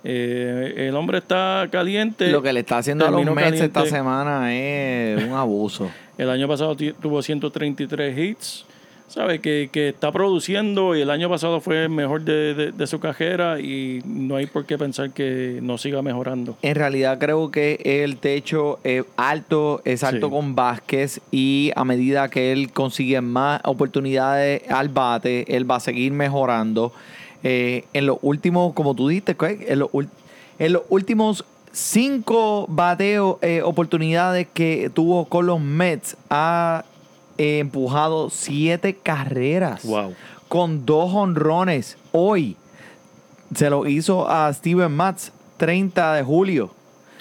Eh, 0.03 0.89
el 0.89 0.95
hombre 0.95 1.19
está 1.19 1.69
caliente. 1.71 2.31
Lo 2.31 2.43
que 2.43 2.53
le 2.53 2.61
está 2.61 2.79
haciendo 2.79 3.07
a 3.07 3.11
los 3.11 3.25
Mets 3.35 3.61
esta 3.61 3.87
semana 3.87 4.55
es 4.55 5.23
un 5.23 5.33
abuso. 5.33 5.91
El 6.19 6.31
año 6.31 6.49
pasado 6.49 6.75
tuvo 6.77 7.21
133 7.23 8.19
hits. 8.19 8.67
Sabe 9.09 9.41
que, 9.41 9.71
que 9.73 9.89
está 9.91 10.11
produciendo 10.11 10.97
y 10.97 11.01
el 11.01 11.11
año 11.11 11.31
pasado 11.31 11.61
fue 11.61 11.85
el 11.85 11.89
mejor 11.91 12.23
de, 12.23 12.55
de- 12.55 12.73
de 12.73 12.87
su 12.89 12.99
carrera 12.99 13.61
y 13.61 14.03
no 14.05 14.35
hay 14.37 14.47
por 14.47 14.67
qué 14.67 14.77
pensar 14.77 15.11
que 15.13 15.61
no 15.63 15.79
siga 15.79 16.03
mejorando. 16.03 16.57
En 16.61 16.75
realidad 16.75 17.19
creo 17.19 17.51
que 17.51 17.81
el 18.03 18.17
techo 18.19 18.79
es 18.85 19.05
alto, 19.17 19.81
es 19.85 20.03
alto 20.03 20.27
Sí. 20.27 20.33
con 20.33 20.55
Vázquez 20.57 21.21
y 21.31 21.71
a 21.77 21.85
medida 21.85 22.29
que 22.29 22.51
él 22.53 22.73
consigue 22.73 23.21
más 23.21 23.61
oportunidades 23.65 24.63
al 24.71 24.89
bate, 24.89 25.57
él 25.57 25.71
va 25.71 25.77
a 25.77 25.81
seguir 25.81 26.13
mejorando. 26.13 26.93
Eh, 27.45 27.85
en 27.93 28.07
los 28.07 28.19
últimos, 28.23 28.73
como 28.75 28.95
tú 28.97 29.07
Craig, 29.37 29.65
en 29.69 29.79
los, 29.79 29.89
en 30.59 30.73
los 30.73 30.83
últimos 30.89 31.45
cinco 31.71 32.67
bateos, 32.69 33.37
eh, 33.43 33.63
oportunidades 33.63 34.49
que 34.53 34.91
tuvo 34.93 35.27
con 35.27 35.47
los 35.47 35.61
Mets, 35.61 36.17
ha 36.29 36.85
eh, 37.39 37.59
empujado 37.61 38.31
siete 38.31 38.95
carreras 38.97 39.85
Wow. 39.85 40.15
con 40.49 40.87
dos 40.87 41.13
honrones 41.15 41.99
hoy. 42.13 42.57
Se 43.55 43.71
lo 43.71 43.87
hizo 43.87 44.29
a 44.29 44.53
Steven 44.53 44.93
Matz 44.93 45.31
30 45.59 46.15
de 46.15 46.23
julio. 46.23 46.71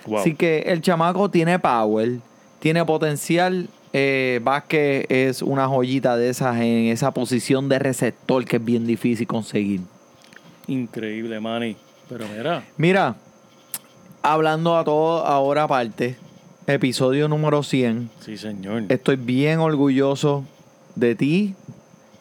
Wow. 0.06 0.20
Así 0.20 0.36
que 0.36 0.60
el 0.68 0.82
chamaco 0.82 1.30
tiene 1.30 1.60
power, 1.60 2.20
tiene 2.60 2.84
potencial. 2.86 3.70
Eh, 3.94 4.42
Vázquez 4.44 5.06
es 5.10 5.42
una 5.42 5.68
joyita 5.68 6.18
de 6.18 6.30
esas 6.30 6.58
en 6.58 6.88
esa 6.88 7.12
posición 7.12 7.70
de 7.70 7.80
receptor 7.80 8.44
que 8.46 8.58
es 8.58 8.66
bien 8.66 8.86
difícil 8.86 9.26
conseguir. 9.26 9.82
Increíble, 10.68 11.40
Manny. 11.40 11.78
Pero 12.10 12.26
mira, 12.28 12.64
Mira, 12.78 13.16
hablando 14.22 14.78
a 14.78 14.84
todo 14.84 15.26
ahora 15.26 15.64
aparte, 15.64 16.18
episodio 16.68 17.28
número 17.28 17.64
100. 17.64 18.10
sí, 18.20 18.38
señor. 18.38 18.84
Estoy 18.90 19.16
bien 19.18 19.60
orgulloso 19.60 20.46
de 20.96 21.16
ti. 21.16 21.56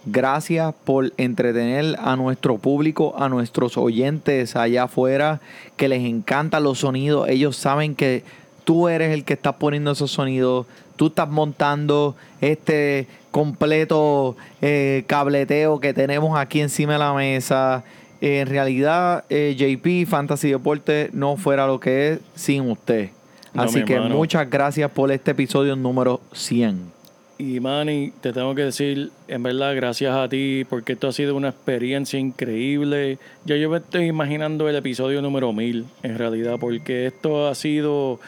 Gracias 0.07 0.75
por 0.85 1.15
entretener 1.17 1.97
a 1.99 2.15
nuestro 2.17 2.59
público, 2.59 3.15
a 3.19 3.31
nuestros 3.31 3.79
oyentes 3.79 4.55
allá 4.55 4.85
afuera, 4.85 5.41
que 5.77 5.89
les 5.89 6.05
encantan 6.05 6.63
los 6.63 6.81
sonidos. 6.81 7.29
Ellos 7.29 7.57
saben 7.57 7.95
que 7.95 8.23
tú 8.65 8.89
eres 8.89 9.13
el 9.13 9.25
que 9.25 9.33
estás 9.33 9.55
poniendo 9.55 9.93
esos 9.93 10.11
sonidos. 10.11 10.67
Tú 10.97 11.07
estás 11.07 11.29
montando 11.31 12.17
este 12.43 13.09
completo 13.31 14.37
eh, 14.61 15.05
cableteo 15.07 15.81
que 15.81 15.95
tenemos 15.95 16.39
aquí 16.39 16.61
encima 16.61 16.93
de 16.93 16.99
la 16.99 17.15
mesa. 17.15 17.83
En 18.21 18.47
realidad, 18.47 19.25
eh, 19.31 19.57
JP 19.57 20.09
Fantasy 20.09 20.51
Deporte 20.51 21.09
no 21.15 21.37
fuera 21.39 21.67
lo 21.67 21.81
que 21.81 22.13
es 22.13 22.21
sin 22.35 22.71
usted. 22.71 23.11
Así 23.55 23.85
que 23.85 23.95
hermano. 23.95 24.17
muchas 24.17 24.49
gracias 24.51 24.91
por 24.91 25.11
este 25.13 25.31
episodio 25.31 25.77
número 25.77 26.21
100. 26.33 26.93
Y 27.37 27.59
Manny, 27.59 28.13
te 28.21 28.33
tengo 28.33 28.55
que 28.55 28.63
decir, 28.63 29.11
en 29.27 29.43
verdad, 29.43 29.75
gracias 29.75 30.15
a 30.15 30.29
ti, 30.29 30.65
porque 30.69 30.93
esto 30.93 31.09
ha 31.09 31.13
sido 31.13 31.35
una 31.35 31.49
experiencia 31.49 32.19
increíble. 32.19 33.19
Ya 33.45 33.57
yo 33.57 33.71
me 33.71 33.79
estoy 33.79 34.07
imaginando 34.07 34.69
el 34.69 34.77
episodio 34.77 35.21
número 35.21 35.53
1000, 35.53 35.85
en 36.05 36.19
realidad, 36.19 36.59
porque 36.61 37.07
esto 37.07 37.49
ha 37.49 37.55
sido 37.57 38.21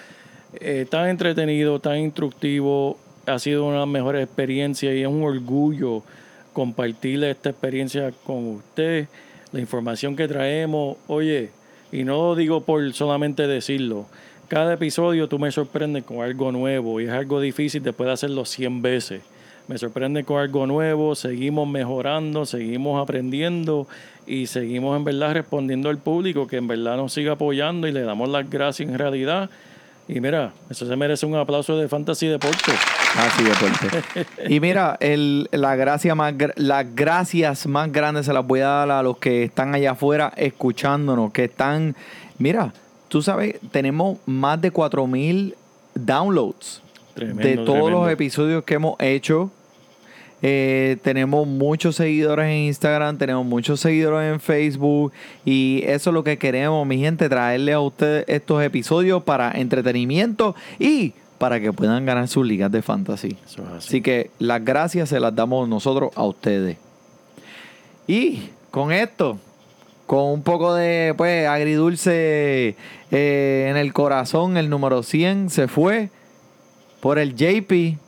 eh, 0.61 0.87
tan 0.91 1.09
entretenido, 1.09 1.79
tan 1.81 1.99
instructivo, 1.99 2.99
ha 3.27 3.39
sido 3.39 3.65
una 3.67 3.87
mejores 3.87 4.25
experiencias 4.25 4.95
y 4.95 5.03
es 5.03 5.09
un 5.09 5.23
orgullo 5.23 6.03
compartir 6.53 7.23
esta 7.25 7.51
experiencia 7.51 8.13
con 8.25 8.47
usted, 8.57 9.09
la 9.53 9.61
información 9.61 10.17
que 10.17 10.27
traemos. 10.27 10.97
Oye, 11.07 11.51
y 11.93 12.03
no 12.03 12.35
digo 12.35 12.63
por 12.63 12.93
solamente 12.93 13.47
decirlo. 13.47 14.07
Cada 14.49 14.75
episodio 14.75 15.29
tú 15.29 15.41
me 15.41 15.51
sorprendes 15.51 16.05
con 16.05 16.23
algo 16.23 16.53
nuevo 16.53 17.01
y 17.01 17.05
es 17.05 17.11
algo 17.11 17.41
difícil 17.41 17.83
después 17.83 18.07
de 18.07 18.13
hacerlo 18.13 18.45
100 18.45 18.81
veces. 18.81 19.23
Me 19.67 19.77
sorprende 19.77 20.23
con 20.23 20.41
algo 20.41 20.69
nuevo, 20.69 21.17
seguimos 21.17 21.69
mejorando, 21.69 22.47
seguimos 22.47 23.03
aprendiendo 23.03 23.89
y 24.25 24.47
seguimos 24.47 24.97
en 24.97 25.03
verdad 25.03 25.33
respondiendo 25.33 25.89
al 25.89 25.99
público 25.99 26.47
que 26.47 26.59
en 26.59 26.69
verdad 26.69 26.97
nos 26.97 27.13
sigue 27.13 27.31
apoyando 27.31 27.89
y 27.89 27.93
le 27.93 28.03
damos 28.03 28.29
las 28.29 28.49
gracias 28.49 28.89
en 28.89 28.97
realidad. 28.97 29.51
Y 30.07 30.21
mira, 30.21 30.53
eso 30.71 30.87
se 30.87 30.95
merece 30.95 31.27
un 31.27 31.35
aplauso 31.35 31.77
de 31.77 31.89
Fantasy 31.89 32.29
Deportes. 32.29 32.79
Así 33.17 33.43
deporte. 33.43 34.27
y 34.49 34.61
mira, 34.61 34.97
el, 35.01 35.49
la 35.51 35.75
gracia 35.75 36.15
más, 36.15 36.35
las 36.55 36.95
gracias 36.95 37.67
más 37.67 37.91
grandes 37.91 38.27
se 38.27 38.33
las 38.33 38.47
voy 38.47 38.61
a 38.61 38.69
dar 38.69 38.91
a 38.93 39.03
los 39.03 39.19
que 39.19 39.43
están 39.43 39.75
allá 39.75 39.93
afuera 39.93 40.33
escuchándonos, 40.37 41.33
que 41.33 41.45
están, 41.45 41.97
mira, 42.39 42.73
tú 43.09 43.23
sabes, 43.23 43.57
tenemos 43.71 44.19
más 44.27 44.61
de 44.61 44.71
4000 44.71 45.55
downloads 45.95 46.83
Tremendo, 47.15 47.43
de 47.43 47.55
todos 47.57 47.67
tremendo. 47.67 47.91
los 47.91 48.11
episodios 48.11 48.65
que 48.65 48.75
hemos 48.75 48.97
hecho. 49.01 49.51
Eh, 50.43 50.99
tenemos 51.03 51.47
muchos 51.47 51.97
seguidores 51.97 52.47
en 52.47 52.67
Instagram, 52.67 53.17
tenemos 53.17 53.47
muchos 53.47 53.81
seguidores 53.81 54.35
en 54.35 54.39
Facebook 54.39 55.13
y 55.47 55.83
eso 55.87 56.11
es 56.11 56.15
lo 56.15 56.23
que 56.23 56.37
queremos, 56.37 56.87
mi 56.87 56.99
gente, 56.99 57.31
traerle 57.31 57.73
a 57.73 57.81
ustedes 57.81 58.27
estos 58.29 58.63
episodios 58.63 59.23
para 59.23 59.51
entretenimiento 59.53 60.55
y 60.79 61.15
para 61.39 61.59
que 61.59 61.73
puedan 61.73 62.05
ganar 62.05 62.29
sus 62.29 62.47
ligas 62.47 62.71
de 62.71 62.83
fantasy. 62.83 63.37
Eso 63.47 63.63
es 63.63 63.69
así. 63.69 63.89
Así 63.89 64.03
que 64.03 64.31
las 64.39 64.63
gracias 64.63 65.09
se 65.09 65.21
las 65.21 65.35
damos 65.35 65.69
nosotros 65.71 66.11
a 66.15 66.25
ustedes. 66.25 66.77
Y 68.07 68.51
con 68.71 68.93
esto, 68.93 69.39
con 70.07 70.25
un 70.27 70.43
poco 70.43 70.75
de 70.75 71.15
pues 71.17 71.47
agridulce 71.49 72.77
eh, 73.11 73.67
en 73.69 73.77
el 73.77 73.93
corazón, 73.93 74.57
el 74.57 74.71
número 74.71 75.03
100 75.03 75.51
se 75.51 75.69
fue 75.69 76.11
por 77.01 77.19
el 77.19 77.35
JP 77.35 77.99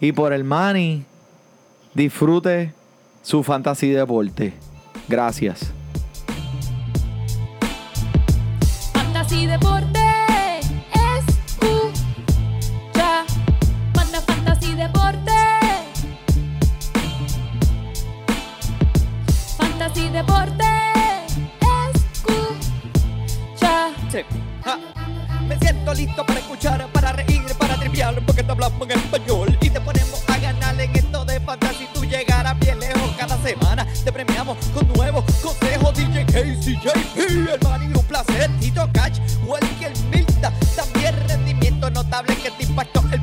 y 0.00 0.12
por 0.12 0.32
el 0.32 0.44
Manny. 0.44 1.04
Disfrute 1.94 2.72
su 3.22 3.42
fantasy 3.42 3.90
deporte. 3.90 4.54
Gracias. 5.08 5.72
Fantasy 8.94 9.46
Deporte. 9.46 9.81
Listo 25.96 26.24
para 26.24 26.40
escuchar, 26.40 26.86
para 26.90 27.12
reír, 27.12 27.42
para 27.58 27.76
triviar, 27.76 28.14
porque 28.24 28.42
te 28.42 28.50
hablamos 28.50 28.88
en 28.88 28.98
español 28.98 29.58
y 29.60 29.68
te 29.68 29.78
ponemos 29.78 30.24
a 30.26 30.38
ganar 30.38 30.80
en 30.80 30.96
esto 30.96 31.22
de 31.26 31.38
fantasy. 31.38 31.86
Tú 31.92 32.02
llegarás 32.04 32.58
bien 32.60 32.80
lejos 32.80 33.14
cada 33.18 33.36
semana. 33.42 33.86
Te 34.02 34.10
premiamos 34.10 34.56
con 34.72 34.88
nuevos 34.94 35.22
consejos. 35.42 35.94
DJ 35.94 36.24
Casey, 36.24 36.80
JP, 36.82 37.18
el 37.52 37.60
Manny, 37.62 37.86
un 37.94 38.04
placer. 38.06 38.50
Tito 38.58 38.88
Cash, 38.94 39.18
Welker 39.46 39.92
Milta. 40.10 40.50
También 40.74 41.14
rendimiento 41.28 41.90
notable 41.90 42.36
que 42.36 42.50
te 42.52 42.64
impactó 42.64 43.04
el 43.12 43.21